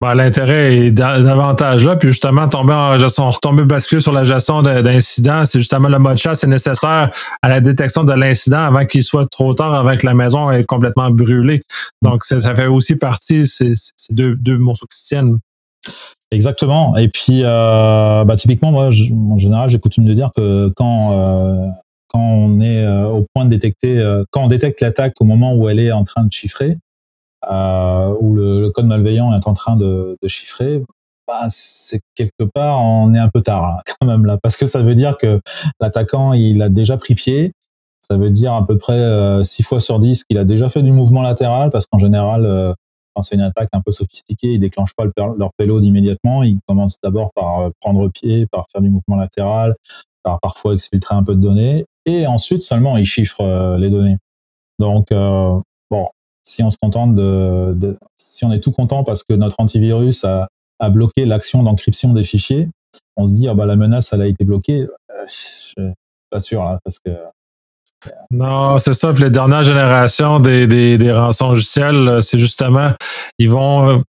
Ben, 0.00 0.14
L'intérêt 0.14 0.76
est 0.76 0.90
davantage 0.90 1.86
là. 1.86 1.96
Puis 1.96 2.08
justement, 2.08 2.48
tomber 2.48 2.74
en 2.74 2.98
gestion, 2.98 3.30
retomber 3.30 3.64
basculer 3.64 4.00
sur 4.00 4.12
la 4.12 4.24
gestion 4.24 4.62
d'incidents, 4.62 5.44
c'est 5.44 5.58
justement 5.58 5.88
le 5.88 5.98
mode 5.98 6.18
chasse, 6.18 6.40
c'est 6.40 6.46
nécessaire 6.46 7.10
à 7.42 7.48
la 7.48 7.60
détection 7.60 8.04
de 8.04 8.12
l'incident 8.12 8.64
avant 8.64 8.84
qu'il 8.84 9.02
soit 9.02 9.26
trop 9.30 9.54
tard, 9.54 9.74
avant 9.74 9.96
que 9.96 10.06
la 10.06 10.14
maison 10.14 10.50
est 10.50 10.64
complètement 10.64 11.10
brûlée. 11.10 11.62
Donc, 12.02 12.24
ça, 12.24 12.54
fait 12.54 12.66
aussi 12.66 12.96
partie, 12.96 13.46
c'est 13.46 13.74
deux, 14.10 14.58
morceaux 14.58 14.86
qui 14.86 14.98
se 14.98 15.06
tiennent. 15.06 15.38
Exactement. 16.30 16.96
Et 16.96 17.08
puis, 17.08 17.42
euh, 17.44 18.24
bah, 18.24 18.36
typiquement, 18.36 18.72
moi, 18.72 18.88
en 18.88 19.38
général, 19.38 19.70
j'ai 19.70 19.78
coutume 19.78 20.04
de 20.04 20.14
dire 20.14 20.30
que 20.36 20.72
quand 20.76 21.12
euh, 21.12 21.68
quand 22.08 22.20
on 22.20 22.60
est 22.60 22.84
euh, 22.84 23.08
au 23.08 23.26
point 23.34 23.44
de 23.44 23.50
détecter, 23.50 24.22
quand 24.30 24.44
on 24.44 24.48
détecte 24.48 24.80
l'attaque 24.80 25.14
au 25.20 25.24
moment 25.24 25.54
où 25.54 25.68
elle 25.68 25.80
est 25.80 25.92
en 25.92 26.04
train 26.04 26.24
de 26.24 26.32
chiffrer, 26.32 26.78
euh, 27.50 28.14
où 28.20 28.34
le, 28.34 28.70
code 28.70 28.86
malveillant 28.86 29.32
est 29.34 29.46
en 29.46 29.54
train 29.54 29.76
de, 29.76 30.16
chiffrer, 30.26 30.82
bah, 31.26 31.46
c'est 31.48 32.00
quelque 32.14 32.44
part 32.44 32.82
on 32.82 33.14
est 33.14 33.18
un 33.18 33.28
peu 33.28 33.40
tard 33.40 33.64
hein, 33.64 33.78
quand 34.00 34.06
même 34.06 34.26
là, 34.26 34.38
parce 34.42 34.56
que 34.56 34.66
ça 34.66 34.82
veut 34.82 34.94
dire 34.94 35.16
que 35.16 35.40
l'attaquant 35.80 36.32
il 36.32 36.62
a 36.62 36.68
déjà 36.68 36.96
pris 36.96 37.14
pied. 37.14 37.52
Ça 38.06 38.18
veut 38.18 38.28
dire 38.28 38.52
à 38.52 38.66
peu 38.66 38.76
près 38.76 38.98
euh, 38.98 39.44
6 39.44 39.62
fois 39.62 39.80
sur 39.80 39.98
10 39.98 40.24
qu'il 40.24 40.36
a 40.36 40.44
déjà 40.44 40.68
fait 40.68 40.82
du 40.82 40.92
mouvement 40.92 41.22
latéral, 41.22 41.70
parce 41.70 41.86
qu'en 41.86 41.96
général, 41.96 42.44
euh, 42.44 42.74
quand 43.14 43.22
c'est 43.22 43.34
une 43.36 43.40
attaque 43.40 43.70
un 43.72 43.80
peu 43.80 43.92
sophistiquée, 43.92 44.48
ils 44.48 44.58
déclenchent 44.58 44.94
pas 44.94 45.06
le, 45.06 45.12
leur 45.38 45.54
payload 45.56 45.82
immédiatement. 45.82 46.42
Ils 46.42 46.58
commencent 46.68 46.98
d'abord 47.02 47.30
par 47.34 47.60
euh, 47.60 47.70
prendre 47.80 48.06
pied, 48.08 48.46
par 48.46 48.66
faire 48.70 48.82
du 48.82 48.90
mouvement 48.90 49.16
latéral, 49.16 49.74
par 50.22 50.38
parfois 50.40 50.74
exfiltrer 50.74 51.14
un 51.14 51.22
peu 51.22 51.34
de 51.34 51.40
données, 51.40 51.86
et 52.04 52.26
ensuite 52.26 52.62
seulement 52.62 52.98
ils 52.98 53.06
chiffrent 53.06 53.76
les 53.78 53.88
données. 53.88 54.18
Donc 54.78 55.06
si 56.44 56.62
on 56.62 56.70
se 56.70 56.76
contente 56.76 57.14
de, 57.14 57.72
de, 57.74 57.98
si 58.14 58.44
on 58.44 58.52
est 58.52 58.60
tout 58.60 58.70
content 58.70 59.02
parce 59.02 59.24
que 59.24 59.32
notre 59.32 59.56
antivirus 59.58 60.24
a, 60.24 60.48
a 60.78 60.90
bloqué 60.90 61.24
l'action 61.24 61.62
d'encryption 61.62 62.12
des 62.12 62.22
fichiers, 62.22 62.68
on 63.16 63.26
se 63.26 63.34
dit 63.34 63.48
ah 63.48 63.54
bah 63.54 63.66
la 63.66 63.76
menace 63.76 64.12
elle 64.12 64.22
a 64.22 64.26
été 64.26 64.44
bloquée. 64.44 64.82
Euh, 64.82 65.26
je 65.26 65.32
suis 65.32 65.74
pas 66.30 66.40
sûr 66.40 66.62
là 66.62 66.78
parce 66.84 66.98
que 67.00 67.10
non, 68.30 68.76
c'est 68.76 68.92
ça. 68.92 69.12
Les 69.12 69.30
dernières 69.30 69.64
générations 69.64 70.38
des, 70.38 70.66
des, 70.66 70.98
des 70.98 71.10
rançons 71.10 71.50
logiciels, 71.50 72.18
c'est 72.22 72.38
justement, 72.38 72.90
ils 73.38 73.48
vont 73.48 74.02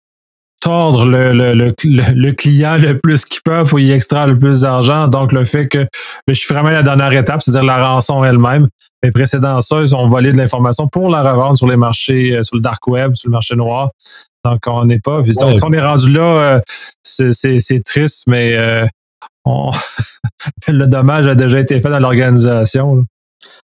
tordre 0.63 1.05
le, 1.05 1.33
le, 1.33 1.55
le, 1.55 1.75
le, 2.15 2.33
client 2.33 2.77
le 2.79 2.99
plus 2.99 3.25
qu'ils 3.25 3.43
peuvent 3.45 3.69
pour 3.69 3.81
y 3.81 3.91
extraire 3.91 4.27
le 4.27 4.39
plus 4.39 4.61
d'argent. 4.63 5.09
Donc, 5.09 5.33
le 5.33 5.45
fait 5.45 5.69
que 5.69 5.87
le 6.27 6.35
chiffrement 6.35 6.69
est 6.69 6.75
la 6.75 6.83
dernière 6.83 7.13
étape, 7.13 7.43
c'est-à-dire 7.43 7.65
la 7.65 7.87
rançon 7.87 8.25
elle-même. 8.25 8.69
Mais 9.03 9.11
précédant 9.11 9.61
ça, 9.61 9.81
ils 9.81 9.95
ont 9.97 10.07
volé 10.07 10.33
de 10.33 10.37
l'information 10.37 10.87
pour 10.87 11.09
la 11.09 11.23
revendre 11.23 11.57
sur 11.57 11.67
les 11.67 11.77
marchés, 11.77 12.37
euh, 12.37 12.43
sur 12.45 12.57
le 12.57 12.63
dark 12.63 12.87
web, 12.87 13.15
sur 13.17 13.29
le 13.29 13.33
marché 13.33 13.57
noir. 13.57 13.91
Donc, 14.45 14.61
on 14.67 14.85
n'est 14.85 15.01
pas. 15.01 15.23
Puis, 15.23 15.33
donc, 15.33 15.59
on 15.63 15.73
est 15.73 15.85
rendu 15.85 16.13
là, 16.13 16.23
euh, 16.23 16.61
c'est 17.03 17.83
triste, 17.85 18.25
mais 18.29 18.53
euh, 18.55 18.87
on... 19.45 19.71
le 20.69 20.87
dommage 20.87 21.27
a 21.27 21.35
déjà 21.35 21.59
été 21.59 21.81
fait 21.81 21.91
dans 21.91 21.99
l'organisation. 21.99 23.05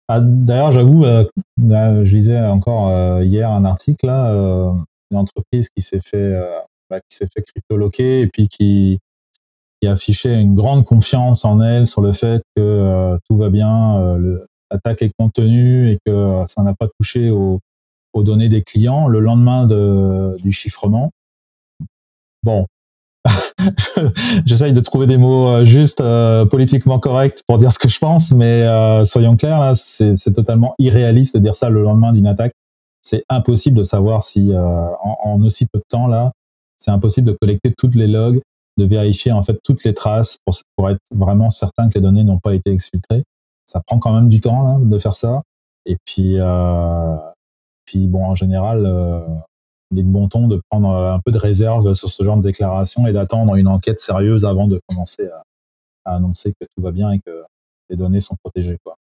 Ah, 0.09 0.21
D'ailleurs, 0.21 0.73
j'avoue, 0.73 1.05
euh, 1.05 1.25
je 1.59 2.15
lisais 2.15 2.39
encore 2.39 2.89
euh, 2.91 3.25
hier 3.25 3.51
un 3.51 3.65
article 3.65 4.07
là, 4.07 4.31
euh, 4.31 4.71
une 5.11 5.17
entreprise 5.17 5.69
qui 5.71 5.83
s'est 5.83 6.03
fait 6.03 6.39
qui 7.01 7.17
s'est 7.17 7.29
fait 7.33 7.43
cryptoloquer 7.43 8.23
et 8.23 8.27
puis 8.27 8.49
qui, 8.49 8.99
qui 9.81 9.89
affichait 9.89 10.41
une 10.41 10.55
grande 10.55 10.85
confiance 10.85 11.45
en 11.45 11.61
elle 11.61 11.87
sur 11.87 12.01
le 12.01 12.13
fait 12.13 12.43
que 12.57 12.63
euh, 12.63 13.19
tout 13.29 13.37
va 13.37 13.51
bien, 13.51 13.99
euh, 13.99 14.47
l'attaque 14.71 15.03
est 15.03 15.13
contenue 15.19 15.91
et 15.91 15.99
que 16.07 16.45
ça 16.47 16.63
n'a 16.63 16.75
pas 16.75 16.89
touché 16.99 17.31
aux, 17.31 17.61
aux, 18.13 18.23
données 18.23 18.49
des 18.49 18.63
clients 18.63 19.09
le 19.09 19.21
lendemain 19.21 19.67
de, 19.67 20.37
du 20.43 20.53
chiffrement. 20.53 21.11
Bon, 22.43 22.67
j'essaye 24.45 24.73
de 24.73 24.81
trouver 24.81 25.07
des 25.07 25.17
mots 25.17 25.65
justes, 25.65 26.01
euh, 26.01 26.45
politiquement 26.45 26.99
corrects 26.99 27.43
pour 27.47 27.59
dire 27.59 27.73
ce 27.73 27.79
que 27.79 27.89
je 27.89 27.99
pense, 27.99 28.33
mais 28.33 28.63
euh, 28.63 29.05
soyons 29.05 29.37
clairs, 29.37 29.73
c'est 29.77 30.35
totalement 30.35 30.75
irréaliste 30.79 31.37
de 31.37 31.41
dire 31.41 31.57
ça 31.57 31.71
le 31.71 31.83
lendemain 31.83 32.13
d'une 32.13 32.27
attaque. 32.27 32.53
C'est 33.01 33.25
impossible 33.29 33.79
de 33.79 33.85
savoir 33.85 34.23
si, 34.23 34.53
euh, 34.53 34.89
en, 35.03 35.43
aussi 35.43 35.67
peu 35.67 35.79
de 35.79 35.85
temps, 35.89 36.07
là, 36.07 36.33
c'est 36.85 36.91
impossible 36.91 37.29
de 37.29 37.37
collecter 37.41 37.73
toutes 37.73 37.95
les 37.95 38.07
logs 38.07 38.41
de 38.77 38.85
vérifier 38.85 39.33
en 39.33 39.43
fait 39.43 39.59
toutes 39.63 39.85
les 39.85 39.95
traces 39.95 40.39
pour, 40.77 40.91
être 40.91 41.01
vraiment 41.13 41.51
certain 41.51 41.89
que 41.89 41.95
les 41.95 42.01
données 42.01 42.25
n'ont 42.25 42.41
pas 42.41 42.55
été 42.55 42.71
exfiltrées. 42.71 43.25
Ça 43.65 43.81
prend 43.81 43.99
quand 43.99 44.13
même 44.13 44.29
du 44.29 44.41
temps 44.41 44.67
hein, 44.67 44.81
de 44.81 44.99
faire 44.99 45.15
ça. 45.15 45.43
Et 45.87 45.97
puis, 46.05 46.39
euh, 46.39 47.17
puis 47.85 48.07
bon, 48.07 48.25
en 48.25 48.35
général, 48.35 48.85
euh, 48.85 49.21
il 49.91 50.01
est 50.01 50.03
de 50.03 50.09
bon 50.09 50.29
ton 50.29 50.49
de 50.49 50.61
prendre 50.71 50.89
un 50.89 51.21
peu 51.21 51.31
de 51.31 51.39
réserve 51.39 51.95
sur 51.95 52.09
ce 52.09 52.25
genre 52.25 52.37
de 52.37 52.43
déclaration 52.43 53.07
et 53.07 53.13
d'attendre 53.13 53.55
une 53.55 53.69
enquête 53.69 54.01
sérieuse 54.01 54.45
avant 54.45 54.67
de 54.67 54.81
commencer 54.89 55.29
à, 55.29 55.43
à, 56.05 56.17
annoncer 56.17 56.53
que 56.53 56.67
tout 56.75 56.83
va 56.83 56.91
bien 56.91 57.13
et 57.13 57.21
que 57.21 57.45
les 57.91 57.97
données 57.97 58.21
sont 58.21 58.37
protégées. 58.43 58.79
Quoi. 58.83 58.97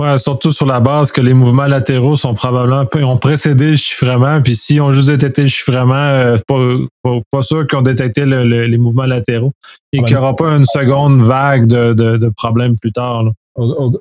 Ouais, 0.00 0.18
surtout 0.18 0.50
sur 0.50 0.66
la 0.66 0.80
base 0.80 1.12
que 1.12 1.20
les 1.20 1.34
mouvements 1.34 1.66
latéraux 1.66 2.16
sont 2.16 2.34
probablement 2.34 2.84
ont 2.94 3.16
précédé 3.16 3.70
le 3.70 3.76
chiffrement, 3.76 4.42
puis 4.42 4.56
s'ils 4.56 4.80
ont 4.80 4.90
juste 4.90 5.08
détecté 5.08 5.42
le 5.42 5.48
chiffrement, 5.48 5.94
euh, 5.94 6.36
pas, 6.48 7.20
pas, 7.30 7.42
sûr 7.44 7.64
qu'ils 7.64 7.78
ont 7.78 7.82
détecté 7.82 8.26
les 8.26 8.78
mouvements 8.78 9.06
latéraux 9.06 9.52
et 9.92 9.98
qu'il 9.98 10.08
n'y 10.08 10.16
aura 10.16 10.34
pas 10.34 10.48
une 10.56 10.66
seconde 10.66 11.20
vague 11.20 11.68
de, 11.68 11.92
de, 11.92 12.28
problèmes 12.28 12.76
plus 12.76 12.90
tard. 12.90 13.24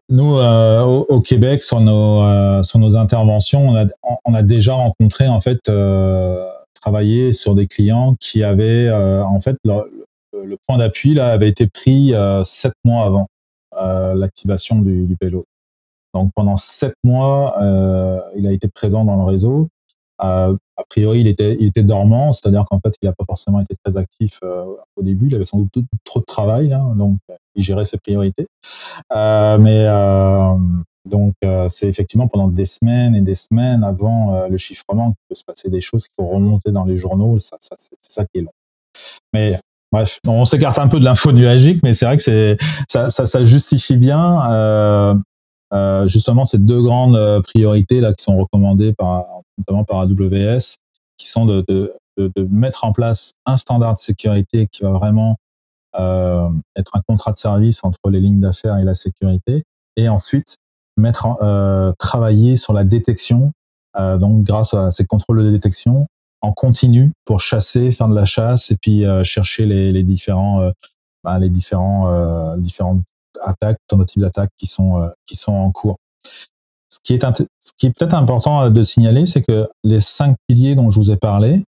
Nous, 0.10 0.38
euh, 0.38 0.82
au, 0.82 1.22
Québec, 1.22 1.62
sur 1.62 1.80
nos, 1.80 2.24
euh, 2.24 2.64
sur 2.64 2.80
nos 2.80 2.98
interventions, 2.98 3.68
on 3.68 3.76
a, 3.76 3.86
on 4.26 4.34
a 4.34 4.42
déjà 4.42 4.74
rencontré 4.74 5.28
en 5.28 5.42
fait 5.42 5.60
euh, 5.70 6.44
travaillé 6.74 7.34
sur 7.34 7.54
des 7.54 7.68
clients 7.68 8.16
qui 8.20 8.44
avaient 8.44 8.90
en 8.92 9.40
fait 9.40 9.58
le, 9.64 10.06
le 10.44 10.58
point 10.66 10.80
d'appui 10.80 11.14
là 11.14 11.28
avait 11.28 11.50
été 11.50 11.68
pris 11.68 12.14
sept 12.46 12.74
mois 12.84 13.06
avant 13.06 13.28
l'activation 14.16 14.80
du, 14.80 15.06
du. 15.06 15.16
Donc 16.14 16.32
pendant 16.36 16.58
sept 16.58 16.96
mois, 17.04 17.62
euh, 17.62 18.22
il 18.36 18.48
a 18.48 18.52
été 18.52 18.68
présent 18.68 19.04
dans 19.04 19.16
le 19.16 19.24
réseau. 19.24 19.70
Euh, 20.22 20.56
a 20.78 20.84
priori, 20.88 21.22
il 21.22 21.28
était, 21.28 21.58
il 21.60 21.68
était 21.68 21.84
dormant, 21.84 22.34
c'est-à-dire 22.34 22.66
qu'en 22.70 22.80
fait, 22.80 22.94
il 23.02 23.06
n'a 23.06 23.14
pas 23.14 23.26
forcément 23.26 23.60
été 23.60 23.76
très 23.84 23.98
actif 23.98 24.40
euh, 24.44 24.64
au 24.96 25.04
début. 25.04 25.28
Il 25.28 25.36
avait 25.36 25.44
sans 25.44 25.58
doute 25.58 25.86
trop 26.04 26.20
de 26.20 26.26
travail, 26.26 26.72
hein, 26.72 26.94
donc 26.96 27.18
il 27.56 27.64
gérait 27.64 27.86
ses 27.86 27.98
priorités. 27.98 28.48
Mais 29.12 29.86
donc, 31.10 31.34
c'est 31.70 31.90
effectivement 31.90 32.28
pendant 32.28 32.48
des 32.48 32.66
semaines 32.66 33.16
et 33.16 33.22
des 33.22 33.36
semaines 33.36 33.84
avant 33.84 34.48
le 34.48 34.58
chiffrement 34.58 35.10
qu'il 35.10 35.26
peut 35.30 35.36
se 35.36 35.44
passer 35.44 35.70
des 35.70 35.82
choses 35.82 36.06
qu'il 36.08 36.14
faut 36.16 36.28
remonter 36.28 36.72
dans 36.72 36.86
les 36.86 36.98
journaux. 36.98 37.40
Ça, 37.40 37.58
c'est 37.60 37.96
ça 37.98 38.24
qui 38.26 38.40
est 38.40 38.42
long. 38.42 38.54
Mais 39.34 39.58
bref, 39.92 40.20
on 40.26 40.46
s'écarte 40.46 40.80
un 40.80 40.88
peu 40.88 41.00
de 41.00 41.06
l'info 41.06 41.32
nuagique, 41.34 41.82
mais 41.84 41.94
c'est 41.94 42.06
vrai 42.06 42.18
que 42.18 42.24
c'est 42.24 42.58
ça, 42.88 43.44
justifie 43.44 43.98
bien 43.98 45.24
euh, 45.74 46.08
justement 46.08 46.46
ces 46.46 46.60
deux 46.60 46.82
grandes 46.82 47.16
euh, 47.16 47.42
priorités 47.42 48.00
là 48.00 48.14
qui 48.14 48.24
sont 48.24 48.38
recommandées 48.38 48.94
par 48.94 49.26
notamment 49.58 49.84
par 49.84 50.00
AWS, 50.02 50.78
qui 51.18 51.28
sont 51.28 51.46
de, 51.46 51.94
mettre 52.50 52.86
en 52.86 52.92
place 52.92 53.36
un 53.48 53.58
standard 53.58 53.96
de 53.96 54.00
sécurité 54.00 54.68
qui 54.68 54.84
va 54.84 54.92
vraiment 54.92 55.38
euh, 55.96 56.48
être 56.76 56.96
un 56.96 57.02
contrat 57.08 57.32
de 57.32 57.38
service 57.38 57.84
entre 57.84 58.10
les 58.10 58.20
lignes 58.20 58.40
d'affaires 58.40 58.78
et 58.78 58.84
la 58.84 58.94
sécurité, 58.94 59.64
et 59.96 60.10
ensuite 60.10 60.58
mettre 60.96 61.28
travailler 61.98 62.56
sur 62.56 62.74
la 62.74 62.84
détection, 62.84 63.52
donc 63.96 64.44
grâce 64.44 64.76
à 64.76 64.92
ces 64.92 65.06
contrôles 65.06 65.44
de 65.44 65.52
détection 65.52 66.06
en 66.42 66.52
continu 66.52 67.14
pour 67.26 67.40
chasser, 67.40 67.92
faire 67.92 68.10
de 68.10 68.16
la 68.16 68.26
chasse 68.26 68.70
et 68.70 68.78
puis 68.80 69.04
chercher 69.24 69.66
les, 69.66 70.04
différents 70.04 70.72
bah, 71.24 71.40
les 71.40 71.50
différents 71.50 72.58
différentes 72.58 73.02
attaques, 73.42 73.78
tentatives 73.88 74.22
d'attaque 74.22 74.52
qui 74.58 74.66
sont 74.66 75.02
euh, 75.02 75.10
qui 75.26 75.36
sont 75.36 75.54
en 75.54 75.72
cours. 75.72 75.98
Ce 76.90 77.00
qui 77.04 77.14
est 77.14 77.26
ce 77.60 77.72
qui 77.78 77.88
est 77.88 77.92
peut-être 77.92 78.14
important 78.14 78.70
de 78.70 78.84
signaler, 78.84 79.26
c'est 79.26 79.42
que 79.42 79.70
les 79.84 80.00
cinq 80.00 80.38
piliers 80.48 80.76
dont 80.76 80.92
je 80.92 81.00
vous 81.00 81.12
ai 81.12 81.18
parlé, 81.18 81.64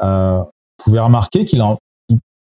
euh, 0.00 0.40
vous 0.40 0.84
pouvez 0.84 1.00
remarquer 1.00 1.44
qu'il 1.44 1.62
en 1.62 1.78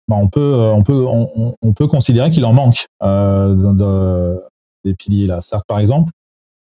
bah, 0.07 0.17
on 0.17 0.27
peut 0.27 0.71
on 0.73 0.83
peut 0.83 1.05
on, 1.07 1.73
peut 1.73 1.87
considérer 1.87 2.29
qu'il 2.29 2.45
en 2.45 2.53
manque 2.53 2.85
euh, 3.01 3.55
de, 3.55 4.43
des 4.83 4.93
piliers 4.93 5.25
là. 5.25 5.41
cest 5.41 5.63
par 5.67 5.79
exemple, 5.79 6.11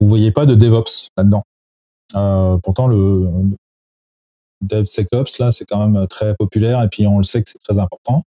vous 0.00 0.06
voyez 0.06 0.32
pas 0.32 0.46
de 0.46 0.54
DevOps 0.54 1.08
là-dedans. 1.16 1.42
Euh, 2.14 2.56
pourtant 2.62 2.86
le 2.86 3.28
DevSecOps 4.62 5.38
là, 5.40 5.50
c'est 5.50 5.66
quand 5.66 5.86
même 5.86 6.06
très 6.06 6.34
populaire 6.36 6.82
et 6.82 6.88
puis 6.88 7.06
on 7.06 7.18
le 7.18 7.24
sait 7.24 7.42
que 7.42 7.50
c'est 7.50 7.58
très 7.58 7.78
important 7.78 8.22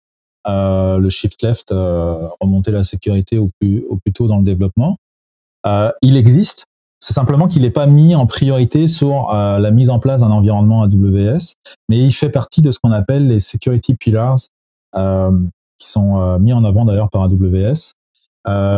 le 0.46 1.10
shift 1.10 1.42
left, 1.42 1.72
euh, 1.72 2.28
remonter 2.40 2.70
la 2.70 2.84
sécurité 2.84 3.38
au 3.38 3.50
plus, 3.60 3.84
tôt 4.14 4.26
dans 4.26 4.38
le 4.38 4.44
développement. 4.44 4.98
Euh, 5.66 5.90
il 6.02 6.16
existe, 6.16 6.66
c'est 6.98 7.12
simplement 7.12 7.48
qu'il 7.48 7.62
n'est 7.62 7.70
pas 7.70 7.86
mis 7.86 8.14
en 8.14 8.26
priorité 8.26 8.88
sur 8.88 9.32
euh, 9.32 9.58
la 9.58 9.70
mise 9.70 9.90
en 9.90 9.98
place 9.98 10.22
d'un 10.22 10.30
environnement 10.30 10.82
AWS, 10.82 11.54
mais 11.88 11.98
il 11.98 12.12
fait 12.12 12.30
partie 12.30 12.62
de 12.62 12.70
ce 12.70 12.78
qu'on 12.78 12.92
appelle 12.92 13.28
les 13.28 13.40
security 13.40 13.94
pillars, 13.94 14.38
qui 15.78 15.90
sont 15.90 16.38
mis 16.38 16.52
en 16.52 16.64
avant 16.64 16.84
d'ailleurs 16.84 17.08
par 17.10 17.22
AWS. 17.22 17.94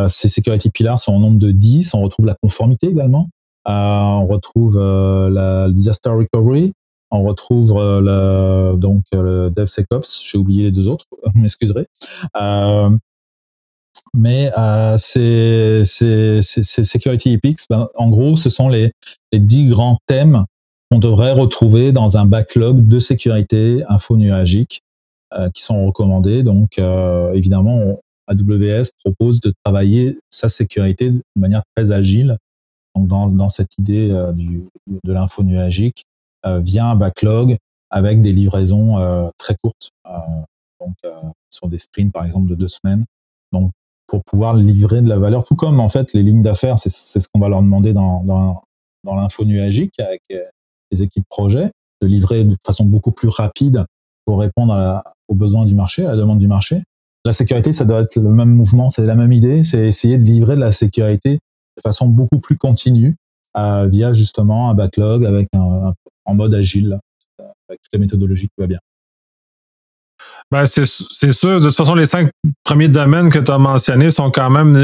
ces 0.09 0.29
security 0.29 0.69
pillars 0.69 0.97
sont 0.97 1.13
au 1.13 1.19
nombre 1.19 1.37
de 1.37 1.51
10. 1.51 1.93
On 1.93 2.01
retrouve 2.01 2.25
la 2.25 2.35
conformité 2.41 2.87
également. 2.87 3.27
on 3.65 4.25
retrouve 4.25 4.79
la 4.79 5.69
disaster 5.69 6.09
recovery, 6.09 6.71
on 7.15 7.23
retrouve 7.23 7.77
euh, 7.77 8.01
le, 8.73 8.77
donc 8.77 9.03
euh, 9.13 9.47
le 9.47 9.49
DevSecOps. 9.51 10.23
J'ai 10.29 10.37
oublié 10.37 10.63
les 10.65 10.71
deux 10.71 10.87
autres, 10.87 11.05
vous 11.23 11.39
m'excuserez. 11.39 11.87
Euh, 12.35 12.89
mais 14.13 14.49
ces, 14.97 15.83
ces, 15.85 16.41
Security 16.41 17.33
Epics, 17.33 17.59
ben, 17.69 17.89
en 17.95 18.09
gros, 18.09 18.37
ce 18.37 18.49
sont 18.49 18.69
les, 18.69 18.93
les 19.33 19.39
dix 19.39 19.65
grands 19.65 19.97
thèmes 20.05 20.45
qu'on 20.89 20.99
devrait 20.99 21.33
retrouver 21.33 21.91
dans 21.91 22.17
un 22.17 22.25
backlog 22.25 22.87
de 22.87 22.99
sécurité 22.99 23.83
info-nuagique 23.89 24.83
euh, 25.33 25.49
qui 25.49 25.63
sont 25.63 25.85
recommandés. 25.85 26.43
Donc, 26.43 26.79
évidemment, 27.33 27.99
AWS 28.27 28.85
propose 29.03 29.41
de 29.41 29.53
travailler 29.65 30.17
sa 30.29 30.47
sécurité 30.47 31.09
de 31.09 31.21
manière 31.35 31.63
très 31.75 31.91
agile. 31.91 32.37
Donc, 32.95 33.07
dans, 33.07 33.27
dans 33.27 33.49
cette 33.49 33.77
idée 33.77 34.09
du, 34.33 34.63
de 35.03 35.11
l'info 35.11 35.43
nuagique, 35.43 36.05
euh, 36.05 36.14
via 36.45 36.87
un 36.87 36.95
backlog 36.95 37.57
avec 37.89 38.21
des 38.21 38.33
livraisons 38.33 38.97
euh, 38.97 39.29
très 39.37 39.55
courtes, 39.55 39.91
euh, 40.07 40.11
donc 40.79 40.95
sur 41.49 41.67
des 41.67 41.77
sprints 41.77 42.11
par 42.11 42.25
exemple 42.25 42.49
de 42.49 42.55
deux 42.55 42.67
semaines. 42.67 43.05
Donc 43.51 43.71
pour 44.07 44.23
pouvoir 44.23 44.55
livrer 44.55 45.01
de 45.01 45.09
la 45.09 45.17
valeur, 45.17 45.43
tout 45.43 45.55
comme 45.55 45.79
en 45.79 45.89
fait 45.89 46.13
les 46.13 46.21
lignes 46.21 46.43
d'affaires, 46.43 46.77
c'est 46.77 46.89
ce 46.89 47.27
qu'on 47.27 47.39
va 47.39 47.49
leur 47.49 47.61
demander 47.61 47.93
dans, 47.93 48.23
dans, 48.23 48.61
dans 49.03 49.15
l'info 49.15 49.45
nuagique 49.45 49.99
avec 49.99 50.21
les 50.91 51.01
équipes 51.01 51.25
projet, 51.27 51.71
de 52.01 52.07
livrer 52.07 52.43
de 52.43 52.55
façon 52.63 52.85
beaucoup 52.85 53.11
plus 53.11 53.29
rapide 53.29 53.85
pour 54.25 54.39
répondre 54.39 55.03
aux 55.27 55.33
besoins 55.33 55.65
du 55.65 55.73
marché, 55.73 56.05
à 56.05 56.11
la 56.11 56.17
demande 56.17 56.39
du 56.39 56.47
marché. 56.47 56.83
La 57.23 57.33
sécurité, 57.33 57.71
ça 57.71 57.85
doit 57.85 58.01
être 58.01 58.17
le 58.17 58.29
même 58.29 58.53
mouvement, 58.53 58.91
c'est 58.91 59.03
la 59.03 59.15
même 59.15 59.31
idée, 59.31 59.63
c'est 59.63 59.87
essayer 59.87 60.17
de 60.17 60.23
livrer 60.23 60.55
de 60.55 60.61
la 60.61 60.71
sécurité 60.71 61.39
de 61.77 61.81
façon 61.81 62.07
beaucoup 62.07 62.39
plus 62.39 62.57
continue 62.57 63.15
euh, 63.57 63.87
via 63.87 64.13
justement 64.13 64.69
un 64.69 64.73
backlog 64.73 65.25
avec 65.25 65.47
un, 65.55 65.93
en 66.25 66.35
mode 66.35 66.53
agile, 66.53 66.99
avec 67.39 67.81
toutes 67.81 67.93
les 67.93 67.99
méthodologies 67.99 68.47
qui 68.47 68.61
va 68.61 68.67
bien. 68.67 68.79
Ben, 70.51 70.65
c'est 70.65 70.85
sûr. 70.85 71.59
De 71.59 71.65
toute 71.65 71.75
façon, 71.75 71.95
les 71.95 72.05
cinq 72.05 72.29
premiers 72.63 72.87
domaines 72.87 73.29
que 73.29 73.39
tu 73.39 73.51
as 73.51 73.57
mentionnés 73.57 74.11
sont 74.11 74.29
quand 74.29 74.49
même 74.49 74.75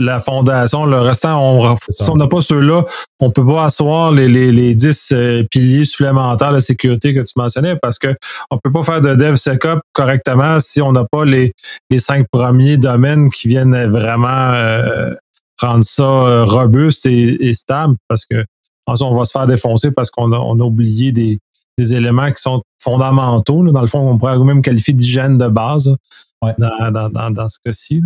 la 0.00 0.18
fondation. 0.18 0.86
Le 0.86 0.98
restant, 0.98 1.40
on, 1.40 1.78
si 1.88 2.10
on 2.10 2.16
n'a 2.16 2.26
pas 2.26 2.42
ceux-là, 2.42 2.84
on 3.20 3.30
peut 3.30 3.46
pas 3.46 3.66
asseoir 3.66 4.10
les, 4.10 4.28
les, 4.28 4.50
les 4.50 4.74
10 4.74 5.12
euh, 5.12 5.44
piliers 5.50 5.84
supplémentaires 5.84 6.52
de 6.52 6.58
sécurité 6.58 7.14
que 7.14 7.20
tu 7.20 7.32
mentionnais 7.36 7.76
parce 7.80 7.98
que 7.98 8.08
on 8.50 8.58
peut 8.58 8.72
pas 8.72 8.82
faire 8.82 9.00
de 9.00 9.14
DevSecOps 9.14 9.80
correctement 9.92 10.58
si 10.58 10.82
on 10.82 10.92
n'a 10.92 11.04
pas 11.10 11.24
les, 11.24 11.52
les 11.90 12.00
cinq 12.00 12.26
premiers 12.30 12.76
domaines 12.76 13.30
qui 13.30 13.46
viennent 13.46 13.90
vraiment 13.90 14.28
euh, 14.28 15.14
rendre 15.60 15.84
ça 15.84 16.02
euh, 16.02 16.44
robuste 16.44 17.06
et, 17.06 17.48
et, 17.48 17.54
stable 17.54 17.96
parce 18.08 18.26
que 18.26 18.44
on 18.86 19.16
va 19.16 19.24
se 19.24 19.32
faire 19.32 19.46
défoncer 19.46 19.92
parce 19.92 20.10
qu'on 20.10 20.32
a, 20.32 20.38
on 20.38 20.60
a 20.60 20.62
oublié 20.62 21.12
des, 21.12 21.38
des 21.78 21.94
éléments 21.94 22.30
qui 22.32 22.42
sont 22.42 22.62
fondamentaux. 22.78 23.62
Là. 23.62 23.72
Dans 23.72 23.80
le 23.80 23.86
fond, 23.86 24.00
on 24.00 24.18
pourrait 24.18 24.38
même 24.38 24.62
qualifier 24.62 24.94
d'hygiène 24.94 25.38
de 25.38 25.48
base 25.48 25.96
ouais. 26.42 26.54
dans, 26.58 26.90
dans, 26.90 27.08
dans, 27.08 27.30
dans, 27.30 27.48
ce 27.48 27.58
cas-ci. 27.64 28.02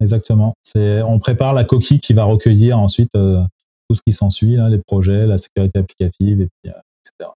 Exactement. 0.00 0.54
C'est, 0.62 1.02
on 1.02 1.18
prépare 1.18 1.54
la 1.54 1.64
coquille 1.64 2.00
qui 2.00 2.12
va 2.12 2.24
recueillir 2.24 2.78
ensuite 2.78 3.14
euh, 3.14 3.42
tout 3.88 3.96
ce 3.96 4.02
qui 4.02 4.12
s'ensuit, 4.12 4.56
là, 4.56 4.68
les 4.68 4.78
projets, 4.78 5.26
la 5.26 5.38
sécurité 5.38 5.78
applicative, 5.78 6.40
et 6.40 6.48
puis, 6.62 6.72
euh, 6.72 6.80
etc. 7.04 7.30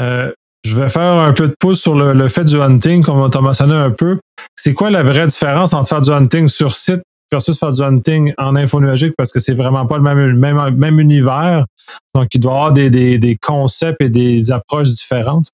Euh, 0.00 0.32
je 0.64 0.80
vais 0.80 0.88
faire 0.88 1.18
un 1.18 1.32
peu 1.32 1.48
de 1.48 1.54
pouce 1.58 1.80
sur 1.80 1.94
le, 1.94 2.12
le 2.12 2.28
fait 2.28 2.44
du 2.44 2.60
hunting, 2.60 3.02
comme 3.02 3.18
on 3.18 3.28
t'a 3.28 3.40
mentionné 3.40 3.74
un 3.74 3.90
peu. 3.90 4.18
C'est 4.56 4.72
quoi 4.72 4.90
la 4.90 5.02
vraie 5.02 5.26
différence 5.26 5.74
entre 5.74 5.88
faire 5.88 6.00
du 6.00 6.10
hunting 6.10 6.48
sur 6.48 6.74
site 6.74 7.02
versus 7.30 7.58
faire 7.58 7.72
du 7.72 7.82
hunting 7.82 8.32
en 8.38 8.56
info 8.56 8.80
nuagique 8.80 9.14
parce 9.16 9.32
que 9.32 9.40
c'est 9.40 9.54
vraiment 9.54 9.86
pas 9.86 9.98
le 9.98 10.02
même, 10.02 11.00
univers. 11.00 11.66
Donc, 12.14 12.34
il 12.34 12.40
doit 12.40 12.52
y 12.52 12.54
avoir 12.54 12.72
des, 12.72 13.38
concepts 13.40 14.00
et 14.02 14.08
des 14.08 14.52
approches 14.52 14.92
différentes. 14.92 15.48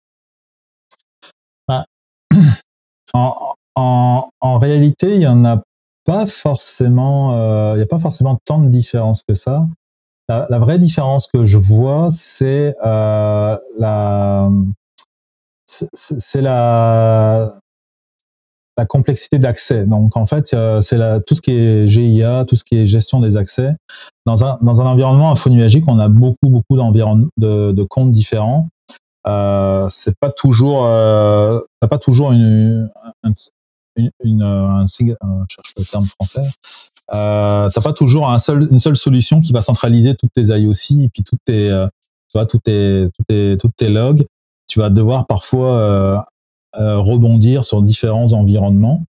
Ah. 3.12 3.34
En, 3.74 4.58
réalité, 4.60 5.14
il 5.14 5.18
n'y 5.18 5.26
en 5.26 5.44
a 5.44 5.60
pas 6.04 6.26
forcément, 6.26 7.34
euh, 7.34 7.72
il 7.72 7.78
n'y 7.78 7.82
a 7.82 7.86
pas 7.86 7.98
forcément 7.98 8.38
tant 8.44 8.60
de 8.60 8.68
différence 8.68 9.24
que 9.24 9.34
ça. 9.34 9.66
La, 10.28 10.60
vraie 10.60 10.78
différence 10.78 11.26
que 11.26 11.44
je 11.44 11.58
vois, 11.58 12.10
c'est 12.12 12.76
euh, 12.84 13.58
la 13.80 14.48
la 18.80 18.86
complexité 18.86 19.38
d'accès. 19.38 19.84
Donc 19.84 20.16
en 20.16 20.26
fait, 20.26 20.56
c'est 20.80 21.24
tout 21.26 21.34
ce 21.34 21.40
qui 21.40 21.52
est 21.52 21.86
GIA, 21.86 22.44
tout 22.48 22.56
ce 22.56 22.64
qui 22.64 22.78
est 22.78 22.86
gestion 22.86 23.20
des 23.20 23.36
accès. 23.36 23.76
Dans 24.26 24.44
un, 24.44 24.58
dans 24.62 24.80
un 24.80 24.86
environnement 24.86 25.30
infonuagique, 25.30 25.84
on 25.86 25.98
a 25.98 26.08
beaucoup 26.08 26.48
beaucoup 26.48 26.76
de, 26.76 27.72
de 27.72 27.82
comptes 27.84 28.10
différents. 28.10 28.68
Euh, 29.26 29.86
c'est 29.90 30.16
pas 30.18 30.30
toujours, 30.30 30.86
euh, 30.86 31.60
pas 31.88 31.98
toujours 31.98 32.32
une, 32.32 32.90
une, 34.24 34.42
un, 34.42 34.86
cherche 34.86 35.72
le 35.76 35.84
terme 35.84 36.06
français. 36.06 36.48
Euh, 37.12 37.68
t'as 37.68 37.82
pas 37.82 37.92
toujours 37.92 38.30
un 38.30 38.38
seul, 38.38 38.68
une 38.70 38.78
seule 38.78 38.96
solution 38.96 39.40
qui 39.40 39.52
va 39.52 39.60
centraliser 39.60 40.14
toutes 40.14 40.32
tes 40.32 40.44
IOC 40.44 41.02
et 41.02 41.08
puis 41.12 41.22
toutes 41.22 41.40
tes, 41.44 41.68
euh, 41.68 41.86
tu 42.30 42.38
vois, 42.38 42.46
toutes 42.46 42.62
tes, 42.62 43.08
toutes 43.14 43.26
tes, 43.26 43.56
toutes 43.60 43.76
tes 43.76 43.88
logs. 43.88 44.26
Tu 44.68 44.78
vas 44.78 44.88
devoir 44.88 45.26
parfois 45.26 45.76
euh, 45.76 46.16
euh, 46.16 46.22
rebondir 46.74 47.64
sur 47.64 47.82
différents 47.82 48.32
environnements. 48.32 49.04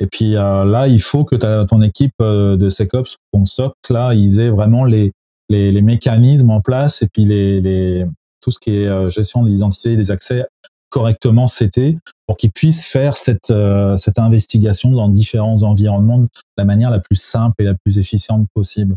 Et 0.00 0.06
puis 0.06 0.36
euh, 0.36 0.64
là, 0.64 0.88
il 0.88 1.00
faut 1.00 1.24
que 1.24 1.36
ton 1.64 1.82
équipe 1.82 2.14
euh, 2.20 2.56
de 2.56 2.68
SecOps, 2.68 3.16
ton 3.32 3.44
SOC, 3.44 3.74
là, 3.90 4.14
ils 4.14 4.40
aient 4.40 4.50
vraiment 4.50 4.84
les, 4.84 5.12
les, 5.48 5.82
mécanismes 5.82 6.50
en 6.50 6.60
place 6.60 7.02
et 7.02 7.08
puis 7.08 7.24
les, 7.24 7.60
les 7.60 8.06
tout 8.40 8.50
ce 8.50 8.58
qui 8.58 8.76
est 8.76 9.10
gestion 9.10 9.44
des 9.44 9.52
identités 9.52 9.92
et 9.92 9.96
des 9.96 10.10
accès 10.10 10.44
correctement 10.90 11.46
CT 11.46 11.96
pour 12.26 12.36
qu'ils 12.36 12.52
puissent 12.52 12.86
faire 12.86 13.16
cette, 13.16 13.52
cette 13.96 14.18
investigation 14.18 14.90
dans 14.90 15.08
différents 15.08 15.62
environnements 15.62 16.18
de 16.18 16.28
la 16.58 16.64
manière 16.64 16.90
la 16.90 17.00
plus 17.00 17.16
simple 17.16 17.54
et 17.62 17.64
la 17.64 17.74
plus 17.74 17.98
efficiente 17.98 18.46
possible. 18.54 18.96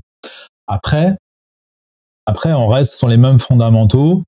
Après, 0.67 1.15
après, 2.27 2.51
on 2.51 2.67
reste 2.67 2.95
sur 2.95 3.08
les 3.08 3.15
mêmes 3.15 3.39
fondamentaux, 3.39 4.21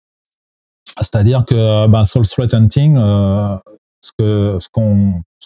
c'est-à-dire 0.97 1.43
que 1.43 1.85
ben, 1.87 2.05
sur 2.05 2.21
le 2.21 2.25
threat 2.25 2.53
hunting, 2.53 2.95
euh, 2.97 3.57
ce 4.01 4.67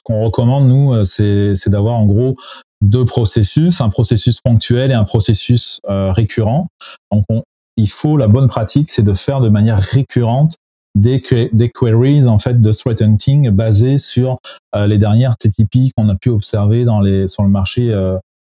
qu'on 0.04 0.24
recommande 0.24 0.68
nous, 0.68 0.94
euh, 0.94 1.04
c'est 1.04 1.70
d'avoir 1.70 1.96
en 1.96 2.06
gros 2.06 2.36
deux 2.82 3.06
processus, 3.06 3.82
un 3.82 3.90
processus 3.90 4.42
ponctuel 4.42 4.92
et 4.92 4.94
un 4.94 5.06
processus 5.06 5.80
euh, 5.90 6.12
récurrent. 6.12 6.68
Donc 7.12 7.24
on, 7.30 7.44
il 7.78 7.90
faut 7.90 8.18
la 8.18 8.28
bonne 8.28 8.48
pratique, 8.48 8.90
c'est 8.90 9.04
de 9.04 9.14
faire 9.14 9.42
de 9.42 9.50
manière 9.50 9.80
récurrente 9.80 10.58
des, 10.96 11.22
queries 11.22 12.28
en 12.28 12.38
fait 12.38 12.62
de 12.62 12.72
threat 12.72 13.02
hunting 13.02 13.50
basées 13.50 13.98
sur 13.98 14.38
euh, 14.76 14.86
les 14.86 15.00
dernières 15.00 15.38
TTP 15.38 15.92
qu'on 15.96 16.08
a 16.10 16.16
pu 16.16 16.30
observer 16.30 16.86
dans 16.86 17.00
les 17.00 17.28
sur 17.28 17.42
le 17.42 17.50
marché 17.50 17.92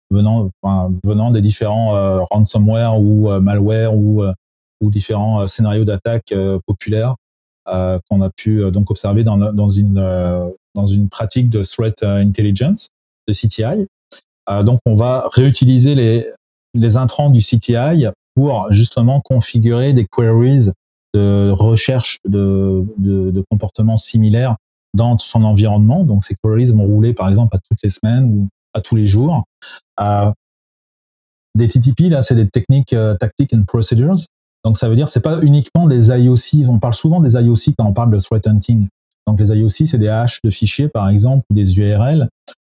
venant 0.09 0.49
venant 1.03 1.29
des 1.29 1.41
différents 1.41 2.25
ransomware 2.31 2.99
ou 2.99 3.29
malware 3.39 3.95
ou 3.95 4.23
ou 4.81 4.89
différents 4.89 5.47
scénarios 5.47 5.85
d'attaque 5.85 6.33
populaires 6.65 7.15
qu'on 8.09 8.21
a 8.21 8.29
pu 8.29 8.63
euh, 8.63 8.71
donc 8.71 8.91
observer 8.91 9.23
dans, 9.23 9.69
une 9.69 9.97
euh, 9.97 10.49
dans 10.75 10.87
une 10.87 11.09
pratique 11.09 11.49
de 11.49 11.63
threat 11.63 12.03
intelligence 12.03 12.89
de 13.27 13.33
CTI. 13.33 13.87
donc 14.63 14.79
on 14.85 14.95
va 14.95 15.29
réutiliser 15.31 15.95
les 15.95 16.31
les 16.75 16.97
intrants 16.97 17.29
du 17.29 17.41
CTI 17.41 18.07
pour 18.35 18.71
justement 18.71 19.21
configurer 19.21 19.93
des 19.93 20.05
queries 20.05 20.69
de 21.15 21.49
recherche 21.49 22.19
de, 22.27 22.85
de, 22.97 23.43
comportements 23.49 23.97
similaires 23.97 24.55
dans 24.93 25.17
son 25.17 25.43
environnement. 25.43 26.03
Donc 26.03 26.23
ces 26.23 26.35
queries 26.43 26.71
vont 26.71 26.85
rouler 26.85 27.15
par 27.15 27.27
exemple 27.27 27.55
à 27.55 27.59
toutes 27.59 27.81
les 27.81 27.89
semaines 27.89 28.25
ou 28.25 28.47
à 28.75 28.81
tous 28.81 28.95
les 28.95 29.07
jours. 29.07 29.45
Euh, 29.99 30.31
des 31.55 31.67
TTP, 31.67 32.11
là, 32.11 32.21
c'est 32.21 32.35
des 32.35 32.47
techniques 32.47 32.95
tactiques 33.19 33.53
and 33.55 33.63
procedures. 33.67 34.13
Donc 34.65 34.77
ça 34.77 34.89
veut 34.89 34.95
dire 34.95 35.09
c'est 35.09 35.23
pas 35.23 35.39
uniquement 35.41 35.87
des 35.87 36.09
IOC. 36.09 36.67
On 36.69 36.79
parle 36.79 36.93
souvent 36.93 37.19
des 37.19 37.35
IOC 37.35 37.75
quand 37.77 37.85
on 37.85 37.93
parle 37.93 38.11
de 38.11 38.19
threat 38.19 38.45
hunting. 38.47 38.87
Donc 39.27 39.39
les 39.39 39.49
IOC 39.49 39.87
c'est 39.87 39.97
des 39.97 40.09
haches 40.09 40.41
de 40.43 40.49
fichiers 40.49 40.89
par 40.89 41.09
exemple 41.09 41.45
ou 41.49 41.53
des 41.53 41.77
URL. 41.77 42.27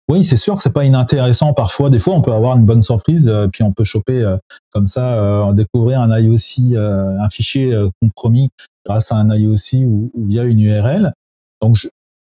Oui, 0.08 0.24
c'est 0.24 0.38
sûr 0.38 0.56
que 0.56 0.62
c'est 0.62 0.74
pas 0.74 0.86
inintéressant 0.86 1.54
parfois. 1.54 1.89
Des 1.89 1.98
fois, 1.98 2.13
on 2.13 2.21
peut 2.21 2.32
avoir 2.32 2.56
une 2.58 2.65
bonne 2.65 2.84
surprise, 2.84 3.28
euh, 3.28 3.48
puis 3.48 3.63
on 3.63 3.74
peut 3.74 3.84
choper 3.84 4.21
euh, 4.21 4.38
comme 4.71 4.86
ça, 4.86 5.15
euh, 5.15 5.54
découvrir 5.54 6.00
un 6.00 6.19
IOC, 6.19 6.78
un 6.78 7.30
fichier 7.30 7.76
compromis 8.02 8.52
grâce 8.86 9.12
à 9.12 9.15
un 9.15 9.36
IOC 9.36 9.84
ou, 9.86 10.12
via 10.15 10.43
une 10.43 10.60
URL. 10.60 11.13
Donc 11.62 11.78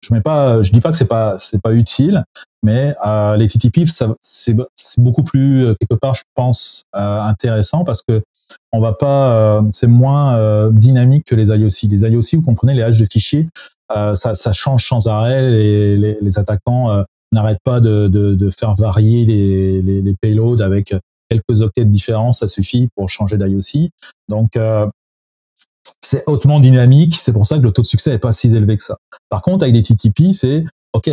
je, 0.05 0.13
mets 0.13 0.21
dis 0.73 0.81
pas 0.81 0.91
que 0.91 0.97
c'est 0.97 1.09
pas 1.09 1.39
pas 1.63 1.73
utile, 1.73 2.25
mais 2.63 2.95
euh, 3.07 3.37
les 3.37 3.49
TTP 3.49 3.87
c'est 4.21 4.57
beaucoup 4.99 5.23
plus 5.23 5.65
euh, 5.65 5.75
quelque 5.81 5.99
part 5.99 6.15
je 6.15 6.23
pense 6.35 6.85
euh, 6.95 7.21
intéressant 7.23 7.85
parce 7.85 8.03
que 8.03 8.23
on 8.73 8.81
va 8.81 8.93
pas, 8.93 9.65
c'est 9.71 9.87
moins 9.87 10.71
dynamique 10.71 11.25
que 11.27 11.35
les 11.35 11.49
IOC. 11.49 11.91
Les 11.91 12.03
IOC, 12.03 12.35
vous 12.35 12.43
comprenez, 12.43 12.75
les 12.75 12.83
haches 12.83 12.99
de 12.99 13.07
fichiers, 13.07 13.49
ça, 13.89 14.35
change 14.53 14.87
sans 14.87 15.07
arrêt. 15.09 15.51
Les, 15.51 15.97
les, 15.97 16.39
attaquants 16.39 17.05
n'arrêtent 17.33 17.63
pas 17.65 17.81
de, 17.81 18.51
faire 18.51 18.75
varier 18.75 19.25
les, 19.25 20.15
payloads 20.21 20.61
avec 20.61 20.95
quelques 21.31 21.63
octets 21.63 21.85
de 21.85 21.91
différence, 21.91 22.41
ça 22.41 22.49
suffit 22.49 22.89
pour 22.97 23.09
changer 23.09 23.39
d'IOC. 23.39 23.91
Donc 24.29 24.59
c'est 26.01 26.29
hautement 26.29 26.61
dynamique. 26.61 27.17
C'est 27.17 27.33
pour 27.33 27.47
ça 27.47 27.59
que 27.59 27.63
le 27.63 27.73
taux 27.73 27.83
de 27.83 27.87
succès 27.87 28.11
n'est 28.11 28.19
pas 28.19 28.33
si 28.33 28.55
élevé 28.55 28.77
que 28.77 28.83
ça. 28.83 28.97
Par 29.29 29.43
contre, 29.43 29.65
avec 29.65 29.75
des 29.75 29.83
TTP, 29.83 30.33
c'est 30.33 30.65
OK. 30.93 31.11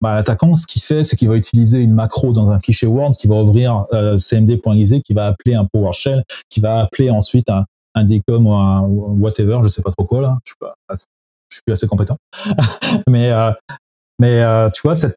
Bah, 0.00 0.16
l'attaquant, 0.16 0.56
ce 0.56 0.66
qu'il 0.66 0.82
fait, 0.82 1.04
c'est 1.04 1.16
qu'il 1.16 1.28
va 1.28 1.36
utiliser 1.36 1.78
une 1.78 1.94
macro 1.94 2.32
dans 2.32 2.50
un 2.50 2.58
fichier 2.58 2.88
Word 2.88 3.16
qui 3.16 3.28
va 3.28 3.36
ouvrir 3.36 3.86
euh, 3.92 4.16
qui 4.18 5.12
va 5.14 5.26
appeler 5.26 5.54
un 5.54 5.64
PowerShell, 5.64 6.24
qui 6.50 6.60
va 6.60 6.80
appeler 6.80 7.08
ensuite 7.10 7.48
un, 7.48 7.64
un 7.94 8.04
DCOM 8.04 8.46
ou 8.46 8.52
un 8.52 8.80
whatever, 8.80 9.60
je 9.62 9.68
sais 9.68 9.82
pas 9.82 9.92
trop 9.92 10.04
quoi 10.04 10.20
là. 10.20 10.38
Je 10.44 10.50
suis 10.50 11.06
je 11.52 11.56
suis 11.56 11.62
plus 11.66 11.72
assez 11.72 11.86
compétent. 11.86 12.16
mais 13.08 13.30
euh, 13.30 13.52
euh, 14.22 14.70
tu 14.70 14.82
vois 14.82 14.94
cette, 14.94 15.16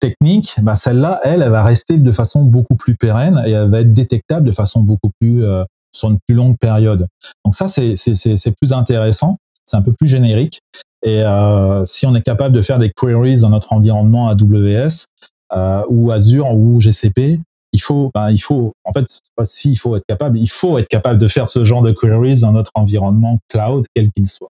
technique, 0.00 0.56
bah, 0.62 0.76
celle-là, 0.76 1.20
elle, 1.24 1.42
elle 1.42 1.50
va 1.50 1.62
rester 1.62 1.98
de 1.98 2.12
façon 2.12 2.42
beaucoup 2.42 2.76
plus 2.76 2.96
pérenne 2.96 3.42
et 3.46 3.52
elle 3.52 3.70
va 3.70 3.80
être 3.80 3.92
détectable 3.92 4.46
de 4.46 4.52
façon 4.52 4.80
beaucoup 4.80 5.10
plus 5.20 5.44
euh, 5.44 5.64
sur 5.92 6.10
une 6.10 6.18
plus 6.26 6.34
longue 6.34 6.58
période. 6.58 7.06
Donc 7.44 7.54
ça, 7.54 7.68
c'est 7.68 8.54
plus 8.60 8.72
intéressant, 8.72 9.38
c'est 9.64 9.76
un 9.76 9.82
peu 9.82 9.92
plus 9.92 10.06
générique. 10.06 10.60
Et 11.02 11.22
euh, 11.22 11.86
si 11.86 12.06
on 12.06 12.14
est 12.14 12.22
capable 12.22 12.54
de 12.54 12.62
faire 12.62 12.78
des 12.78 12.90
queries 12.90 13.40
dans 13.40 13.50
notre 13.50 13.72
environnement 13.72 14.28
AWS 14.28 15.06
euh, 15.52 15.82
ou 15.88 16.10
Azure 16.10 16.52
ou 16.52 16.80
GCP, 16.80 17.40
il 17.72 17.80
faut, 17.80 18.10
ben, 18.14 18.30
il 18.30 18.38
faut, 18.38 18.72
en 18.84 18.92
fait, 18.92 19.20
si 19.44 19.72
il 19.72 19.76
faut 19.76 19.96
être 19.96 20.06
capable, 20.08 20.38
il 20.38 20.48
faut 20.48 20.78
être 20.78 20.88
capable 20.88 21.18
de 21.18 21.28
faire 21.28 21.48
ce 21.48 21.64
genre 21.64 21.82
de 21.82 21.92
queries 21.92 22.40
dans 22.40 22.52
notre 22.52 22.72
environnement 22.74 23.38
cloud, 23.48 23.84
quel 23.94 24.10
qu'il 24.10 24.26
soit. 24.26 24.48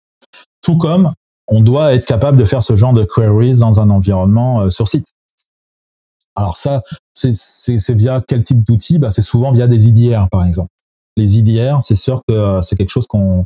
Tout 0.62 0.76
comme 0.76 1.12
on 1.48 1.62
doit 1.62 1.94
être 1.94 2.06
capable 2.06 2.36
de 2.36 2.44
faire 2.44 2.62
ce 2.62 2.76
genre 2.76 2.92
de 2.92 3.04
queries 3.04 3.58
dans 3.58 3.80
un 3.80 3.90
environnement 3.90 4.62
euh, 4.62 4.70
sur 4.70 4.88
site. 4.88 5.06
Alors 6.34 6.58
ça, 6.58 6.82
c'est 7.14 7.94
via 7.94 8.22
quel 8.26 8.44
type 8.44 8.62
d'outils? 8.62 8.98
Ben, 8.98 9.10
C'est 9.10 9.22
souvent 9.22 9.52
via 9.52 9.66
des 9.66 9.88
IDR, 9.88 10.28
par 10.30 10.44
exemple 10.44 10.68
les 11.16 11.38
IDR, 11.38 11.78
c'est 11.80 11.94
sûr 11.94 12.22
que 12.28 12.34
euh, 12.34 12.60
c'est 12.60 12.76
quelque 12.76 12.90
chose 12.90 13.06
qu'on 13.06 13.44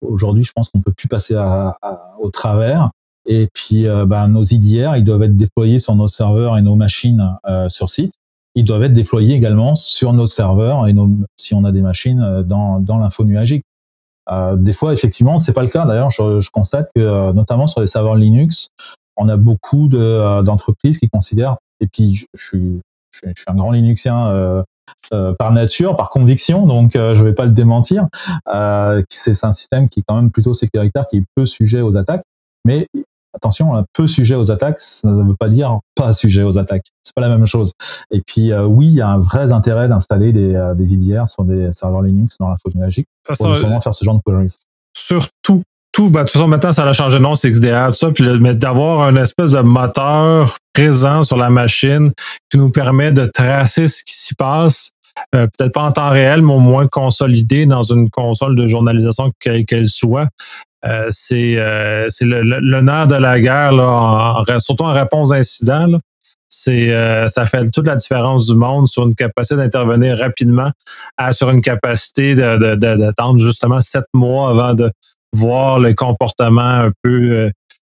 aujourd'hui, 0.00 0.44
je 0.44 0.52
pense 0.52 0.68
qu'on 0.68 0.80
peut 0.80 0.92
plus 0.92 1.08
passer 1.08 1.36
au 2.18 2.30
travers. 2.30 2.90
Et 3.26 3.48
puis, 3.52 3.86
euh, 3.86 4.06
bah, 4.06 4.26
nos 4.28 4.42
IDR, 4.42 4.96
ils 4.96 5.04
doivent 5.04 5.22
être 5.22 5.36
déployés 5.36 5.78
sur 5.78 5.94
nos 5.94 6.08
serveurs 6.08 6.56
et 6.56 6.62
nos 6.62 6.74
machines 6.74 7.36
euh, 7.46 7.68
sur 7.68 7.90
site. 7.90 8.14
Ils 8.54 8.64
doivent 8.64 8.82
être 8.82 8.92
déployés 8.92 9.34
également 9.34 9.74
sur 9.74 10.12
nos 10.12 10.26
serveurs 10.26 10.88
et 10.88 10.92
nos, 10.92 11.08
si 11.36 11.54
on 11.54 11.64
a 11.64 11.70
des 11.70 11.82
machines 11.82 12.42
dans, 12.42 12.80
dans 12.80 12.98
l'info 12.98 13.24
nuagique. 13.24 13.64
Euh, 14.30 14.56
des 14.56 14.72
fois, 14.72 14.92
effectivement, 14.92 15.38
c'est 15.38 15.52
pas 15.52 15.62
le 15.62 15.68
cas. 15.68 15.86
D'ailleurs, 15.86 16.10
je, 16.10 16.40
je, 16.40 16.50
constate 16.50 16.90
que, 16.94 17.32
notamment 17.32 17.66
sur 17.66 17.80
les 17.80 17.86
serveurs 17.86 18.16
Linux, 18.16 18.68
on 19.16 19.28
a 19.28 19.36
beaucoup 19.36 19.86
d'entreprises 19.88 20.98
qui 20.98 21.08
considèrent. 21.08 21.56
Et 21.80 21.86
puis, 21.86 22.14
je, 22.14 22.26
je, 22.34 22.44
suis, 22.44 22.80
je 23.12 23.18
suis 23.18 23.44
un 23.46 23.54
grand 23.54 23.70
Linuxien 23.70 24.64
euh, 25.12 25.34
par 25.34 25.52
nature, 25.52 25.96
par 25.96 26.10
conviction, 26.10 26.66
donc 26.66 26.96
euh, 26.96 27.14
je 27.14 27.24
vais 27.24 27.34
pas 27.34 27.44
le 27.44 27.52
démentir. 27.52 28.06
Euh, 28.52 29.02
c'est 29.08 29.44
un 29.44 29.52
système 29.52 29.88
qui 29.88 30.00
est 30.00 30.02
quand 30.06 30.16
même 30.16 30.30
plutôt 30.30 30.54
sécuritaire, 30.54 31.06
qui 31.06 31.18
est 31.18 31.24
peu 31.34 31.46
sujet 31.46 31.80
aux 31.80 31.96
attaques. 31.96 32.22
Mais 32.64 32.86
attention, 33.34 33.74
un 33.74 33.84
peu 33.92 34.06
sujet 34.06 34.34
aux 34.34 34.50
attaques, 34.50 34.80
ça 34.80 35.08
ne 35.08 35.22
veut 35.22 35.36
pas 35.36 35.48
dire 35.48 35.78
pas 35.94 36.12
sujet 36.12 36.42
aux 36.42 36.58
attaques. 36.58 36.86
C'est 37.02 37.14
pas 37.14 37.22
la 37.22 37.28
même 37.28 37.46
chose. 37.46 37.72
Et 38.10 38.20
puis 38.20 38.52
oui, 38.54 38.86
il 38.86 38.94
y 38.94 39.00
a 39.00 39.08
un 39.08 39.18
vrai 39.18 39.52
intérêt 39.52 39.88
d'installer 39.88 40.32
des, 40.32 40.72
des 40.76 40.94
IDR 40.94 41.26
sur 41.26 41.44
des 41.44 41.72
serveurs 41.72 42.02
Linux 42.02 42.36
dans 42.38 42.48
l'info 42.48 42.70
numérique 42.74 43.08
pour 43.24 43.52
justement 43.54 43.80
faire 43.80 43.94
ce 43.94 44.04
genre 44.04 44.16
de 44.16 44.20
queries. 44.24 44.56
Surtout 44.94 45.62
tout, 46.00 46.08
ben, 46.08 46.20
de 46.20 46.24
toute 46.24 46.32
façon, 46.32 46.48
maintenant, 46.48 46.72
ça 46.72 46.88
a 46.88 46.92
changé 46.94 47.18
de 47.18 47.22
nom, 47.22 47.34
c'est 47.34 47.50
XDR, 47.50 47.88
tout 47.88 47.94
ça, 47.94 48.10
puis 48.10 48.24
mais 48.40 48.54
d'avoir 48.54 49.02
un 49.02 49.16
espèce 49.16 49.52
de 49.52 49.60
moteur 49.60 50.56
présent 50.72 51.22
sur 51.24 51.36
la 51.36 51.50
machine 51.50 52.10
qui 52.50 52.56
nous 52.56 52.70
permet 52.70 53.12
de 53.12 53.26
tracer 53.26 53.86
ce 53.86 54.02
qui 54.02 54.14
s'y 54.14 54.34
passe, 54.34 54.92
euh, 55.34 55.46
peut-être 55.46 55.74
pas 55.74 55.82
en 55.82 55.92
temps 55.92 56.08
réel, 56.08 56.40
mais 56.40 56.54
au 56.54 56.58
moins 56.58 56.86
consolidé 56.86 57.66
dans 57.66 57.82
une 57.82 58.08
console 58.08 58.56
de 58.56 58.66
journalisation 58.66 59.30
quelle 59.40 59.66
qu'elle 59.66 59.88
soit. 59.88 60.28
Euh, 60.86 61.08
c'est 61.10 61.56
euh, 61.58 62.08
le, 62.22 62.60
le, 62.60 62.80
nerf 62.80 63.06
de 63.06 63.16
la 63.16 63.38
guerre, 63.38 63.72
là, 63.72 64.42
surtout 64.58 64.84
en 64.84 64.94
réponse 64.94 65.32
à. 65.32 65.40
C'est 66.52 67.28
ça 67.28 67.46
fait 67.46 67.70
toute 67.70 67.86
la 67.86 67.94
différence 67.94 68.46
du 68.46 68.54
monde 68.54 68.88
sur 68.88 69.04
une 69.04 69.14
capacité 69.14 69.56
d'intervenir 69.56 70.18
rapidement 70.18 70.70
à, 71.18 71.32
sur 71.32 71.50
une 71.50 71.60
capacité 71.60 72.34
d'attendre 72.34 73.34
de, 73.34 73.44
justement 73.44 73.80
sept 73.82 74.06
mois 74.14 74.50
avant 74.50 74.74
de, 74.74 74.90
voir 75.32 75.78
le 75.78 75.94
comportement 75.94 76.60
un 76.60 76.92
peu 77.02 77.30
euh, 77.32 77.50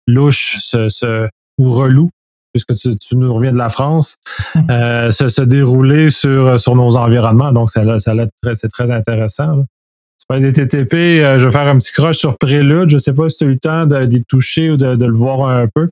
louche 0.08 0.58
se, 0.60 1.28
ou 1.58 1.72
relou, 1.72 2.10
puisque 2.54 2.76
tu, 2.76 2.98
tu, 2.98 3.16
nous 3.16 3.34
reviens 3.34 3.52
de 3.52 3.58
la 3.58 3.70
France, 3.70 4.18
euh, 4.70 5.12
se, 5.12 5.30
se, 5.30 5.42
dérouler 5.42 6.10
sur, 6.10 6.60
sur 6.60 6.76
nos 6.76 6.96
environnements. 6.96 7.52
Donc, 7.52 7.72
ça, 7.72 8.00
ça 8.00 8.14
très, 8.42 8.56
c'est 8.56 8.70
très 8.70 8.92
intéressant. 8.92 9.66
Tu 10.30 10.42
des 10.42 10.52
TTP, 10.52 10.94
euh, 10.94 11.40
je 11.40 11.46
vais 11.46 11.52
faire 11.52 11.68
un 11.68 11.78
petit 11.78 11.94
croche 11.94 12.18
sur 12.18 12.38
Prélude. 12.38 12.90
Je 12.90 12.98
sais 12.98 13.14
pas 13.14 13.30
si 13.30 13.38
tu 13.38 13.44
as 13.46 13.48
eu 13.48 13.52
le 13.52 13.60
temps 13.60 13.86
d'y 13.86 14.24
toucher 14.26 14.72
ou 14.72 14.78
de, 14.78 14.96
de, 14.96 15.06
le 15.06 15.14
voir 15.14 15.48
un 15.48 15.68
peu. 15.74 15.88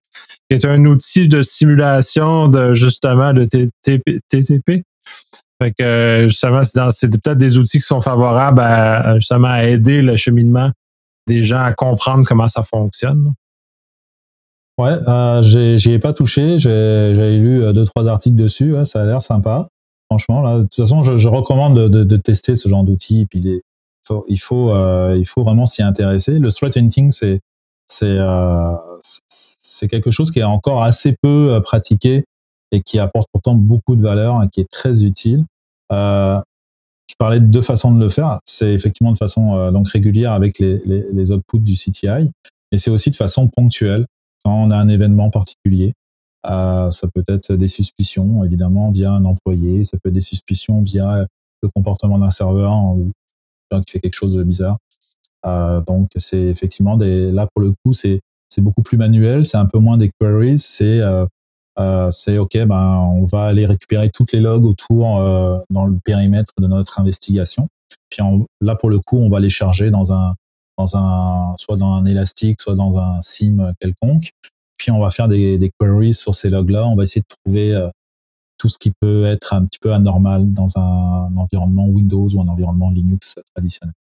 C'est 0.51 0.65
un 0.65 0.84
outil 0.84 1.29
de 1.29 1.41
simulation 1.41 2.49
de 2.49 2.73
justement 2.73 3.31
de 3.31 3.45
TTP. 3.45 4.84
Fait 5.62 5.73
que 5.79 6.25
justement, 6.27 6.63
c'est 6.91 7.10
peut-être 7.10 7.38
des 7.38 7.58
outils 7.58 7.79
qui 7.79 7.86
sont 7.86 8.01
favorables 8.01 8.60
à 8.60 9.15
justement 9.19 9.47
à 9.47 9.63
aider 9.63 10.01
le 10.01 10.17
cheminement 10.17 10.71
des 11.27 11.41
gens 11.43 11.61
à 11.61 11.73
comprendre 11.73 12.25
comment 12.25 12.47
ça 12.47 12.63
fonctionne. 12.63 13.33
Ouais, 14.77 14.97
euh, 15.07 15.41
j'y 15.41 15.91
ai 15.91 15.99
pas 15.99 16.13
touché. 16.13 16.59
J'ai 16.59 17.38
lu 17.38 17.63
euh, 17.63 17.71
deux 17.71 17.85
trois 17.85 18.07
articles 18.07 18.35
dessus. 18.35 18.75
ça 18.83 19.01
a 19.01 19.05
l'air 19.05 19.21
sympa. 19.21 19.69
Franchement, 20.09 20.41
là, 20.41 20.57
de 20.57 20.63
toute 20.63 20.75
façon, 20.75 21.01
je, 21.01 21.27
recommande 21.27 21.79
de, 21.79 22.17
tester 22.17 22.55
ce 22.55 22.67
genre 22.69 22.83
d'outils. 22.83 23.25
Puis 23.25 23.61
il 24.27 24.39
faut, 24.39 24.71
euh, 24.71 25.15
il 25.17 25.25
faut 25.25 25.43
vraiment 25.43 25.65
s'y 25.65 25.81
intéresser. 25.81 26.39
Le 26.39 26.51
threat 26.51 26.77
hunting, 26.77 27.11
c'est 27.11 27.41
quelque 29.89 30.11
chose 30.11 30.31
qui 30.31 30.39
est 30.39 30.43
encore 30.43 30.83
assez 30.83 31.15
peu 31.21 31.59
pratiqué 31.63 32.25
et 32.71 32.81
qui 32.81 32.99
apporte 32.99 33.29
pourtant 33.31 33.55
beaucoup 33.55 33.95
de 33.95 34.01
valeur 34.01 34.43
et 34.43 34.49
qui 34.49 34.59
est 34.61 34.69
très 34.69 35.05
utile. 35.05 35.45
Je 37.07 37.15
parlais 37.17 37.39
de 37.39 37.45
deux 37.45 37.61
façons 37.61 37.93
de 37.93 37.99
le 37.99 38.09
faire. 38.09 38.39
C'est 38.45 38.73
effectivement 38.73 39.11
de 39.11 39.17
façon 39.17 39.55
euh, 39.55 39.71
donc 39.71 39.89
régulière 39.89 40.33
avec 40.33 40.59
les, 40.59 41.31
outputs 41.31 41.59
du 41.59 41.73
CTI, 41.73 42.31
et 42.71 42.77
c'est 42.77 42.91
aussi 42.91 43.09
de 43.11 43.15
façon 43.15 43.47
ponctuelle 43.47 44.05
quand 44.43 44.53
on 44.53 44.71
a 44.71 44.77
un 44.77 44.87
événement 44.87 45.29
particulier. 45.29 45.93
Euh, 46.47 46.91
ça 46.91 47.07
peut 47.13 47.23
être 47.27 47.53
des 47.53 47.67
suspicions, 47.67 48.43
évidemment, 48.43 48.91
via 48.91 49.11
un 49.11 49.25
employé. 49.25 49.83
Ça 49.83 49.97
peut 49.97 50.09
être 50.09 50.15
des 50.15 50.21
suspicions 50.21 50.81
via 50.81 51.25
le 51.63 51.69
comportement 51.69 52.19
d'un 52.19 52.29
serveur 52.29 52.73
ou 52.95 53.11
qui 53.85 53.91
fait 53.91 53.99
quelque 53.99 54.13
chose 54.13 54.35
de 54.35 54.43
bizarre. 54.43 54.77
Euh, 55.45 55.81
donc 55.81 56.09
c'est 56.15 56.41
effectivement 56.41 56.97
des. 56.97 57.31
Là 57.31 57.47
pour 57.53 57.61
le 57.61 57.71
coup, 57.83 57.93
c'est 57.93 58.21
c'est 58.49 58.61
beaucoup 58.61 58.83
plus 58.83 58.97
manuel. 58.97 59.45
C'est 59.45 59.57
un 59.57 59.65
peu 59.65 59.79
moins 59.79 59.97
des 59.97 60.11
queries. 60.19 60.59
C'est 60.59 61.01
euh, 61.77 62.09
c'est 62.11 62.38
OK, 62.38 62.57
ben, 62.57 63.11
on 63.13 63.25
va 63.25 63.43
aller 63.43 63.65
récupérer 63.65 64.09
toutes 64.09 64.31
les 64.31 64.39
logs 64.39 64.65
autour 64.65 65.19
euh, 65.19 65.57
dans 65.69 65.85
le 65.85 65.97
périmètre 66.03 66.53
de 66.59 66.67
notre 66.67 66.99
investigation. 66.99 67.67
Puis 68.09 68.21
là, 68.61 68.75
pour 68.75 68.89
le 68.89 68.99
coup, 68.99 69.17
on 69.17 69.29
va 69.29 69.39
les 69.39 69.49
charger 69.49 69.91
dans 69.91 70.13
un, 70.13 70.35
dans 70.77 70.95
un, 70.95 71.55
soit 71.57 71.77
dans 71.77 71.93
un 71.93 72.05
élastique, 72.05 72.61
soit 72.61 72.75
dans 72.75 72.97
un 72.97 73.21
SIM 73.21 73.73
quelconque. 73.79 74.31
Puis 74.77 74.91
on 74.91 74.99
va 74.99 75.09
faire 75.09 75.27
des, 75.27 75.57
des 75.57 75.71
queries 75.79 76.13
sur 76.13 76.35
ces 76.35 76.49
logs-là. 76.49 76.85
On 76.85 76.95
va 76.95 77.03
essayer 77.03 77.21
de 77.21 77.35
trouver 77.43 77.73
euh, 77.73 77.89
tout 78.57 78.69
ce 78.69 78.77
qui 78.77 78.91
peut 78.99 79.25
être 79.25 79.53
un 79.53 79.65
petit 79.65 79.79
peu 79.79 79.93
anormal 79.93 80.53
dans 80.53 80.77
un, 80.77 81.27
un 81.27 81.38
environnement 81.38 81.88
Windows 81.88 82.27
ou 82.29 82.41
un 82.41 82.47
environnement 82.47 82.89
Linux 82.89 83.39
traditionnel. 83.53 83.93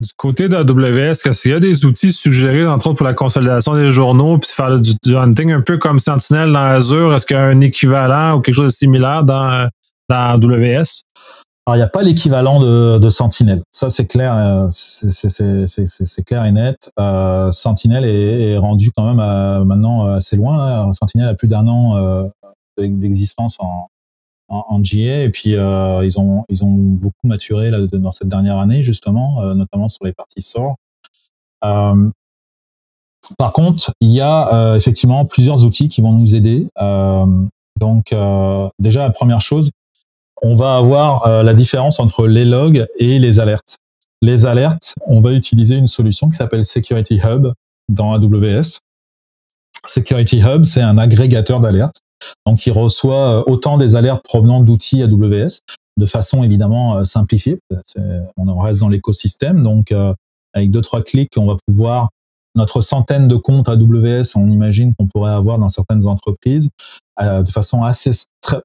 Du 0.00 0.10
côté 0.16 0.48
d'AWS, 0.48 1.12
est-ce 1.12 1.42
qu'il 1.42 1.52
y 1.52 1.54
a 1.54 1.60
des 1.60 1.84
outils 1.84 2.12
suggérés, 2.12 2.66
entre 2.66 2.88
autres, 2.88 2.96
pour 2.96 3.06
la 3.06 3.14
consolidation 3.14 3.74
des 3.74 3.92
journaux, 3.92 4.38
puis 4.38 4.50
faire 4.50 4.80
du, 4.80 5.16
hunting 5.16 5.52
un 5.52 5.60
peu 5.60 5.78
comme 5.78 6.00
Sentinel 6.00 6.52
dans 6.52 6.58
Azure? 6.58 7.14
Est-ce 7.14 7.24
qu'il 7.24 7.36
y 7.36 7.38
a 7.38 7.44
un 7.44 7.60
équivalent 7.60 8.36
ou 8.36 8.40
quelque 8.40 8.54
chose 8.54 8.66
de 8.66 8.70
similaire 8.70 9.22
dans, 9.22 9.68
dans 10.08 10.40
AWS? 10.40 11.04
Alors, 11.64 11.76
il 11.76 11.78
n'y 11.78 11.84
a 11.84 11.88
pas 11.88 12.02
l'équivalent 12.02 12.58
de, 12.58 13.08
Sentinel. 13.10 13.62
Ça, 13.70 13.90
c'est 13.90 14.06
clair, 14.06 14.34
euh, 14.34 14.66
c'est 14.70 16.24
clair 16.26 16.44
et 16.44 16.50
net. 16.50 16.90
Euh, 16.98 17.52
Sentinel 17.52 18.04
est, 18.04 18.56
rendu 18.56 18.90
quand 18.90 19.06
même 19.06 19.20
à, 19.20 19.62
maintenant 19.64 20.06
assez 20.06 20.34
loin. 20.34 20.88
Hein. 20.88 20.92
Sentinel 20.92 21.28
a 21.28 21.34
plus 21.34 21.46
d'un 21.46 21.68
an 21.68 21.96
euh, 21.96 22.24
d'existence 22.76 23.58
en, 23.60 23.86
en, 24.52 24.80
GA 24.80 25.22
et 25.22 25.30
puis 25.30 25.56
euh, 25.56 26.04
ils 26.04 26.18
ont 26.20 26.44
ils 26.48 26.62
ont 26.62 26.72
beaucoup 26.72 27.26
maturé 27.26 27.70
là, 27.70 27.78
dans 27.92 28.12
cette 28.12 28.28
dernière 28.28 28.58
année 28.58 28.82
justement, 28.82 29.42
euh, 29.42 29.54
notamment 29.54 29.88
sur 29.88 30.04
les 30.04 30.12
parties 30.12 30.42
SOR. 30.42 30.76
Euh, 31.64 32.10
par 33.38 33.52
contre, 33.52 33.94
il 34.00 34.10
y 34.10 34.20
a 34.20 34.74
effectivement 34.76 35.24
plusieurs 35.24 35.64
outils 35.64 35.88
qui 35.88 36.00
vont 36.00 36.12
nous 36.12 36.34
aider. 36.34 36.66
Donc 37.78 38.12
déjà 38.80 39.02
la 39.02 39.10
première 39.10 39.40
chose, 39.40 39.70
on 40.42 40.56
va 40.56 40.76
avoir 40.76 41.44
la 41.44 41.54
différence 41.54 42.00
entre 42.00 42.26
les 42.26 42.44
logs 42.44 42.84
et 42.98 43.20
les 43.20 43.38
alertes. 43.38 43.78
Les 44.22 44.44
alertes, 44.44 44.96
on 45.06 45.20
va 45.20 45.32
utiliser 45.34 45.76
une 45.76 45.86
solution 45.86 46.30
qui 46.30 46.36
s'appelle 46.36 46.64
Security 46.64 47.20
Hub 47.24 47.52
dans 47.88 48.12
AWS. 48.12 48.80
Security 49.86 50.42
Hub, 50.42 50.64
c'est 50.64 50.82
un 50.82 50.98
agrégateur 50.98 51.60
d'alertes 51.60 52.00
donc, 52.46 52.66
il 52.66 52.72
reçoit 52.72 53.40
euh, 53.40 53.44
autant 53.46 53.78
des 53.78 53.96
alertes 53.96 54.22
provenant 54.24 54.60
d'outils 54.60 55.02
AWS, 55.02 55.60
de 55.96 56.06
façon 56.06 56.42
évidemment 56.42 56.98
euh, 56.98 57.04
simplifiée. 57.04 57.58
On 58.36 58.58
reste 58.58 58.80
dans 58.80 58.88
l'écosystème, 58.88 59.62
donc 59.62 59.92
euh, 59.92 60.14
avec 60.54 60.70
deux 60.70 60.80
trois 60.80 61.02
clics, 61.02 61.32
on 61.36 61.46
va 61.46 61.56
pouvoir 61.66 62.10
notre 62.54 62.82
centaine 62.82 63.28
de 63.28 63.36
comptes 63.36 63.68
AWS, 63.68 64.36
on 64.36 64.50
imagine 64.50 64.94
qu'on 64.94 65.06
pourrait 65.06 65.32
avoir 65.32 65.58
dans 65.58 65.70
certaines 65.70 66.06
entreprises, 66.06 66.68
de 67.18 67.50
façon 67.50 67.82
assez 67.82 68.10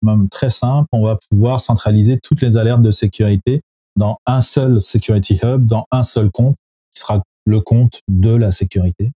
même 0.01 0.27
très 0.27 0.49
simple, 0.49 0.89
on 0.91 1.05
va 1.05 1.17
pouvoir 1.29 1.61
centraliser 1.61 2.19
toutes 2.21 2.41
les 2.41 2.57
alertes 2.57 2.81
de 2.81 2.91
sécurité 2.91 3.61
dans 3.95 4.17
un 4.25 4.41
seul 4.41 4.81
Security 4.81 5.39
Hub, 5.41 5.67
dans 5.67 5.85
un 5.91 6.03
seul 6.03 6.29
compte, 6.31 6.57
qui 6.93 6.99
sera 6.99 7.23
le 7.45 7.61
compte 7.61 8.01
de 8.09 8.35
la 8.35 8.51
sécurité, 8.51 9.11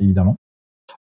évidemment. 0.00 0.34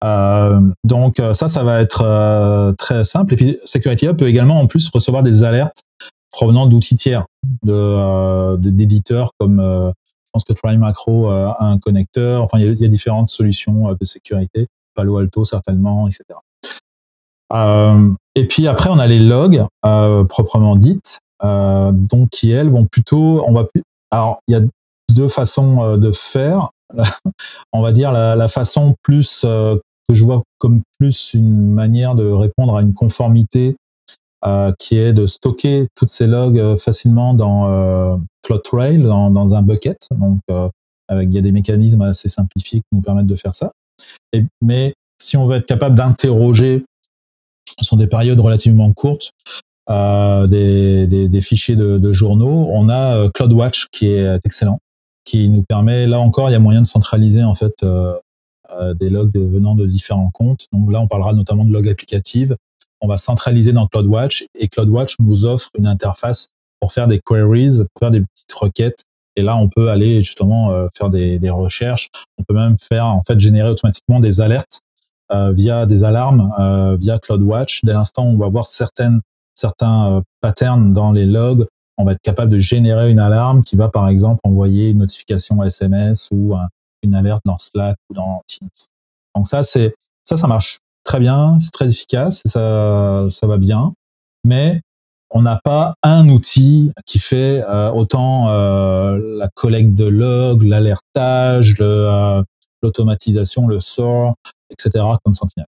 Euh, 0.03 0.61
donc 0.83 1.21
euh, 1.21 1.33
ça, 1.35 1.49
ça 1.49 1.63
va 1.65 1.81
être 1.81 2.03
euh, 2.03 2.73
très 2.73 3.05
simple. 3.05 3.35
Et 3.35 3.37
puis 3.37 3.59
Security 3.65 4.07
Hub 4.07 4.17
peut 4.17 4.29
également 4.29 4.61
en 4.61 4.67
plus 4.67 4.89
recevoir 4.89 5.23
des 5.23 5.45
alertes 5.45 5.83
provenant 6.31 6.67
d'outils 6.67 6.97
tiers, 6.97 7.27
de 7.63 8.57
d'éditeurs 8.57 9.31
comme 9.39 9.61
je 9.61 10.31
pense 10.33 10.43
que 10.45 10.53
Try 10.53 10.79
Macro 10.79 11.29
a 11.29 11.57
un 11.61 11.79
connecteur. 11.79 12.43
Enfin, 12.43 12.59
il 12.59 12.81
y, 12.81 12.85
a, 12.85 12.89
différentes 12.89 13.29
solutions 13.29 13.93
de 13.93 14.05
sécurité, 14.05 14.67
Palo 14.97 15.19
Alto 15.19 15.45
certainement, 15.45 16.09
etc. 16.09 16.25
Et 18.35 18.47
puis 18.49 18.67
après, 18.67 18.91
on 18.91 18.99
a 18.99 19.07
les 19.07 19.21
logs 19.21 19.65
proprement 20.29 20.75
dites, 20.75 21.21
donc 21.41 22.31
qui 22.31 22.51
elles 22.51 22.69
vont 22.69 22.87
plutôt, 22.87 23.47
alors 24.11 24.41
il 24.49 24.55
y 24.55 24.57
a 24.57 24.61
deux 25.15 25.29
façons 25.29 25.97
de 25.97 26.11
faire. 26.11 26.71
On 27.73 27.83
va 27.83 27.93
dire 27.93 28.13
la, 28.13 28.49
façon 28.49 28.95
plus 29.03 29.43
euh, 29.45 29.77
que 30.09 30.15
je 30.15 30.25
vois 30.25 30.43
comme 30.59 30.83
plus 30.99 31.35
une 31.35 31.73
manière 31.73 32.15
de 32.15 32.27
répondre 32.27 32.77
à 32.77 32.83
une 32.83 32.95
conformité 32.95 33.77
euh, 34.45 34.73
qui 34.79 34.99
est 34.99 35.13
de 35.13 35.27
stocker 35.27 35.89
toutes 35.95 36.11
ces 36.11 36.27
logs 36.27 36.59
euh, 36.59 36.77
facilement 36.77 37.35
dans 37.35 38.19
CloudTrail, 38.43 39.03
dans, 39.03 39.55
un 39.55 39.63
bucket. 39.63 39.99
Donc, 40.11 40.41
il 40.49 41.33
y 41.33 41.39
a 41.39 41.43
des 41.43 41.53
mécanismes 41.53 42.03
assez 42.03 42.29
simplifiés 42.29 42.81
qui 42.81 42.97
nous 42.97 43.03
permettent 43.03 43.27
de 43.27 43.37
faire 43.37 43.55
ça. 43.55 43.73
Mais 44.61 44.95
si 45.21 45.37
on 45.37 45.47
veut 45.47 45.57
être 45.57 45.67
capable 45.67 45.95
d'interroger 45.95 46.85
sur 47.81 47.97
des 47.97 48.07
périodes 48.07 48.41
relativement 48.41 48.93
courtes, 48.93 49.31
des, 49.89 51.41
fichiers 51.41 51.77
de, 51.77 52.13
journaux, 52.13 52.69
on 52.71 52.91
a 52.91 53.31
CloudWatch 53.31 53.87
qui 53.93 54.09
est 54.09 54.39
excellent 54.45 54.79
qui 55.25 55.49
nous 55.51 55.63
permet, 55.63 56.07
là 56.07 56.21
encore, 56.21 56.51
il 56.51 56.53
y 56.53 56.57
a 56.57 56.61
moyen 56.61 56.83
de 56.83 56.87
centraliser 56.87 57.43
en 57.43 57.55
fait 57.55 57.75
euh, 57.83 58.15
euh, 58.71 58.95
des 58.95 59.11
logs 59.11 59.33
venant 59.35 59.75
de 59.75 59.87
différents 59.87 60.31
comptes. 60.33 60.67
Donc 60.73 60.91
là, 60.91 61.01
on 61.01 61.07
parlera 61.07 61.33
notamment 61.33 61.65
de 61.65 61.73
logs 61.73 61.89
applicatifs. 61.89 62.53
On 63.01 63.09
va 63.09 63.17
centraliser 63.17 63.73
dans 63.73 63.87
CloudWatch 63.87 64.47
et 64.59 64.69
CloudWatch 64.69 65.17
nous 65.19 65.45
offre 65.45 65.71
une 65.79 65.87
interface 65.87 66.53
pour 66.81 66.93
faire 66.93 67.07
des 67.07 67.21
queries, 67.21 67.79
pour 67.93 68.01
faire 68.01 68.11
des 68.11 68.21
petites 68.21 68.53
requêtes. 68.53 69.05
Et 69.37 69.43
là, 69.43 69.57
on 69.57 69.69
peut 69.69 69.91
aller 69.91 70.21
justement 70.21 70.71
euh, 70.71 70.87
faire 70.95 71.11
des, 71.11 71.39
des, 71.39 71.51
recherches. 71.51 72.09
On 72.39 72.45
peut 72.45 72.55
même 72.55 72.77
faire 72.79 73.07
en 73.07 73.23
fait 73.23 73.39
générer 73.41 73.69
automatiquement 73.69 74.21
des 74.21 74.41
alertes 74.41 74.83
euh, 75.33 75.53
via 75.53 75.87
des 75.87 76.05
alarmes 76.05 76.53
euh, 76.59 76.97
via 76.97 77.19
CloudWatch. 77.19 77.85
Dès 77.85 77.93
l'instant, 77.93 78.27
on 78.27 78.37
va 78.37 78.49
voir 78.49 78.67
certaines 78.67 79.21
certains 79.55 80.23
patterns 80.41 80.93
dans 80.93 81.13
les 81.13 81.27
logs 81.27 81.67
on 81.99 82.05
va 82.05 82.13
être 82.13 82.23
capable 82.23 82.51
de 82.51 82.59
générer 82.59 83.11
une 83.11 83.21
alarme 83.21 83.63
qui 83.63 83.77
va 83.77 83.89
par 83.89 84.09
exemple 84.09 84.41
envoyer 84.45 84.91
une 84.91 84.99
notification 84.99 85.63
SMS 85.63 86.29
ou 86.33 86.55
une 87.03 87.15
alerte 87.15 87.43
dans 87.45 87.59
Slack 87.59 87.97
ou 88.11 88.15
dans 88.15 88.43
Teams. 88.47 88.69
Donc 89.37 89.49
ça, 89.49 89.63
c'est 89.63 89.95
ça, 90.25 90.37
ça 90.37 90.47
marche 90.47 90.79
très 91.05 91.21
bien, 91.21 91.59
c'est 91.61 91.71
très 91.71 91.91
efficace, 91.91 92.43
ça, 92.47 93.27
ça 93.31 93.47
va 93.47 93.59
bien, 93.59 93.93
mais 94.43 94.81
on 95.31 95.43
n'a 95.43 95.61
pas 95.63 95.97
un 96.03 96.29
outil 96.29 96.93
qui 97.07 97.19
fait 97.19 97.63
euh, 97.69 97.91
autant 97.91 98.49
euh, 98.51 99.19
la 99.37 99.49
collecte 99.49 99.95
de 99.95 100.05
logs, 100.05 100.63
l'alertage, 100.63 101.75
euh, 101.81 102.43
l'automatisation, 102.83 103.67
le 103.67 103.81
sort, 103.81 104.37
etc. 104.71 105.05
comme 105.25 105.35
Sentinel. 105.35 105.67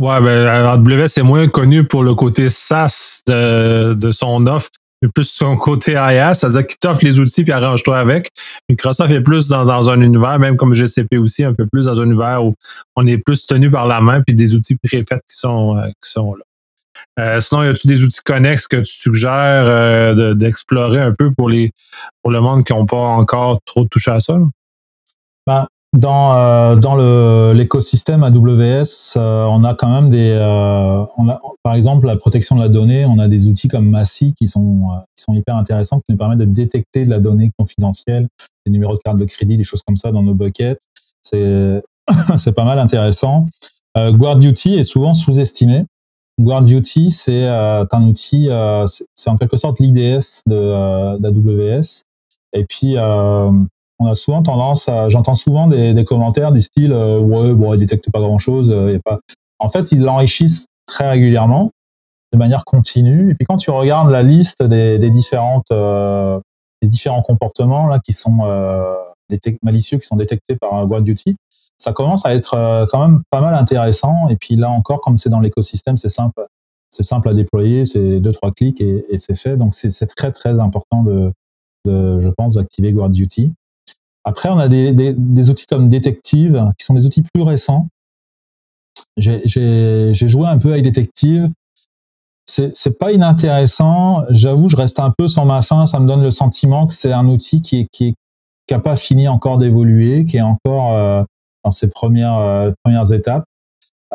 Ouais, 0.00 0.20
ben, 0.20 0.46
AWS 0.46 1.18
est 1.18 1.22
moins 1.22 1.48
connu 1.48 1.84
pour 1.84 2.04
le 2.04 2.14
côté 2.14 2.50
SaaS 2.50 3.22
de, 3.26 3.94
de 3.94 4.12
son 4.12 4.46
offre. 4.46 4.70
est 5.02 5.08
plus 5.08 5.24
son 5.24 5.56
côté 5.56 5.92
IaaS, 5.92 6.36
c'est-à-dire 6.36 6.66
qu'il 6.68 6.78
t'offre 6.78 7.04
les 7.04 7.18
outils 7.18 7.42
puis 7.42 7.52
arrange-toi 7.52 7.98
avec. 7.98 8.30
Microsoft 8.68 9.10
est 9.10 9.20
plus 9.20 9.48
dans, 9.48 9.64
dans, 9.64 9.90
un 9.90 10.00
univers, 10.00 10.38
même 10.38 10.56
comme 10.56 10.72
GCP 10.72 11.18
aussi, 11.18 11.42
un 11.42 11.52
peu 11.52 11.66
plus 11.66 11.86
dans 11.86 12.00
un 12.00 12.04
univers 12.04 12.44
où 12.44 12.54
on 12.94 13.06
est 13.08 13.18
plus 13.18 13.44
tenu 13.46 13.70
par 13.70 13.88
la 13.88 14.00
main 14.00 14.22
puis 14.22 14.36
des 14.36 14.54
outils 14.54 14.76
préfaits 14.76 15.20
qui 15.28 15.36
sont, 15.36 15.76
euh, 15.76 15.88
qui 16.02 16.10
sont 16.10 16.34
là. 16.34 16.44
Euh, 17.18 17.40
sinon, 17.40 17.64
y 17.64 17.68
a-tu 17.68 17.88
des 17.88 18.04
outils 18.04 18.20
connexes 18.24 18.68
que 18.68 18.76
tu 18.76 18.92
suggères 18.92 19.64
euh, 19.66 20.34
d'explorer 20.34 21.00
un 21.00 21.12
peu 21.12 21.32
pour 21.32 21.48
les 21.48 21.72
pour 22.22 22.30
le 22.30 22.40
monde 22.40 22.64
qui 22.64 22.72
n'ont 22.72 22.86
pas 22.86 22.96
encore 22.96 23.60
trop 23.64 23.84
touché 23.84 24.12
à 24.12 24.20
ça? 24.20 24.38
Ben, 25.46 25.66
dans 25.98 26.34
euh, 26.34 26.76
dans 26.76 26.94
le 26.94 27.52
l'écosystème 27.54 28.22
AWS, 28.22 29.16
on 29.16 29.64
a 29.64 29.74
quand 29.74 29.92
même 29.92 30.10
des 30.10 30.32
on 31.16 31.28
a 31.28 31.40
par 31.62 31.74
exemple 31.74 32.06
la 32.06 32.16
protection 32.16 32.56
de 32.56 32.60
la 32.60 32.68
donnée, 32.68 33.04
on 33.04 33.18
a 33.18 33.28
des 33.28 33.48
outils 33.48 33.68
comme 33.68 33.88
Massy 33.88 34.34
qui 34.34 34.48
sont 34.48 34.82
qui 35.16 35.24
sont 35.24 35.34
hyper 35.34 35.56
intéressants 35.56 36.00
qui 36.00 36.12
nous 36.12 36.18
permettent 36.18 36.38
de 36.38 36.44
détecter 36.44 37.04
de 37.04 37.10
la 37.10 37.20
donnée 37.20 37.50
confidentielle, 37.58 38.28
des 38.66 38.72
numéros 38.72 38.94
de 38.94 39.00
carte 39.04 39.18
de 39.18 39.24
crédit, 39.24 39.56
des 39.56 39.64
choses 39.64 39.82
comme 39.82 39.96
ça 39.96 40.12
dans 40.12 40.22
nos 40.22 40.34
buckets. 40.34 40.78
C'est 41.22 41.82
c'est 42.36 42.52
pas 42.52 42.64
mal 42.64 42.78
intéressant. 42.78 43.46
GuardDuty 43.96 44.74
est 44.74 44.84
souvent 44.84 45.12
sous-estimé. 45.12 45.84
GuardDuty, 46.38 47.10
c'est 47.10 47.48
euh, 47.48 47.84
un 47.90 48.02
outil, 48.04 48.48
euh, 48.48 48.86
c'est 49.14 49.30
en 49.30 49.36
quelque 49.36 49.56
sorte 49.56 49.80
l'IDS 49.80 50.42
de 50.46 50.54
euh, 50.54 51.18
d'AWS. 51.18 52.04
Et 52.52 52.64
puis, 52.64 52.94
on 53.98 54.06
a 54.06 54.14
souvent 54.14 54.42
tendance 54.42 54.88
à, 54.88 55.08
j'entends 55.08 55.34
souvent 55.34 55.66
des, 55.66 56.04
commentaires 56.04 56.52
du 56.52 56.62
style, 56.62 56.92
ouais, 56.92 57.54
bon, 57.54 57.74
il 57.74 57.80
détecte 57.80 58.10
pas 58.10 58.20
grand 58.20 58.38
chose, 58.38 58.70
et 58.70 59.00
pas. 59.04 59.18
En 59.58 59.68
fait, 59.68 59.90
ils 59.92 60.02
l'enrichissent 60.02 60.66
très 60.86 61.10
régulièrement, 61.10 61.72
de 62.32 62.38
manière 62.38 62.64
continue. 62.64 63.30
Et 63.30 63.34
puis, 63.34 63.44
quand 63.44 63.56
tu 63.56 63.70
regardes 63.70 64.10
la 64.10 64.22
liste 64.22 64.62
des, 64.62 65.10
différentes, 65.10 65.70
des 65.70 66.88
différents 66.88 67.22
comportements 67.22 67.86
là 67.86 67.98
qui 67.98 68.12
sont 68.12 68.38
malicieux, 69.62 69.98
qui 69.98 70.06
sont 70.06 70.16
détectés 70.16 70.56
par 70.56 70.86
GuardDuty, 70.86 71.36
ça 71.78 71.92
commence 71.92 72.26
à 72.26 72.34
être 72.34 72.54
euh, 72.54 72.86
quand 72.90 73.00
même 73.00 73.22
pas 73.30 73.40
mal 73.40 73.54
intéressant. 73.54 74.28
Et 74.28 74.36
puis 74.36 74.56
là 74.56 74.70
encore, 74.70 75.00
comme 75.00 75.16
c'est 75.16 75.30
dans 75.30 75.40
l'écosystème, 75.40 75.96
c'est 75.96 76.08
simple, 76.08 76.44
c'est 76.90 77.04
simple 77.04 77.28
à 77.28 77.34
déployer, 77.34 77.84
c'est 77.84 78.20
deux 78.20 78.32
trois 78.32 78.50
clics 78.52 78.80
et, 78.80 79.16
c'est 79.16 79.36
fait. 79.36 79.56
Donc 79.56 79.74
c'est 79.74 80.06
très 80.06 80.32
très 80.32 80.58
important 80.58 81.02
de, 81.02 81.32
je 81.86 82.28
pense, 82.36 82.54
d'activer 82.54 82.92
GuardDuty. 82.92 83.52
Après, 84.28 84.48
on 84.48 84.58
a 84.58 84.68
des, 84.68 85.50
outils 85.50 85.66
comme 85.66 85.88
Detective, 85.88 86.70
qui 86.78 86.84
sont 86.84 86.94
des 86.94 87.06
outils 87.06 87.22
plus 87.22 87.42
récents. 87.42 87.88
J'ai 89.16 90.12
joué 90.14 90.46
un 90.46 90.58
peu 90.58 90.72
avec 90.72 90.84
Detective. 90.84 91.48
C'est 92.46 92.98
pas 92.98 93.12
inintéressant. 93.12 94.24
J'avoue, 94.30 94.68
je 94.68 94.76
reste 94.76 95.00
un 95.00 95.12
peu 95.16 95.28
sans 95.28 95.44
ma 95.44 95.62
fin. 95.62 95.86
Ça 95.86 96.00
me 96.00 96.06
donne 96.06 96.22
le 96.22 96.30
sentiment 96.30 96.86
que 96.86 96.94
c'est 96.94 97.12
un 97.12 97.26
outil 97.28 97.60
qui 97.62 97.80
est, 97.80 97.88
qui 97.90 98.08
est 98.08 98.14
qui 98.68 98.74
a 98.74 98.78
pas 98.78 98.96
fini 98.96 99.26
encore 99.26 99.58
d'évoluer, 99.58 100.26
qui 100.26 100.36
est 100.36 100.42
encore 100.42 100.92
euh, 100.92 101.24
dans 101.64 101.70
ces 101.70 101.88
premières, 101.88 102.38
euh, 102.38 102.72
étapes. 103.12 103.44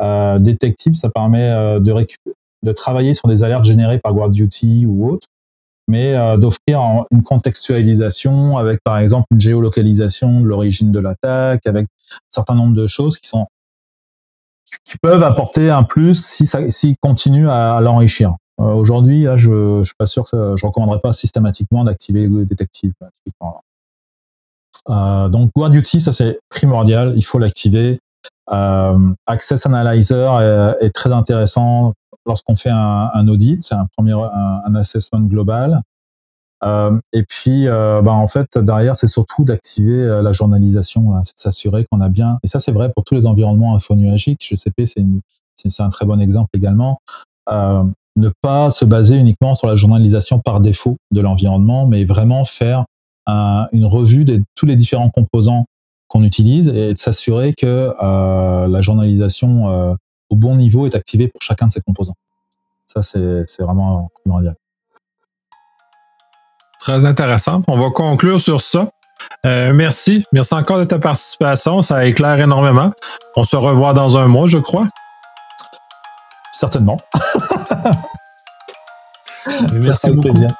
Euh, 0.00 0.38
Detective, 0.38 0.94
ça 0.94 1.10
permet 1.10 1.42
euh, 1.42 1.80
de, 1.80 1.92
de 2.62 2.72
travailler 2.72 3.14
sur 3.14 3.28
des 3.28 3.42
alertes 3.42 3.64
générées 3.64 3.98
par 3.98 4.14
GuardDuty 4.14 4.86
ou 4.86 5.08
autre, 5.08 5.26
mais 5.88 6.14
d'offrir 6.38 6.80
une 7.10 7.22
contextualisation 7.22 8.56
avec, 8.56 8.80
par 8.82 8.98
exemple, 8.98 9.26
une 9.32 9.40
géolocalisation 9.40 10.40
de 10.40 10.46
l'origine 10.46 10.92
de 10.92 10.98
l'attaque, 10.98 11.66
avec 11.66 11.84
un 11.84 12.18
certain 12.30 12.54
nombre 12.54 12.74
de 12.74 12.86
choses 12.86 13.18
qui 13.18 13.28
sont 13.28 13.46
qui 14.84 14.96
peuvent 14.98 15.22
apporter 15.22 15.70
un 15.70 15.82
plus 15.82 16.24
si 16.24 16.46
ça 16.46 16.70
s'ils 16.70 16.96
continuent 16.98 17.48
à, 17.48 17.80
l'enrichir. 17.80 18.34
Aujourd'hui, 18.58 19.22
là, 19.22 19.36
je, 19.36 19.80
je 19.80 19.84
suis 19.84 19.94
pas 19.98 20.06
sûr 20.06 20.24
que 20.24 20.30
ça, 20.30 20.56
je 20.56 20.66
recommanderais 20.66 21.00
pas 21.00 21.12
systématiquement 21.12 21.84
d'activer 21.84 22.28
Detective. 22.28 22.92
Euh, 24.90 25.28
donc 25.28 25.50
GuardDuty, 25.56 26.00
ça 26.00 26.12
c'est 26.12 26.38
primordial, 26.48 27.14
il 27.16 27.24
faut 27.24 27.38
l'activer. 27.38 28.00
Euh, 28.52 29.14
Access 29.26 29.66
Analyzer 29.66 30.40
est, 30.80 30.90
très 30.90 31.12
intéressant 31.12 31.94
lorsqu'on 32.26 32.56
fait 32.56 32.70
un, 32.70 33.28
audit, 33.28 33.62
c'est 33.62 33.74
un 33.74 33.86
premier 33.96 34.12
un, 34.12 34.74
assessment 34.74 35.20
global. 35.20 35.82
Euh, 36.64 36.98
et 37.12 37.24
puis, 37.24 37.68
euh, 37.68 38.00
bah, 38.02 38.12
en 38.12 38.26
fait, 38.26 38.56
derrière, 38.56 38.96
c'est 38.96 39.06
surtout 39.06 39.44
d'activer 39.44 39.92
euh, 39.92 40.22
la 40.22 40.32
journalisation, 40.32 41.12
c'est 41.22 41.34
de 41.34 41.38
s'assurer 41.38 41.84
qu'on 41.90 42.00
a 42.00 42.08
bien. 42.08 42.38
Et 42.42 42.46
ça, 42.46 42.58
c'est 42.58 42.72
vrai 42.72 42.90
pour 42.94 43.04
tous 43.04 43.14
les 43.14 43.26
environnements 43.26 43.74
infonuagiques. 43.74 44.46
GCP, 44.48 44.86
c'est 44.86 45.82
un 45.82 45.90
très 45.90 46.06
bon 46.06 46.20
exemple 46.20 46.50
également. 46.54 47.00
Ne 48.16 48.30
pas 48.42 48.70
se 48.70 48.84
baser 48.84 49.16
uniquement 49.16 49.56
sur 49.56 49.66
la 49.66 49.74
journalisation 49.74 50.38
par 50.38 50.60
défaut 50.60 50.96
de 51.10 51.20
l'environnement, 51.20 51.86
mais 51.86 52.04
vraiment 52.04 52.44
faire 52.44 52.84
une 53.26 53.84
revue 53.84 54.24
de 54.24 54.42
tous 54.54 54.66
les 54.66 54.76
différents 54.76 55.10
composants 55.10 55.66
qu'on 56.14 56.22
utilise 56.22 56.68
et 56.68 56.92
de 56.92 56.98
s'assurer 56.98 57.54
que 57.54 57.92
euh, 58.00 58.68
la 58.68 58.80
journalisation 58.80 59.68
euh, 59.68 59.94
au 60.30 60.36
bon 60.36 60.54
niveau 60.54 60.86
est 60.86 60.94
activée 60.94 61.26
pour 61.28 61.42
chacun 61.42 61.66
de 61.66 61.72
ces 61.72 61.80
composants. 61.80 62.14
Ça, 62.86 63.02
c'est 63.02 63.44
vraiment 63.62 64.10
primordial. 64.22 64.54
Très 66.78 67.04
intéressant. 67.04 67.62
On 67.66 67.76
va 67.76 67.90
conclure 67.90 68.40
sur 68.40 68.60
ça. 68.60 68.88
Euh, 69.46 69.72
merci. 69.72 70.24
Merci 70.32 70.54
encore 70.54 70.78
de 70.78 70.84
ta 70.84 70.98
participation. 70.98 71.82
Ça 71.82 72.04
éclaire 72.06 72.38
énormément. 72.38 72.92
On 73.36 73.44
se 73.44 73.56
revoit 73.56 73.94
dans 73.94 74.16
un 74.16 74.28
mois, 74.28 74.46
je 74.46 74.58
crois. 74.58 74.86
Certainement. 76.52 76.98
merci 79.72 80.10
beaucoup. 80.10 80.28
Plaisir. 80.28 80.50